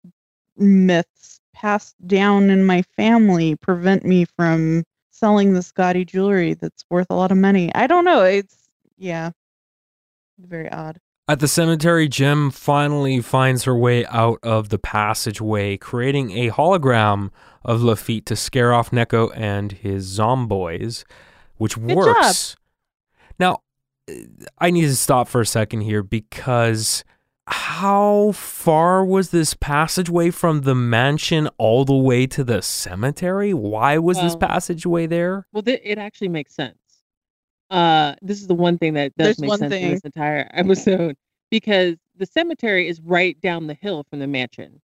myths 0.56 1.40
passed 1.52 1.94
down 2.06 2.50
in 2.50 2.64
my 2.64 2.82
family 2.82 3.54
prevent 3.56 4.04
me 4.04 4.24
from 4.24 4.84
selling 5.18 5.54
the 5.54 5.62
Scotty 5.62 6.04
jewelry 6.04 6.54
that's 6.54 6.84
worth 6.90 7.08
a 7.10 7.14
lot 7.14 7.32
of 7.32 7.38
money. 7.38 7.74
I 7.74 7.86
don't 7.86 8.04
know. 8.04 8.22
It's 8.22 8.68
yeah. 8.96 9.30
Very 10.38 10.70
odd. 10.70 11.00
At 11.26 11.40
the 11.40 11.48
cemetery, 11.48 12.08
Jem 12.08 12.50
finally 12.50 13.20
finds 13.20 13.64
her 13.64 13.76
way 13.76 14.06
out 14.06 14.38
of 14.42 14.70
the 14.70 14.78
passageway, 14.78 15.76
creating 15.76 16.30
a 16.30 16.50
hologram 16.50 17.30
of 17.62 17.82
Lafitte 17.82 18.24
to 18.26 18.36
scare 18.36 18.72
off 18.72 18.92
Neko 18.92 19.30
and 19.36 19.72
his 19.72 20.06
zomboys, 20.18 21.04
which 21.58 21.74
Good 21.74 21.96
works. 21.96 22.56
Now, 23.38 23.58
uh, 24.10 24.14
I 24.58 24.70
need 24.70 24.82
to 24.82 24.96
stop 24.96 25.28
for 25.28 25.42
a 25.42 25.46
second 25.46 25.82
here 25.82 26.02
because 26.02 27.04
how 27.50 28.32
far 28.32 29.04
was 29.04 29.30
this 29.30 29.54
passageway 29.54 30.30
from 30.30 30.62
the 30.62 30.74
mansion 30.74 31.48
all 31.58 31.84
the 31.84 31.94
way 31.94 32.26
to 32.26 32.44
the 32.44 32.62
cemetery? 32.62 33.54
Why 33.54 33.98
was 33.98 34.20
this 34.20 34.36
passageway 34.36 35.06
there? 35.06 35.46
Well, 35.52 35.62
th- 35.62 35.80
it 35.84 35.98
actually 35.98 36.28
makes 36.28 36.54
sense. 36.54 36.78
Uh, 37.70 38.14
this 38.22 38.40
is 38.40 38.46
the 38.46 38.54
one 38.54 38.78
thing 38.78 38.94
that 38.94 39.14
does 39.16 39.26
There's 39.26 39.38
make 39.40 39.48
one 39.48 39.58
sense 39.58 39.74
in 39.74 39.90
this 39.90 40.00
entire 40.00 40.50
episode 40.52 41.16
because 41.50 41.96
the 42.16 42.26
cemetery 42.26 42.88
is 42.88 43.00
right 43.00 43.40
down 43.40 43.66
the 43.66 43.74
hill 43.74 44.04
from 44.10 44.18
the 44.18 44.26
mansion, 44.26 44.80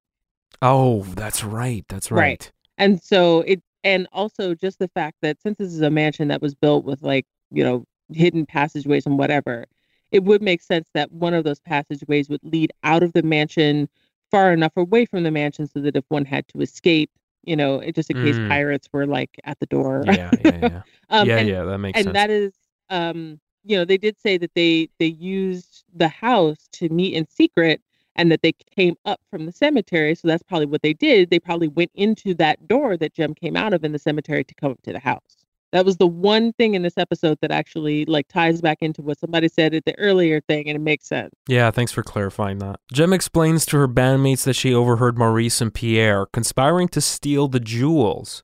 Oh, 0.61 1.03
that's 1.03 1.43
right. 1.43 1.83
That's 1.89 2.11
right. 2.11 2.19
Right. 2.19 2.51
and 2.77 3.01
so 3.01 3.41
it, 3.41 3.61
and 3.83 4.07
also 4.13 4.55
just 4.55 4.79
the 4.79 4.87
fact 4.89 5.17
that 5.21 5.41
since 5.41 5.57
this 5.57 5.73
is 5.73 5.81
a 5.81 5.89
mansion 5.89 6.29
that 6.29 6.41
was 6.41 6.55
built 6.55 6.85
with 6.85 7.01
like 7.01 7.25
you 7.51 7.63
know 7.63 7.83
hidden 8.13 8.45
passageways 8.45 9.05
and 9.05 9.17
whatever, 9.17 9.65
it 10.13 10.23
would 10.23 10.41
make 10.43 10.61
sense 10.61 10.89
that 10.93 11.11
one 11.11 11.33
of 11.33 11.43
those 11.43 11.59
passageways 11.59 12.29
would 12.29 12.41
lead 12.43 12.71
out 12.83 13.03
of 13.03 13.13
the 13.13 13.23
mansion 13.23 13.89
far 14.31 14.53
enough 14.53 14.73
away 14.77 15.05
from 15.05 15.23
the 15.23 15.31
mansion 15.31 15.67
so 15.67 15.81
that 15.81 15.97
if 15.97 16.05
one 16.09 16.25
had 16.25 16.47
to 16.49 16.61
escape, 16.61 17.11
you 17.43 17.57
know, 17.57 17.79
it 17.79 17.95
just 17.95 18.11
in 18.11 18.17
case 18.17 18.39
Mm. 18.39 18.47
pirates 18.49 18.87
were 18.93 19.07
like 19.07 19.31
at 19.43 19.59
the 19.59 19.67
door. 19.67 20.03
Yeah, 20.07 20.31
yeah, 20.41 20.57
yeah. 20.61 20.81
um, 21.09 21.29
yeah, 21.29 21.37
and, 21.37 21.49
yeah, 21.49 21.63
that 21.63 21.79
makes 21.79 21.99
and 21.99 22.05
sense. 22.05 22.15
that 22.15 22.29
is 22.31 22.53
um 22.89 23.39
you 23.65 23.77
know 23.77 23.85
they 23.85 23.97
did 23.97 24.17
say 24.19 24.37
that 24.37 24.53
they 24.55 24.89
they 24.99 25.07
used 25.07 25.83
the 25.95 26.07
house 26.09 26.67
to 26.73 26.89
meet 26.89 27.13
in 27.15 27.27
secret 27.27 27.81
and 28.15 28.31
that 28.31 28.41
they 28.43 28.51
came 28.51 28.95
up 29.05 29.19
from 29.31 29.45
the 29.45 29.51
cemetery 29.51 30.15
so 30.15 30.27
that's 30.27 30.43
probably 30.43 30.65
what 30.65 30.81
they 30.83 30.93
did 30.93 31.29
they 31.29 31.39
probably 31.39 31.67
went 31.69 31.91
into 31.95 32.33
that 32.35 32.67
door 32.67 32.97
that 32.97 33.13
Jem 33.13 33.33
came 33.33 33.55
out 33.55 33.73
of 33.73 33.83
in 33.83 33.91
the 33.93 33.99
cemetery 33.99 34.43
to 34.43 34.55
come 34.55 34.71
up 34.71 34.81
to 34.83 34.93
the 34.93 34.99
house 34.99 35.42
That 35.73 35.85
was 35.85 35.97
the 35.97 36.07
one 36.07 36.53
thing 36.53 36.75
in 36.75 36.83
this 36.83 36.99
episode 36.99 37.39
that 37.41 37.49
actually 37.49 38.05
like 38.05 38.27
ties 38.27 38.61
back 38.61 38.77
into 38.81 39.01
what 39.01 39.19
somebody 39.19 39.47
said 39.47 39.73
at 39.73 39.85
the 39.85 39.97
earlier 39.97 40.39
thing, 40.39 40.67
and 40.69 40.75
it 40.75 40.81
makes 40.81 41.07
sense. 41.07 41.33
Yeah, 41.47 41.71
thanks 41.71 41.91
for 41.91 42.03
clarifying 42.03 42.59
that. 42.59 42.79
Jem 42.93 43.11
explains 43.11 43.65
to 43.65 43.77
her 43.77 43.87
bandmates 43.87 44.43
that 44.43 44.53
she 44.53 44.71
overheard 44.71 45.17
Maurice 45.17 45.61
and 45.61 45.73
Pierre 45.73 46.27
conspiring 46.27 46.89
to 46.89 47.01
steal 47.01 47.47
the 47.47 47.59
jewels. 47.59 48.43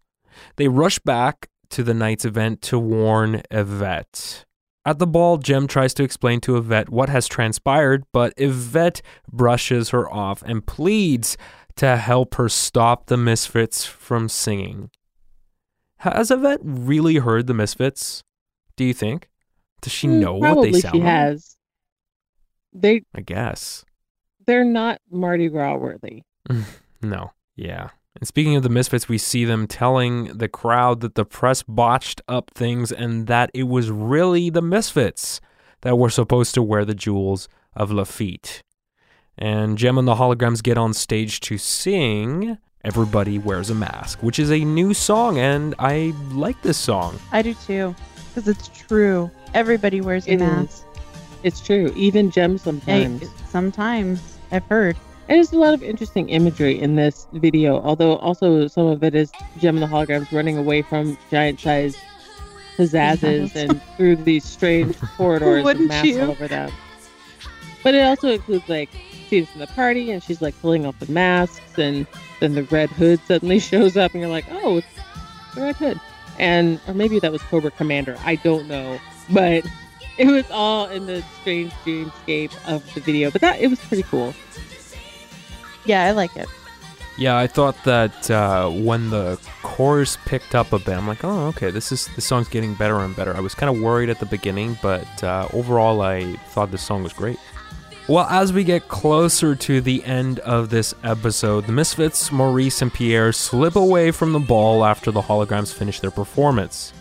They 0.56 0.68
rush 0.68 0.98
back 0.98 1.50
to 1.70 1.84
the 1.84 1.94
night's 1.94 2.26
event 2.26 2.64
to 2.64 2.80
warn 2.80 3.44
Yvette. 3.52 4.46
At 4.84 4.98
the 4.98 5.06
ball, 5.06 5.38
Jem 5.38 5.68
tries 5.68 5.94
to 5.96 6.04
explain 6.04 6.42
to 6.42 6.58
Yvette 6.58 6.90
what 6.90 7.10
has 7.10 7.28
transpired, 7.28 8.06
but 8.12 8.34
Yvette 8.38 9.04
brushes 9.32 9.90
her 9.90 10.12
off 10.12 10.42
and 10.42 10.66
pleads 10.66 11.38
to 11.76 11.98
help 11.98 12.36
her 12.36 12.50
stop 12.50 13.06
the 13.06 13.18
Misfits 13.18 13.86
from 13.86 14.30
singing. 14.30 14.90
Has 16.00 16.32
Yvette 16.32 16.60
really 16.64 17.16
heard 17.16 17.48
the 17.48 17.54
Misfits? 17.54 18.24
Do 18.76 18.84
you 18.86 18.94
think? 18.94 19.30
Does 19.82 19.94
she 19.94 20.08
Mm, 20.08 20.20
know 20.20 20.34
what 20.36 20.62
they 20.62 20.72
sound 20.74 20.96
she 20.96 21.00
like? 21.02 21.10
has. 21.10 21.58
They 22.74 23.02
I 23.16 23.22
guess. 23.22 23.84
they're 24.46 24.66
not 24.66 25.00
Mardi 25.12 25.48
Gras 25.50 25.78
worthy. 25.78 26.24
No. 27.02 27.32
Yeah. 27.56 27.90
And 28.20 28.28
speaking 28.28 28.56
of 28.58 28.64
the 28.64 28.70
Misfits, 28.70 29.08
we 29.08 29.18
see 29.18 29.46
them 29.46 29.68
telling 29.68 30.26
the 30.38 30.50
crowd 30.50 31.00
that 31.02 31.16
the 31.16 31.24
press 31.24 31.64
botched 31.64 32.22
up 32.28 32.52
things 32.54 32.92
and 32.92 33.28
that 33.28 33.52
it 33.54 33.64
was 33.64 33.90
really 33.90 34.50
the 34.50 34.62
Misfits 34.62 35.40
that 35.82 35.98
were 35.98 36.10
supposed 36.10 36.54
to 36.56 36.62
wear 36.64 36.84
the 36.84 36.94
jewels 36.96 37.48
of 37.76 37.90
Lafitte. 37.92 38.64
And 39.38 39.78
Jem 39.78 39.98
and 39.98 40.06
the 40.08 40.16
holograms 40.16 40.62
get 40.62 40.78
on 40.78 40.94
stage 40.94 41.40
to 41.42 41.58
sing 41.58 42.58
Everybody 42.86 43.40
Wears 43.40 43.70
a 43.70 43.76
Mask, 43.76 44.24
which 44.24 44.40
is 44.40 44.52
a 44.52 44.60
new 44.64 44.94
song, 44.94 45.38
and 45.38 45.76
I 45.80 46.14
like 46.32 46.62
this 46.62 46.78
song. 46.78 47.20
I 47.34 47.42
do 47.42 47.54
too, 47.54 47.94
because 48.30 48.48
it's 48.48 48.70
true. 48.70 49.30
Everybody 49.54 50.00
wears 50.00 50.26
a 50.28 50.32
It 50.32 50.40
mask. 50.40 50.70
is. 50.70 50.86
It's 51.44 51.60
true. 51.60 51.92
Even 51.98 52.32
Jem 52.32 52.52
Hey, 52.54 52.58
sometimes. 52.58 53.26
sometimes 53.50 54.38
I've 54.54 54.64
heard. 54.64 54.96
And 55.28 55.36
there's 55.36 55.52
a 55.52 55.58
lot 55.58 55.74
of 55.74 55.84
interesting 55.84 56.30
imagery 56.30 56.80
in 56.80 56.96
this 56.96 57.28
video, 57.34 57.82
although 57.82 58.16
also 58.18 58.68
some 58.68 58.88
of 58.88 59.04
it 59.04 59.14
is 59.14 59.30
Jem 59.60 59.76
and 59.76 59.84
the 59.84 59.88
holograms 59.94 60.32
running 60.32 60.58
away 60.58 60.82
from 60.82 61.18
giant 61.30 61.60
sized 61.60 61.98
pizzazzes 62.78 63.54
Yes. 63.54 63.56
and 63.58 63.82
through 63.98 64.16
these 64.16 64.46
strange 64.46 64.98
corridors 65.18 65.66
with 65.66 65.82
masks 65.82 66.08
you? 66.08 66.22
all 66.22 66.32
over 66.32 66.48
them. 66.48 66.72
But 67.84 67.94
it 67.96 68.06
also 68.06 68.30
includes 68.30 68.70
like 68.70 68.90
scenes 69.30 69.50
from 69.50 69.62
the 69.62 69.68
party 69.68 70.12
and 70.12 70.22
she's 70.22 70.42
like 70.42 70.60
pulling 70.62 70.86
off 70.86 70.98
the 71.00 71.12
masks 71.12 71.78
and 71.78 72.06
then 72.40 72.56
the 72.56 72.64
red 72.64 72.90
hood 72.90 73.20
suddenly 73.28 73.60
shows 73.72 73.96
up 73.96 74.14
and 74.14 74.22
you're 74.22 74.30
like, 74.30 74.46
oh, 74.52 74.78
it's 74.78 74.88
the 75.56 75.62
red 75.62 75.76
hood. 75.76 76.00
And 76.38 76.80
or 76.88 76.94
maybe 76.94 77.20
that 77.20 77.32
was 77.32 77.42
Cobra 77.44 77.72
Commander. 77.72 78.18
I 78.24 78.36
don't 78.36 78.68
know. 78.68 79.00
But 79.32 79.66
it 80.18 80.28
was 80.28 80.50
all 80.52 80.88
in 80.88 81.06
the 81.06 81.24
strange 81.42 81.72
dreamscape 81.86 82.54
of 82.68 82.94
the 82.94 83.02
video. 83.02 83.32
But 83.32 83.42
that 83.42 83.60
it 83.60 83.68
was 83.68 83.80
pretty 83.80 84.04
cool. 84.04 84.34
Yeah, 85.86 86.04
I 86.04 86.12
like 86.12 86.36
it. 86.36 86.48
Yeah, 87.18 87.38
I 87.38 87.48
thought 87.48 87.76
that 87.84 88.32
uh, 88.32 88.70
when 88.70 89.10
the 89.10 89.38
chorus 89.62 90.18
picked 90.26 90.56
up 90.56 90.72
a 90.72 90.80
bit, 90.80 90.96
I'm 90.96 91.06
like, 91.06 91.26
oh, 91.26 91.48
okay, 91.48 91.70
this 91.70 91.92
is 91.92 92.08
this 92.16 92.24
song's 92.24 92.48
getting 92.48 92.76
better 92.76 92.98
and 93.00 93.14
better. 93.14 93.36
I 93.36 93.42
was 93.42 93.54
kind 93.54 93.76
of 93.76 93.82
worried 93.82 94.10
at 94.10 94.20
the 94.20 94.26
beginning, 94.26 94.78
but 94.82 95.22
uh, 95.22 95.50
overall, 95.52 96.02
I 96.02 96.38
thought 96.52 96.72
this 96.72 96.82
song 96.82 97.04
was 97.04 97.12
great. 97.12 97.38
Well, 98.10 98.26
as 98.28 98.52
we 98.52 98.64
get 98.64 98.88
closer 98.88 99.54
to 99.54 99.82
the 99.82 100.04
end 100.04 100.40
of 100.40 100.72
this 100.72 100.96
episode, 101.04 101.68
the 101.68 101.72
Misfits, 101.72 102.32
Maurice, 102.32 102.82
and 102.82 102.92
Pierre 102.92 103.32
slip 103.32 103.76
away 103.76 104.10
from 104.10 104.34
the 104.34 104.40
ball 104.40 104.84
after 104.84 105.12
the 105.12 105.22
holograms 105.22 105.72
finish 105.72 106.00
their 106.00 106.10
performance. 106.10 106.92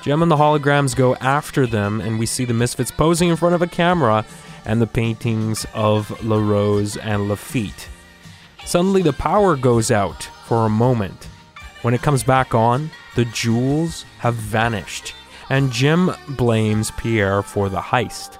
Jem 0.00 0.22
and 0.22 0.30
the 0.30 0.36
holograms 0.36 0.94
go 0.94 1.16
after 1.16 1.66
them, 1.66 2.00
and 2.00 2.20
we 2.20 2.26
see 2.26 2.44
the 2.44 2.54
Misfits 2.54 2.92
posing 2.92 3.30
in 3.30 3.36
front 3.36 3.56
of 3.56 3.62
a 3.62 3.66
camera 3.66 4.24
and 4.64 4.80
the 4.80 4.86
paintings 4.86 5.66
of 5.74 6.24
La 6.24 6.38
Rose 6.38 6.96
and 6.96 7.28
Lafitte. 7.28 7.88
Suddenly, 8.64 9.02
the 9.02 9.12
power 9.12 9.56
goes 9.56 9.90
out 9.90 10.22
for 10.46 10.66
a 10.66 10.70
moment. 10.70 11.26
When 11.82 11.94
it 11.94 12.02
comes 12.02 12.22
back 12.22 12.54
on, 12.54 12.92
the 13.16 13.24
jewels 13.24 14.04
have 14.20 14.34
vanished, 14.34 15.16
and 15.50 15.72
Jem 15.72 16.14
blames 16.28 16.92
Pierre 16.92 17.42
for 17.42 17.68
the 17.68 17.80
heist. 17.80 18.38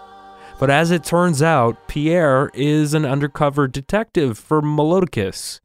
But 0.58 0.70
as 0.70 0.90
it 0.90 1.04
turns 1.04 1.42
out, 1.42 1.88
Pierre 1.88 2.50
is 2.54 2.94
an 2.94 3.04
undercover 3.04 3.66
detective 3.66 4.38
for 4.38 4.62
Melodicus. 4.62 5.60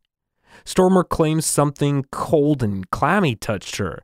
Stormer 0.65 1.03
claims 1.03 1.45
something 1.45 2.05
cold 2.11 2.63
and 2.63 2.89
clammy 2.89 3.35
touched 3.35 3.77
her. 3.77 4.03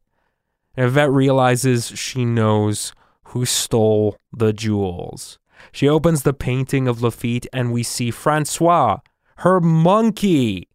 Yvette 0.78 1.12
realizes 1.12 1.88
she 1.88 2.26
knows 2.26 2.94
who 3.26 3.46
stole 3.46 4.18
the 4.32 4.54
jewels. 4.54 5.40
She 5.72 5.90
opens 5.90 6.24
the 6.24 6.34
painting 6.34 6.88
of 6.88 7.02
Lafitte, 7.02 7.48
and 7.54 7.72
we 7.72 7.84
see 7.84 8.12
Francois, 8.12 8.98
her 9.38 9.60
monkey, 9.60 10.68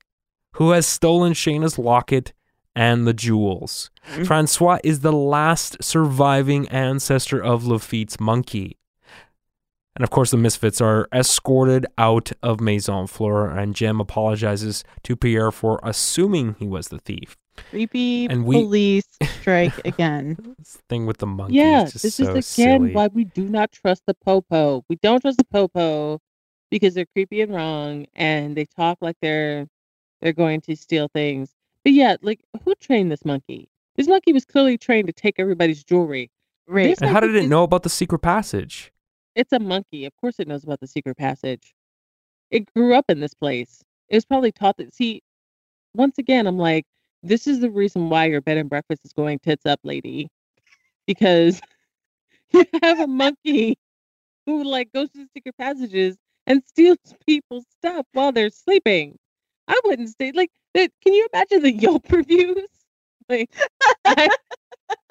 who 0.54 0.70
has 0.70 0.86
stolen 0.86 1.34
Shana's 1.34 1.78
locket 1.78 2.32
and 2.74 3.06
the 3.06 3.14
jewels. 3.14 3.90
Mm-hmm. 4.12 4.24
Francois 4.24 4.78
is 4.84 5.00
the 5.00 5.12
last 5.12 5.82
surviving 5.82 6.68
ancestor 6.68 7.42
of 7.42 7.66
Lafitte's 7.66 8.18
monkey. 8.20 8.76
And 9.98 10.04
of 10.04 10.10
course, 10.10 10.30
the 10.30 10.36
Misfits 10.36 10.80
are 10.80 11.08
escorted 11.12 11.84
out 11.98 12.30
of 12.40 12.60
Maison 12.60 13.08
Fleur, 13.08 13.48
and 13.50 13.74
Jem 13.74 14.00
apologizes 14.00 14.84
to 15.02 15.16
Pierre 15.16 15.50
for 15.50 15.80
assuming 15.82 16.54
he 16.60 16.68
was 16.68 16.86
the 16.86 17.00
thief. 17.00 17.36
Creepy 17.70 18.26
And 18.26 18.44
we- 18.44 18.62
police 18.62 19.08
strike 19.40 19.72
again. 19.84 20.54
This 20.56 20.78
thing 20.88 21.04
with 21.06 21.18
the 21.18 21.26
monkey 21.26 21.56
Yeah, 21.56 21.82
is 21.82 21.92
just 21.94 22.02
this 22.04 22.14
so 22.14 22.32
is 22.36 22.54
again 22.56 22.80
silly. 22.82 22.92
why 22.92 23.08
we 23.08 23.24
do 23.24 23.48
not 23.48 23.72
trust 23.72 24.04
the 24.06 24.14
popo. 24.14 24.84
We 24.88 24.94
don't 25.02 25.20
trust 25.20 25.38
the 25.38 25.44
popo 25.44 26.20
because 26.70 26.94
they're 26.94 27.06
creepy 27.06 27.40
and 27.40 27.52
wrong, 27.52 28.06
and 28.14 28.56
they 28.56 28.66
talk 28.66 28.98
like 29.00 29.16
they're 29.20 29.66
they're 30.20 30.32
going 30.32 30.60
to 30.60 30.76
steal 30.76 31.08
things. 31.12 31.50
But 31.82 31.92
yeah, 31.94 32.14
like 32.22 32.38
who 32.64 32.76
trained 32.76 33.10
this 33.10 33.24
monkey? 33.24 33.68
This 33.96 34.06
monkey 34.06 34.32
was 34.32 34.44
clearly 34.44 34.78
trained 34.78 35.08
to 35.08 35.12
take 35.12 35.34
everybody's 35.40 35.82
jewelry. 35.82 36.30
Right. 36.68 36.90
This 36.90 37.00
and 37.00 37.10
how 37.10 37.18
did 37.18 37.34
it 37.34 37.48
know 37.48 37.64
about 37.64 37.82
the 37.82 37.88
secret 37.90 38.20
passage? 38.20 38.92
It's 39.34 39.52
a 39.52 39.58
monkey. 39.58 40.04
Of 40.04 40.16
course, 40.16 40.38
it 40.40 40.48
knows 40.48 40.64
about 40.64 40.80
the 40.80 40.86
secret 40.86 41.16
passage. 41.16 41.74
It 42.50 42.66
grew 42.74 42.94
up 42.94 43.06
in 43.08 43.20
this 43.20 43.34
place. 43.34 43.82
It 44.08 44.16
was 44.16 44.26
probably 44.26 44.52
taught 44.52 44.76
that. 44.78 44.94
See, 44.94 45.22
once 45.94 46.18
again, 46.18 46.46
I'm 46.46 46.58
like, 46.58 46.86
this 47.22 47.46
is 47.46 47.60
the 47.60 47.70
reason 47.70 48.10
why 48.10 48.26
your 48.26 48.40
bed 48.40 48.58
and 48.58 48.70
breakfast 48.70 49.04
is 49.04 49.12
going 49.12 49.38
tits 49.40 49.66
up, 49.66 49.80
lady, 49.84 50.28
because 51.06 51.60
you 52.52 52.64
have 52.82 53.00
a 53.00 53.06
monkey 53.06 53.78
who 54.46 54.64
like 54.64 54.92
goes 54.92 55.10
to 55.10 55.18
the 55.18 55.28
secret 55.34 55.56
passages 55.58 56.16
and 56.46 56.62
steals 56.66 56.98
people's 57.26 57.66
stuff 57.78 58.06
while 58.12 58.32
they're 58.32 58.50
sleeping. 58.50 59.16
I 59.68 59.80
wouldn't 59.84 60.10
stay 60.10 60.32
like 60.32 60.50
that. 60.74 60.90
Can 61.04 61.14
you 61.14 61.28
imagine 61.32 61.62
the 61.62 61.72
Yelp 61.74 62.10
reviews? 62.10 62.68
Like, 63.28 63.50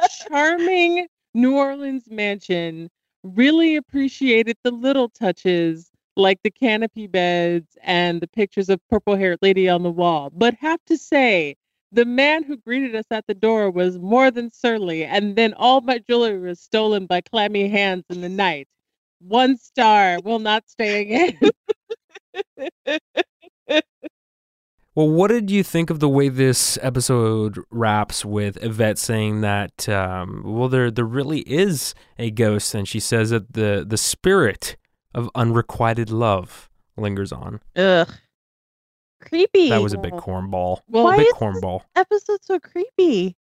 charming 0.07 1.07
New 1.33 1.55
Orleans 1.57 2.09
mansion 2.09 2.89
really 3.23 3.75
appreciated 3.75 4.57
the 4.63 4.71
little 4.71 5.09
touches 5.09 5.91
like 6.15 6.39
the 6.43 6.51
canopy 6.51 7.07
beds 7.07 7.77
and 7.83 8.21
the 8.21 8.27
pictures 8.27 8.69
of 8.69 8.79
purple 8.89 9.15
haired 9.15 9.39
lady 9.41 9.69
on 9.69 9.83
the 9.83 9.91
wall. 9.91 10.31
But 10.33 10.55
have 10.55 10.83
to 10.87 10.97
say, 10.97 11.55
the 11.91 12.05
man 12.05 12.43
who 12.43 12.57
greeted 12.57 12.95
us 12.95 13.05
at 13.11 13.25
the 13.27 13.33
door 13.35 13.71
was 13.71 13.99
more 13.99 14.31
than 14.31 14.51
surly, 14.51 15.05
and 15.05 15.35
then 15.35 15.53
all 15.53 15.81
my 15.81 15.99
jewelry 15.99 16.39
was 16.39 16.59
stolen 16.59 17.05
by 17.05 17.21
clammy 17.21 17.67
hands 17.69 18.03
in 18.09 18.21
the 18.21 18.29
night. 18.29 18.67
One 19.19 19.57
star 19.57 20.19
will 20.23 20.39
not 20.39 20.69
stay 20.69 21.01
again. 21.01 21.39
Well, 24.97 25.09
what 25.09 25.27
did 25.27 25.51
you 25.51 25.61
think 25.61 25.91
of 25.91 25.99
the 25.99 26.09
way 26.09 26.27
this 26.27 26.79
episode 26.81 27.59
wraps 27.69 28.25
with 28.25 28.57
Yvette 28.63 28.97
saying 28.97 29.41
that, 29.41 29.87
um, 29.87 30.41
well, 30.43 30.69
there 30.69 30.89
there 30.89 31.05
really 31.05 31.41
is 31.41 31.93
a 32.17 32.31
ghost, 32.31 32.73
and 32.73 32.87
she 32.87 32.99
says 32.99 33.29
that 33.29 33.53
the 33.53 33.85
the 33.87 33.95
spirit 33.97 34.75
of 35.13 35.29
unrequited 35.35 36.09
love 36.09 36.67
lingers 36.97 37.31
on. 37.31 37.59
Ugh. 37.75 38.11
Creepy. 39.21 39.69
That 39.69 39.83
was 39.83 39.93
a 39.93 39.99
big 39.99 40.13
cornball. 40.13 40.79
well, 40.87 41.03
Why 41.03 41.17
big 41.17 41.27
is 41.27 41.33
this- 41.33 41.39
cornball. 41.39 41.81
episode 41.95 42.39
so 42.43 42.59
creepy. 42.59 43.35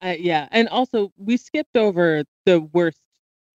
Uh, 0.00 0.14
yeah, 0.16 0.46
and 0.52 0.68
also 0.68 1.12
we 1.16 1.36
skipped 1.36 1.76
over 1.76 2.22
the 2.46 2.60
worst 2.72 3.00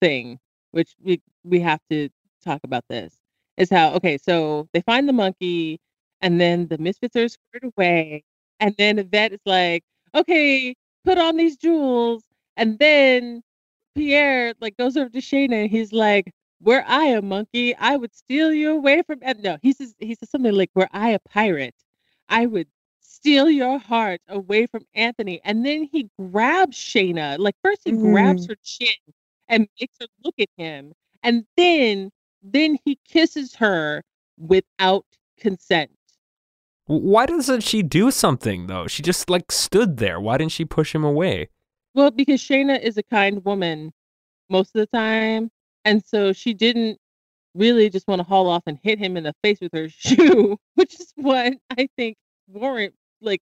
thing, 0.02 0.40
which 0.72 0.94
we 1.02 1.22
we 1.46 1.62
have 1.62 1.80
to 1.90 2.10
talk 2.44 2.60
about. 2.66 2.84
This 2.90 3.16
is 3.56 3.70
how 3.70 3.94
okay, 3.94 4.18
so 4.18 4.68
they 4.74 4.82
find 4.82 5.08
the 5.08 5.14
monkey, 5.14 5.80
and 6.22 6.40
then 6.40 6.68
the 6.68 6.78
misfits 6.78 7.16
are 7.16 7.28
squared 7.30 7.74
away, 7.78 8.24
and 8.60 8.76
then 8.78 9.00
Yvette 9.00 9.34
is 9.34 9.42
like, 9.46 9.84
"Okay, 10.14 10.76
put 11.04 11.18
on 11.18 11.38
these 11.38 11.58
jewels," 11.58 12.24
and 12.58 12.80
then 12.80 13.42
Pierre 13.96 14.54
like 14.62 14.78
goes 14.78 14.98
over 14.98 15.10
to 15.10 15.20
Shana, 15.20 15.64
and 15.64 15.72
he's 15.72 15.94
like, 15.94 16.32
"Were 16.62 16.84
I 16.88 17.06
a 17.08 17.22
monkey, 17.22 17.76
I 17.76 17.98
would 17.98 18.14
steal 18.16 18.54
you 18.54 18.72
away 18.72 19.02
from." 19.04 19.20
And 19.22 19.42
no, 19.44 19.58
he 19.62 19.74
says 19.74 19.96
he 20.00 20.16
says 20.16 20.30
something 20.30 20.54
like, 20.54 20.72
"Were 20.76 20.90
I 20.92 21.12
a 21.12 21.20
pirate, 21.20 21.76
I 22.30 22.46
would." 22.48 22.68
steal 23.26 23.50
your 23.50 23.80
heart 23.80 24.22
away 24.28 24.68
from 24.68 24.86
Anthony. 24.94 25.42
And 25.44 25.66
then 25.66 25.90
he 25.92 26.10
grabs 26.20 26.78
Shana. 26.78 27.40
Like 27.40 27.56
first 27.64 27.82
he 27.86 27.92
grabs 27.92 28.46
mm. 28.46 28.50
her 28.50 28.56
chin 28.64 28.94
and 29.48 29.68
makes 29.80 29.96
her 30.00 30.08
look 30.24 30.36
at 30.40 30.50
him. 30.58 30.94
And 31.24 31.46
then 31.58 32.12
then 32.44 32.78
he 32.86 33.00
kisses 33.08 33.56
her 33.56 34.04
without 34.38 35.06
consent. 35.40 35.92
Why 36.88 37.26
doesn't 37.26 37.62
she 37.62 37.82
do 37.82 38.12
something 38.12 38.68
though? 38.68 38.88
She 38.88 39.02
just 39.02 39.30
like 39.30 39.52
stood 39.52 39.98
there. 39.98 40.20
Why 40.20 40.38
didn't 40.38 40.52
she 40.52 40.66
push 40.66 40.94
him 40.94 41.04
away? 41.04 41.50
Well, 41.96 42.12
because 42.12 42.42
Shana 42.42 42.80
is 42.82 42.98
a 42.98 43.04
kind 43.04 43.44
woman 43.44 43.92
most 44.50 44.76
of 44.76 44.82
the 44.82 44.98
time. 44.98 45.50
And 45.84 46.04
so 46.04 46.34
she 46.34 46.54
didn't 46.54 47.00
really 47.56 47.90
just 47.90 48.08
want 48.08 48.20
to 48.20 48.24
haul 48.24 48.50
off 48.50 48.64
and 48.68 48.78
hit 48.84 49.00
him 49.00 49.18
in 49.18 49.24
the 49.24 49.34
face 49.44 49.60
with 49.62 49.72
her 49.74 49.90
shoe, 49.98 50.58
which 50.76 51.00
is 51.00 51.12
what 51.16 51.54
I 51.78 51.88
think 51.96 52.18
warrant 52.48 52.94
like 53.22 53.42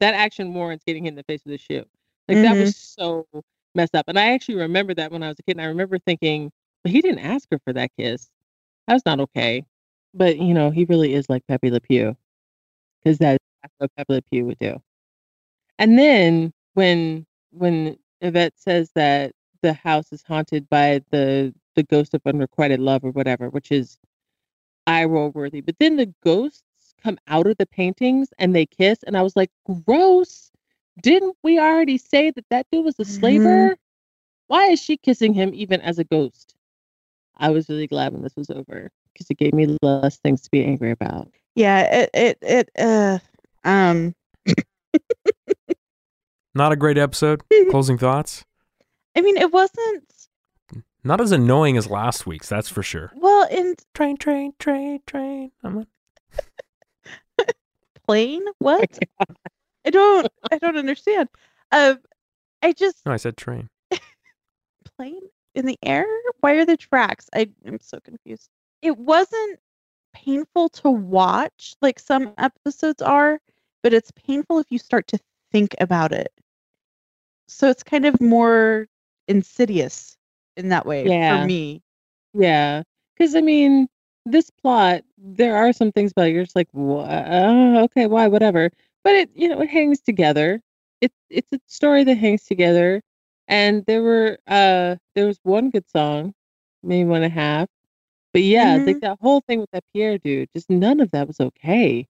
that 0.00 0.14
action 0.14 0.54
warrants 0.54 0.84
getting 0.84 1.04
hit 1.04 1.10
in 1.10 1.16
the 1.16 1.24
face 1.24 1.42
with 1.44 1.54
a 1.54 1.58
shoe. 1.58 1.84
Like 2.28 2.38
that 2.38 2.56
was 2.56 2.74
mm-hmm. 2.74 3.24
so 3.32 3.42
messed 3.74 3.94
up. 3.94 4.04
And 4.08 4.18
I 4.18 4.32
actually 4.32 4.56
remember 4.56 4.94
that 4.94 5.10
when 5.10 5.22
I 5.22 5.28
was 5.28 5.38
a 5.38 5.42
kid 5.42 5.56
and 5.56 5.62
I 5.62 5.68
remember 5.68 5.98
thinking, 5.98 6.50
but 6.82 6.92
he 6.92 7.00
didn't 7.00 7.20
ask 7.20 7.48
her 7.50 7.58
for 7.64 7.72
that 7.72 7.90
kiss. 7.98 8.28
That's 8.86 9.04
not 9.04 9.20
okay. 9.20 9.64
But 10.14 10.38
you 10.38 10.54
know, 10.54 10.70
he 10.70 10.84
really 10.84 11.14
is 11.14 11.28
like 11.28 11.46
Pepe 11.48 11.70
Le 11.70 11.80
Pew. 11.80 12.16
Because 13.02 13.18
that's 13.18 13.38
what 13.78 13.90
Pepe 13.96 14.14
Le 14.14 14.22
Pew 14.22 14.44
would 14.46 14.58
do. 14.58 14.80
And 15.78 15.98
then 15.98 16.52
when 16.74 17.26
when 17.50 17.98
Yvette 18.20 18.58
says 18.58 18.90
that 18.94 19.32
the 19.62 19.72
house 19.72 20.12
is 20.12 20.22
haunted 20.22 20.68
by 20.68 21.02
the 21.10 21.54
the 21.74 21.82
ghost 21.84 22.14
of 22.14 22.22
unrequited 22.26 22.80
love 22.80 23.04
or 23.04 23.10
whatever, 23.10 23.48
which 23.50 23.70
is 23.70 23.98
eye 24.86 25.04
roll 25.04 25.30
worthy. 25.30 25.60
But 25.60 25.78
then 25.78 25.96
the 25.96 26.12
ghosts 26.24 26.94
come 27.02 27.18
out 27.28 27.46
of 27.46 27.56
the 27.58 27.66
paintings 27.66 28.30
and 28.38 28.54
they 28.54 28.66
kiss, 28.66 29.02
and 29.04 29.16
I 29.16 29.22
was 29.22 29.36
like, 29.36 29.50
gross. 29.86 30.50
Didn't 31.00 31.36
we 31.44 31.58
already 31.60 31.96
say 31.98 32.32
that 32.32 32.46
that 32.50 32.66
dude 32.72 32.84
was 32.84 32.98
a 32.98 33.04
slaver? 33.04 33.70
Mhm. 33.70 33.76
Why 34.48 34.66
is 34.68 34.80
she 34.82 34.96
kissing 34.96 35.32
him 35.34 35.52
even 35.54 35.80
as 35.80 35.98
a 35.98 36.04
ghost? 36.04 36.56
I 37.36 37.50
was 37.50 37.68
really 37.68 37.86
glad 37.86 38.12
when 38.12 38.22
this 38.22 38.36
was 38.36 38.50
over 38.50 38.90
because 39.12 39.30
it 39.30 39.38
gave 39.38 39.54
me 39.54 39.76
less 39.82 40.18
things 40.18 40.42
to 40.42 40.50
be 40.50 40.64
angry 40.64 40.90
about. 40.90 41.30
Yeah, 41.58 41.80
it 42.04 42.10
it 42.14 42.38
it 42.40 42.70
uh 42.78 43.18
um 43.64 44.14
Not 46.54 46.70
a 46.70 46.76
great 46.76 46.96
episode. 46.98 47.42
Closing 47.70 47.98
thoughts. 47.98 48.44
I 49.16 49.22
mean 49.22 49.36
it 49.36 49.50
wasn't 49.52 50.04
Not 51.02 51.20
as 51.20 51.32
annoying 51.32 51.76
as 51.76 51.88
last 51.90 52.26
week's, 52.28 52.48
that's 52.48 52.68
for 52.68 52.84
sure. 52.84 53.10
well 53.16 53.48
in 53.50 53.74
Train, 53.92 54.16
train, 54.16 54.52
train, 54.60 55.00
train. 55.04 55.50
I'm 55.64 55.84
plain 58.06 58.44
what? 58.60 58.96
I 59.84 59.90
don't 59.90 60.28
I 60.52 60.58
don't 60.58 60.76
understand. 60.78 61.28
Um 61.72 61.98
I 62.62 62.72
just 62.72 63.04
no, 63.04 63.10
I 63.12 63.16
said 63.16 63.36
train. 63.36 63.68
plane 64.96 65.22
in 65.56 65.66
the 65.66 65.78
air? 65.82 66.06
Why 66.38 66.52
are 66.52 66.64
the 66.64 66.76
tracks? 66.76 67.28
I, 67.34 67.48
I 67.64 67.68
am 67.68 67.80
so 67.80 67.98
confused. 67.98 68.48
It 68.80 68.96
wasn't 68.96 69.58
painful 70.26 70.80
to 70.88 71.02
watch 71.04 71.86
like 71.92 72.08
some 72.14 72.36
episodes 72.38 73.02
are, 73.02 73.40
but 73.82 73.94
it's 73.94 74.12
painful 74.12 74.58
if 74.60 74.70
you 74.70 74.78
start 74.78 75.08
to 75.08 75.18
think 75.52 75.74
about 75.80 76.12
it. 76.12 76.32
So 77.48 77.68
it's 77.68 77.82
kind 77.84 78.06
of 78.06 78.20
more 78.20 78.88
insidious 79.28 80.28
in 80.56 80.68
that 80.70 80.86
way 80.86 81.10
Yeah. 81.10 81.44
for 81.44 81.48
me. 81.56 81.92
Yeah, 82.34 82.82
because 83.16 83.34
I 83.36 83.40
mean, 83.42 83.88
this 84.26 84.50
plot, 84.50 85.02
there 85.18 85.56
are 85.56 85.72
some 85.72 85.92
things 85.92 86.12
about 86.12 86.28
it, 86.28 86.32
you're 86.34 86.44
just 86.44 86.56
like, 86.56 86.68
"Wha- 86.72 87.02
uh, 87.04 87.80
okay, 87.84 88.06
why, 88.06 88.28
whatever. 88.28 88.70
But 89.04 89.14
it, 89.16 89.30
you 89.34 89.48
know, 89.48 89.60
it 89.62 89.70
hangs 89.70 90.00
together. 90.00 90.60
It's 91.00 91.16
it's 91.30 91.52
a 91.52 91.60
story 91.66 92.04
that 92.04 92.16
hangs 92.16 92.44
together. 92.44 93.02
And 93.48 93.84
there 93.86 94.02
were, 94.02 94.38
uh, 94.48 94.96
there 95.14 95.26
was 95.26 95.40
one 95.44 95.70
good 95.70 95.88
song, 95.88 96.34
maybe 96.82 97.04
one 97.08 97.22
and 97.22 97.32
a 97.32 97.34
half. 97.34 97.68
But 98.38 98.44
yeah, 98.44 98.76
like 98.76 99.00
that 99.00 99.18
whole 99.20 99.40
thing 99.40 99.58
with 99.58 99.70
that 99.72 99.82
Pierre 99.92 100.16
dude, 100.16 100.48
just 100.54 100.70
none 100.70 101.00
of 101.00 101.10
that 101.10 101.26
was 101.26 101.40
okay. 101.40 102.06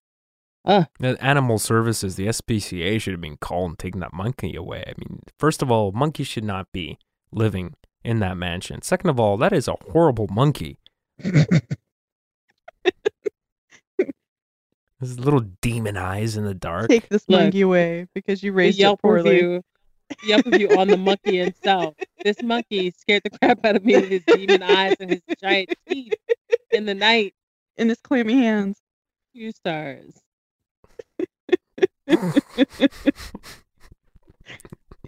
Uh, 0.63 0.83
The 0.99 1.17
Animal 1.19 1.57
Services, 1.57 2.17
the 2.17 2.27
SPCA 2.27 3.01
should 3.01 3.13
have 3.13 3.21
been 3.21 3.37
called 3.37 3.71
and 3.71 3.79
taken 3.79 3.99
that 4.01 4.13
monkey 4.13 4.55
away. 4.55 4.83
I 4.85 4.93
mean, 4.99 5.21
first 5.39 5.63
of 5.63 5.71
all, 5.71 5.91
monkeys 5.91 6.27
should 6.27 6.43
not 6.43 6.67
be 6.71 6.99
living 7.31 7.73
in 8.03 8.19
that 8.19 8.37
mansion. 8.37 8.83
Second 8.83 9.09
of 9.09 9.19
all, 9.19 9.37
that 9.37 9.51
is 9.51 9.67
a 9.67 9.73
horrible 9.91 10.27
monkey. 10.29 10.77
His 14.99 15.19
little 15.19 15.47
demon 15.63 15.97
eyes 15.97 16.37
in 16.37 16.45
the 16.45 16.53
dark. 16.53 16.89
Take 16.89 17.09
this 17.09 17.27
Look, 17.27 17.41
monkey 17.41 17.61
away 17.61 18.05
because 18.13 18.43
you 18.43 18.53
raised 18.53 18.79
it 18.79 18.99
poorly. 19.01 19.31
review, 19.31 19.63
Yelp 20.23 20.45
you 20.47 20.69
on 20.77 20.87
the 20.87 20.97
monkey 20.97 21.37
himself. 21.37 21.95
This 22.23 22.41
monkey 22.41 22.91
scared 22.91 23.23
the 23.23 23.29
crap 23.29 23.63
out 23.65 23.75
of 23.75 23.85
me 23.85 23.95
with 23.95 24.09
his 24.09 24.23
demon 24.25 24.63
eyes 24.63 24.95
and 24.99 25.11
his 25.11 25.21
giant 25.41 25.69
teeth 25.87 26.13
in 26.71 26.85
the 26.85 26.95
night. 26.95 27.33
In 27.77 27.89
his 27.89 27.99
clammy 27.99 28.33
hands. 28.33 28.81
Two 29.35 29.51
stars. 29.51 30.21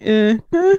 Uh-huh. 0.03 0.77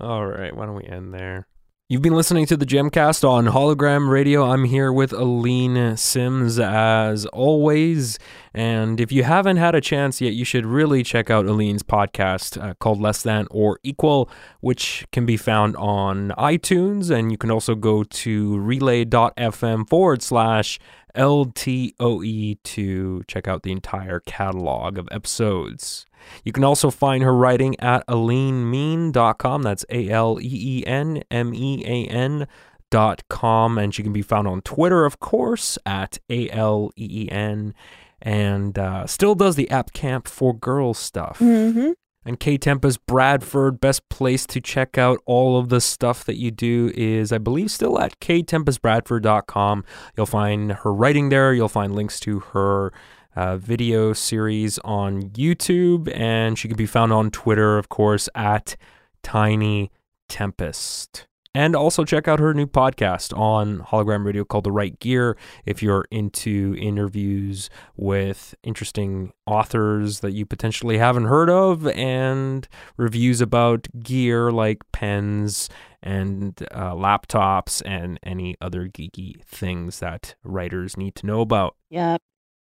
All 0.00 0.26
right, 0.26 0.54
why 0.54 0.66
don't 0.66 0.74
we 0.74 0.84
end 0.84 1.14
there? 1.14 1.46
You've 1.90 2.02
been 2.02 2.14
listening 2.14 2.44
to 2.48 2.56
the 2.58 2.66
Jemcast 2.66 3.26
on 3.26 3.46
Hologram 3.46 4.10
Radio. 4.10 4.44
I'm 4.44 4.64
here 4.64 4.92
with 4.92 5.10
Aleen 5.10 5.98
Simms 5.98 6.58
as 6.58 7.24
always. 7.24 8.18
And 8.52 9.00
if 9.00 9.10
you 9.10 9.22
haven't 9.22 9.56
had 9.56 9.74
a 9.74 9.80
chance 9.80 10.20
yet, 10.20 10.34
you 10.34 10.44
should 10.44 10.66
really 10.66 11.02
check 11.02 11.30
out 11.30 11.46
Aleen's 11.46 11.82
podcast 11.82 12.62
uh, 12.62 12.74
called 12.74 13.00
Less 13.00 13.22
Than 13.22 13.46
or 13.50 13.80
Equal, 13.82 14.28
which 14.60 15.06
can 15.12 15.24
be 15.24 15.38
found 15.38 15.76
on 15.76 16.34
iTunes. 16.36 17.10
And 17.10 17.32
you 17.32 17.38
can 17.38 17.50
also 17.50 17.74
go 17.74 18.04
to 18.04 18.58
relay.fm 18.58 19.88
forward 19.88 20.20
slash 20.20 20.78
LTOE 21.18 22.58
to 22.62 23.22
check 23.26 23.48
out 23.48 23.62
the 23.62 23.72
entire 23.72 24.20
catalog 24.20 24.96
of 24.96 25.08
episodes. 25.10 26.06
You 26.44 26.52
can 26.52 26.64
also 26.64 26.90
find 26.90 27.22
her 27.22 27.34
writing 27.34 27.78
at 27.80 28.06
aleenmean.com. 28.06 29.62
That's 29.62 29.84
A 29.90 30.08
L 30.08 30.38
E 30.40 30.48
E 30.80 30.86
N 30.86 31.22
M 31.30 31.54
E 31.54 31.84
A 31.86 32.06
N 32.06 32.46
dot 32.90 33.22
com. 33.28 33.78
And 33.78 33.94
she 33.94 34.02
can 34.02 34.12
be 34.12 34.22
found 34.22 34.48
on 34.48 34.62
Twitter, 34.62 35.04
of 35.04 35.20
course, 35.20 35.78
at 35.84 36.18
A 36.30 36.48
L 36.50 36.90
E 36.96 37.24
E 37.24 37.30
N. 37.30 37.74
And 38.20 38.78
uh, 38.78 39.06
still 39.06 39.34
does 39.34 39.56
the 39.56 39.70
app 39.70 39.92
camp 39.92 40.26
for 40.26 40.56
girls 40.56 40.98
stuff. 40.98 41.38
Mm-hmm. 41.38 41.92
And 42.28 42.38
K 42.38 42.58
Tempest 42.58 43.06
Bradford, 43.06 43.80
best 43.80 44.06
place 44.10 44.44
to 44.48 44.60
check 44.60 44.98
out 44.98 45.18
all 45.24 45.58
of 45.58 45.70
the 45.70 45.80
stuff 45.80 46.24
that 46.24 46.36
you 46.36 46.50
do 46.50 46.92
is, 46.94 47.32
I 47.32 47.38
believe, 47.38 47.70
still 47.70 47.98
at 47.98 48.20
ktempestbradford.com. 48.20 49.84
You'll 50.14 50.26
find 50.26 50.72
her 50.72 50.92
writing 50.92 51.30
there. 51.30 51.54
You'll 51.54 51.70
find 51.70 51.94
links 51.94 52.20
to 52.20 52.40
her 52.40 52.92
uh, 53.34 53.56
video 53.56 54.12
series 54.12 54.78
on 54.80 55.22
YouTube, 55.30 56.14
and 56.14 56.58
she 56.58 56.68
can 56.68 56.76
be 56.76 56.84
found 56.84 57.14
on 57.14 57.30
Twitter, 57.30 57.78
of 57.78 57.88
course, 57.88 58.28
at 58.34 58.76
Tiny 59.22 59.90
Tempest. 60.28 61.26
And 61.54 61.74
also 61.74 62.04
check 62.04 62.28
out 62.28 62.40
her 62.40 62.52
new 62.52 62.66
podcast 62.66 63.36
on 63.36 63.80
Hologram 63.80 64.24
Radio 64.24 64.44
called 64.44 64.64
The 64.64 64.72
Right 64.72 64.98
Gear 65.00 65.36
if 65.64 65.82
you're 65.82 66.04
into 66.10 66.76
interviews 66.78 67.70
with 67.96 68.54
interesting 68.62 69.32
authors 69.46 70.20
that 70.20 70.32
you 70.32 70.44
potentially 70.44 70.98
haven't 70.98 71.24
heard 71.24 71.48
of 71.48 71.86
and 71.88 72.68
reviews 72.96 73.40
about 73.40 73.88
gear 73.98 74.52
like 74.52 74.82
pens 74.92 75.68
and 76.02 76.62
uh, 76.70 76.92
laptops 76.92 77.82
and 77.84 78.20
any 78.22 78.54
other 78.60 78.86
geeky 78.86 79.42
things 79.42 80.00
that 80.00 80.36
writers 80.44 80.96
need 80.96 81.14
to 81.16 81.26
know 81.26 81.40
about. 81.40 81.76
Yep. 81.90 82.20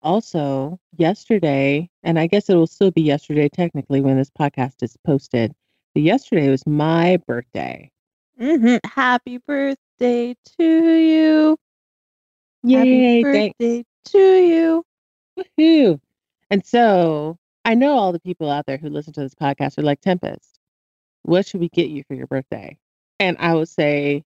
Also, 0.02 0.80
yesterday, 0.98 1.88
and 2.04 2.18
I 2.18 2.26
guess 2.26 2.50
it 2.50 2.56
will 2.56 2.66
still 2.66 2.90
be 2.90 3.04
yesterday 3.04 3.48
technically 3.50 4.02
when 4.02 4.18
this 4.18 4.32
podcast 4.32 4.82
is 4.82 4.98
posted, 5.06 5.54
but 5.94 6.02
yesterday 6.02 6.50
was 6.50 6.66
my 6.66 7.18
birthday. 7.28 7.92
Mm-hmm. 8.42 8.78
Happy 8.90 9.38
birthday 9.38 10.36
to 10.58 10.64
you. 10.64 11.58
Yay, 12.64 12.78
Happy 12.78 13.24
birthday 13.24 13.86
to 14.06 14.18
you. 14.18 14.84
Woohoo. 15.38 16.00
And 16.50 16.66
so 16.66 17.38
I 17.66 17.76
know 17.76 17.92
all 17.92 18.12
the 18.12 18.20
people 18.20 18.50
out 18.50 18.66
there 18.66 18.78
who 18.78 18.90
listen 18.90 19.14
to 19.14 19.22
this 19.22 19.36
podcast 19.36 19.78
are 19.78 19.84
like, 19.84 20.02
Tempest, 20.02 20.60
what 21.22 21.46
should 21.46 21.60
we 21.60 21.70
get 21.70 21.90
you 21.90 22.04
for 22.08 22.16
your 22.16 22.26
birthday? 22.26 22.78
And 23.20 23.38
I 23.40 23.54
would 23.54 23.70
say, 23.70 24.24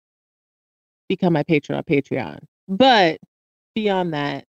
become 1.09 1.33
my 1.33 1.43
patron 1.43 1.77
on 1.77 1.83
Patreon. 1.85 2.39
But 2.69 3.19
beyond 3.75 4.15
that, 4.15 4.45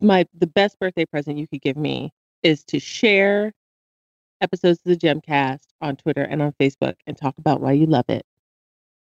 my 0.00 0.26
the 0.38 0.46
best 0.46 0.78
birthday 0.78 1.06
present 1.06 1.38
you 1.38 1.48
could 1.48 1.62
give 1.62 1.76
me 1.76 2.12
is 2.42 2.64
to 2.64 2.78
share 2.78 3.52
episodes 4.40 4.80
of 4.84 4.98
the 4.98 5.06
Jemcast 5.06 5.64
on 5.80 5.96
Twitter 5.96 6.22
and 6.22 6.42
on 6.42 6.52
Facebook 6.60 6.94
and 7.06 7.16
talk 7.16 7.36
about 7.38 7.60
why 7.60 7.72
you 7.72 7.86
love 7.86 8.04
it. 8.08 8.24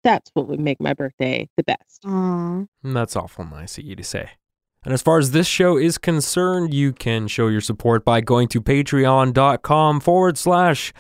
That's 0.03 0.29
what 0.33 0.47
would 0.47 0.59
make 0.59 0.79
my 0.81 0.93
birthday 0.93 1.49
the 1.57 1.63
best. 1.63 2.01
Aw. 2.05 2.65
And 2.83 2.95
that's 2.95 3.15
awful 3.15 3.45
nice 3.45 3.77
of 3.77 3.85
you 3.85 3.95
to 3.95 4.03
say. 4.03 4.31
And 4.83 4.93
as 4.93 5.01
far 5.01 5.17
as 5.17 5.31
this 5.31 5.47
show 5.47 5.77
is 5.77 5.97
concerned, 5.97 6.73
you 6.73 6.91
can 6.91 7.27
show 7.27 7.47
your 7.47 7.61
support 7.61 8.03
by 8.03 8.19
going 8.19 8.49
to 8.49 8.61
patreon.com 8.61 10.01
forward 10.01 10.37
slash 10.37 10.93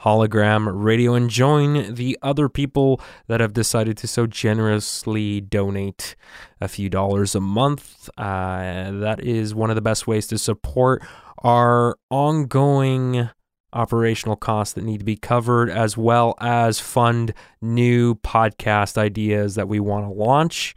hologram 0.00 0.68
radio 0.72 1.14
and 1.14 1.28
join 1.28 1.94
the 1.94 2.18
other 2.22 2.48
people 2.48 3.00
that 3.28 3.40
have 3.40 3.52
decided 3.52 3.96
to 3.98 4.06
so 4.06 4.26
generously 4.26 5.40
donate 5.40 6.16
a 6.60 6.68
few 6.68 6.88
dollars 6.88 7.34
a 7.34 7.40
month. 7.40 8.08
Uh, 8.16 8.90
that 8.92 9.20
is 9.22 9.54
one 9.54 9.70
of 9.70 9.76
the 9.76 9.82
best 9.82 10.06
ways 10.06 10.26
to 10.26 10.38
support 10.38 11.02
our 11.42 11.96
ongoing 12.10 13.30
operational 13.72 14.36
costs 14.36 14.74
that 14.74 14.84
need 14.84 14.98
to 14.98 15.04
be 15.04 15.16
covered, 15.16 15.70
as 15.70 15.96
well 15.96 16.34
as 16.40 16.80
fund 16.80 17.32
new 17.60 18.14
podcast 18.16 18.98
ideas 18.98 19.54
that 19.54 19.68
we 19.68 19.80
want 19.80 20.06
to 20.06 20.10
launch. 20.12 20.74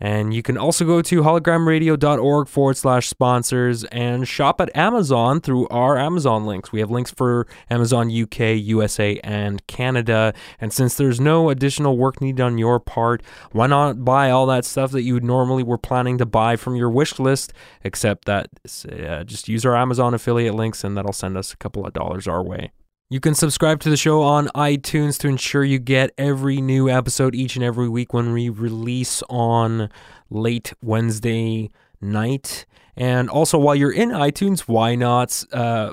And 0.00 0.34
you 0.34 0.42
can 0.42 0.58
also 0.58 0.84
go 0.84 1.00
to 1.02 1.22
hologramradio.org 1.22 2.48
forward 2.48 2.76
slash 2.76 3.08
sponsors 3.08 3.84
and 3.84 4.26
shop 4.26 4.60
at 4.60 4.74
Amazon 4.76 5.40
through 5.40 5.68
our 5.68 5.96
Amazon 5.96 6.46
links. 6.46 6.72
We 6.72 6.80
have 6.80 6.90
links 6.90 7.12
for 7.12 7.46
Amazon 7.70 8.10
UK, 8.10 8.56
USA, 8.56 9.20
and 9.22 9.64
Canada. 9.66 10.34
And 10.60 10.72
since 10.72 10.96
there's 10.96 11.20
no 11.20 11.48
additional 11.48 11.96
work 11.96 12.20
needed 12.20 12.42
on 12.42 12.58
your 12.58 12.80
part, 12.80 13.22
why 13.52 13.66
not 13.68 14.04
buy 14.04 14.30
all 14.30 14.46
that 14.46 14.64
stuff 14.64 14.90
that 14.90 15.02
you 15.02 15.14
would 15.14 15.24
normally 15.24 15.62
were 15.62 15.78
planning 15.78 16.18
to 16.18 16.26
buy 16.26 16.56
from 16.56 16.74
your 16.74 16.90
wish 16.90 17.18
list? 17.18 17.52
Except 17.84 18.24
that 18.24 18.48
uh, 18.90 19.22
just 19.24 19.48
use 19.48 19.64
our 19.64 19.76
Amazon 19.76 20.12
affiliate 20.12 20.54
links 20.54 20.82
and 20.82 20.96
that'll 20.96 21.12
send 21.12 21.36
us 21.36 21.52
a 21.52 21.56
couple 21.56 21.86
of 21.86 21.92
dollars 21.92 22.26
our 22.26 22.42
way. 22.42 22.72
You 23.10 23.20
can 23.20 23.34
subscribe 23.34 23.80
to 23.80 23.90
the 23.90 23.98
show 23.98 24.22
on 24.22 24.48
iTunes 24.54 25.18
to 25.18 25.28
ensure 25.28 25.62
you 25.62 25.78
get 25.78 26.12
every 26.16 26.62
new 26.62 26.88
episode 26.88 27.34
each 27.34 27.54
and 27.54 27.62
every 27.62 27.88
week 27.88 28.14
when 28.14 28.32
we 28.32 28.48
release 28.48 29.22
on 29.28 29.90
late 30.30 30.72
Wednesday 30.82 31.70
night. 32.00 32.64
And 32.96 33.28
also, 33.28 33.58
while 33.58 33.74
you're 33.74 33.92
in 33.92 34.08
iTunes, 34.08 34.60
why 34.60 34.94
not? 34.94 35.44
Uh, 35.52 35.92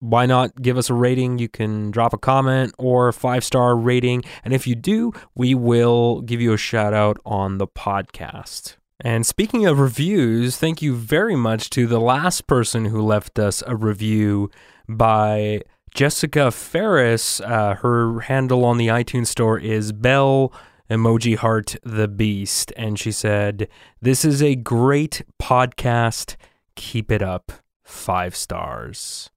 why 0.00 0.26
not 0.26 0.60
give 0.60 0.76
us 0.76 0.90
a 0.90 0.94
rating? 0.94 1.38
You 1.38 1.48
can 1.48 1.92
drop 1.92 2.12
a 2.12 2.18
comment 2.18 2.74
or 2.78 3.08
a 3.08 3.12
five 3.12 3.44
star 3.44 3.76
rating. 3.76 4.24
And 4.42 4.52
if 4.52 4.66
you 4.66 4.74
do, 4.74 5.12
we 5.36 5.54
will 5.54 6.20
give 6.22 6.40
you 6.40 6.52
a 6.52 6.58
shout 6.58 6.92
out 6.92 7.18
on 7.24 7.58
the 7.58 7.68
podcast. 7.68 8.76
And 9.02 9.24
speaking 9.24 9.66
of 9.66 9.78
reviews, 9.78 10.56
thank 10.56 10.82
you 10.82 10.96
very 10.96 11.36
much 11.36 11.70
to 11.70 11.86
the 11.86 12.00
last 12.00 12.48
person 12.48 12.86
who 12.86 13.00
left 13.00 13.38
us 13.38 13.62
a 13.66 13.76
review 13.76 14.50
by 14.88 15.62
Jessica 15.94 16.50
Ferris, 16.50 17.40
uh, 17.40 17.74
her 17.76 18.20
handle 18.20 18.64
on 18.64 18.78
the 18.78 18.88
iTunes 18.88 19.26
store 19.26 19.58
is 19.58 19.92
Bell 19.92 20.52
Emoji 20.88 21.36
Heart 21.36 21.76
the 21.82 22.08
Beast. 22.08 22.72
And 22.76 22.98
she 22.98 23.12
said, 23.12 23.68
This 24.00 24.24
is 24.24 24.42
a 24.42 24.54
great 24.54 25.22
podcast. 25.40 26.36
Keep 26.76 27.10
it 27.10 27.22
up. 27.22 27.52
Five 27.84 28.36
stars. 28.36 29.30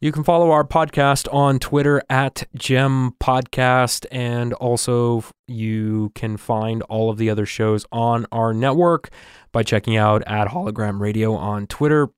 You 0.00 0.10
can 0.10 0.24
follow 0.24 0.50
our 0.50 0.64
podcast 0.64 1.32
on 1.32 1.60
Twitter 1.60 2.02
at 2.10 2.48
Jem 2.56 3.12
Podcast, 3.20 4.04
and 4.10 4.52
also 4.54 5.22
you 5.46 6.10
can 6.16 6.36
find 6.36 6.82
all 6.82 7.08
of 7.08 7.18
the 7.18 7.30
other 7.30 7.46
shows 7.46 7.86
on 7.92 8.26
our 8.32 8.52
network 8.52 9.10
by 9.52 9.62
checking 9.62 9.96
out 9.96 10.24
at 10.26 10.48
Hologram 10.48 10.98
Radio 10.98 11.34
on 11.36 11.68
Twitter 11.68 12.08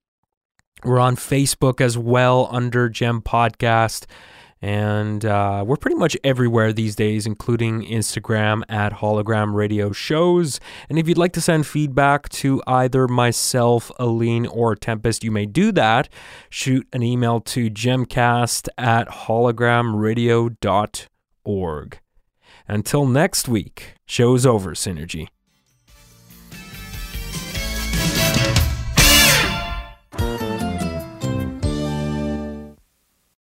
we're 0.83 0.99
on 0.99 1.17
Facebook 1.17 1.81
as 1.81 1.97
well 1.97 2.49
under 2.51 2.89
Jem 2.89 3.23
Podcast. 3.23 4.07
And 4.61 5.25
uh, 5.27 5.63
we're 5.67 5.77
pretty 5.77 5.99
much 5.99 6.17
everywhere 6.25 6.73
these 6.73 6.97
days, 6.97 7.27
including 7.27 7.83
Instagram 7.83 8.63
at 8.67 8.95
Hologram 8.95 9.53
Radio 9.53 9.93
Shows. 9.93 10.59
And 10.89 10.99
if 10.99 11.07
you'd 11.07 11.19
like 11.19 11.35
to 11.35 11.43
send 11.43 11.67
feedback 11.67 12.31
to 12.31 12.63
either 12.67 13.07
myself, 13.07 13.93
Aleen, 13.99 14.47
or 14.47 14.75
Tempest, 14.75 15.23
you 15.23 15.31
may 15.31 15.45
do 15.45 15.71
that. 15.73 16.09
Shoot 16.49 16.89
an 16.95 17.03
email 17.03 17.43
to 17.43 17.69
jemcast 17.69 18.69
at 18.79 19.09
hologramradio.org. 19.09 21.99
Until 22.67 23.07
next 23.07 23.47
week, 23.47 23.97
show's 24.07 24.47
over, 24.47 24.71
Synergy. 24.71 25.29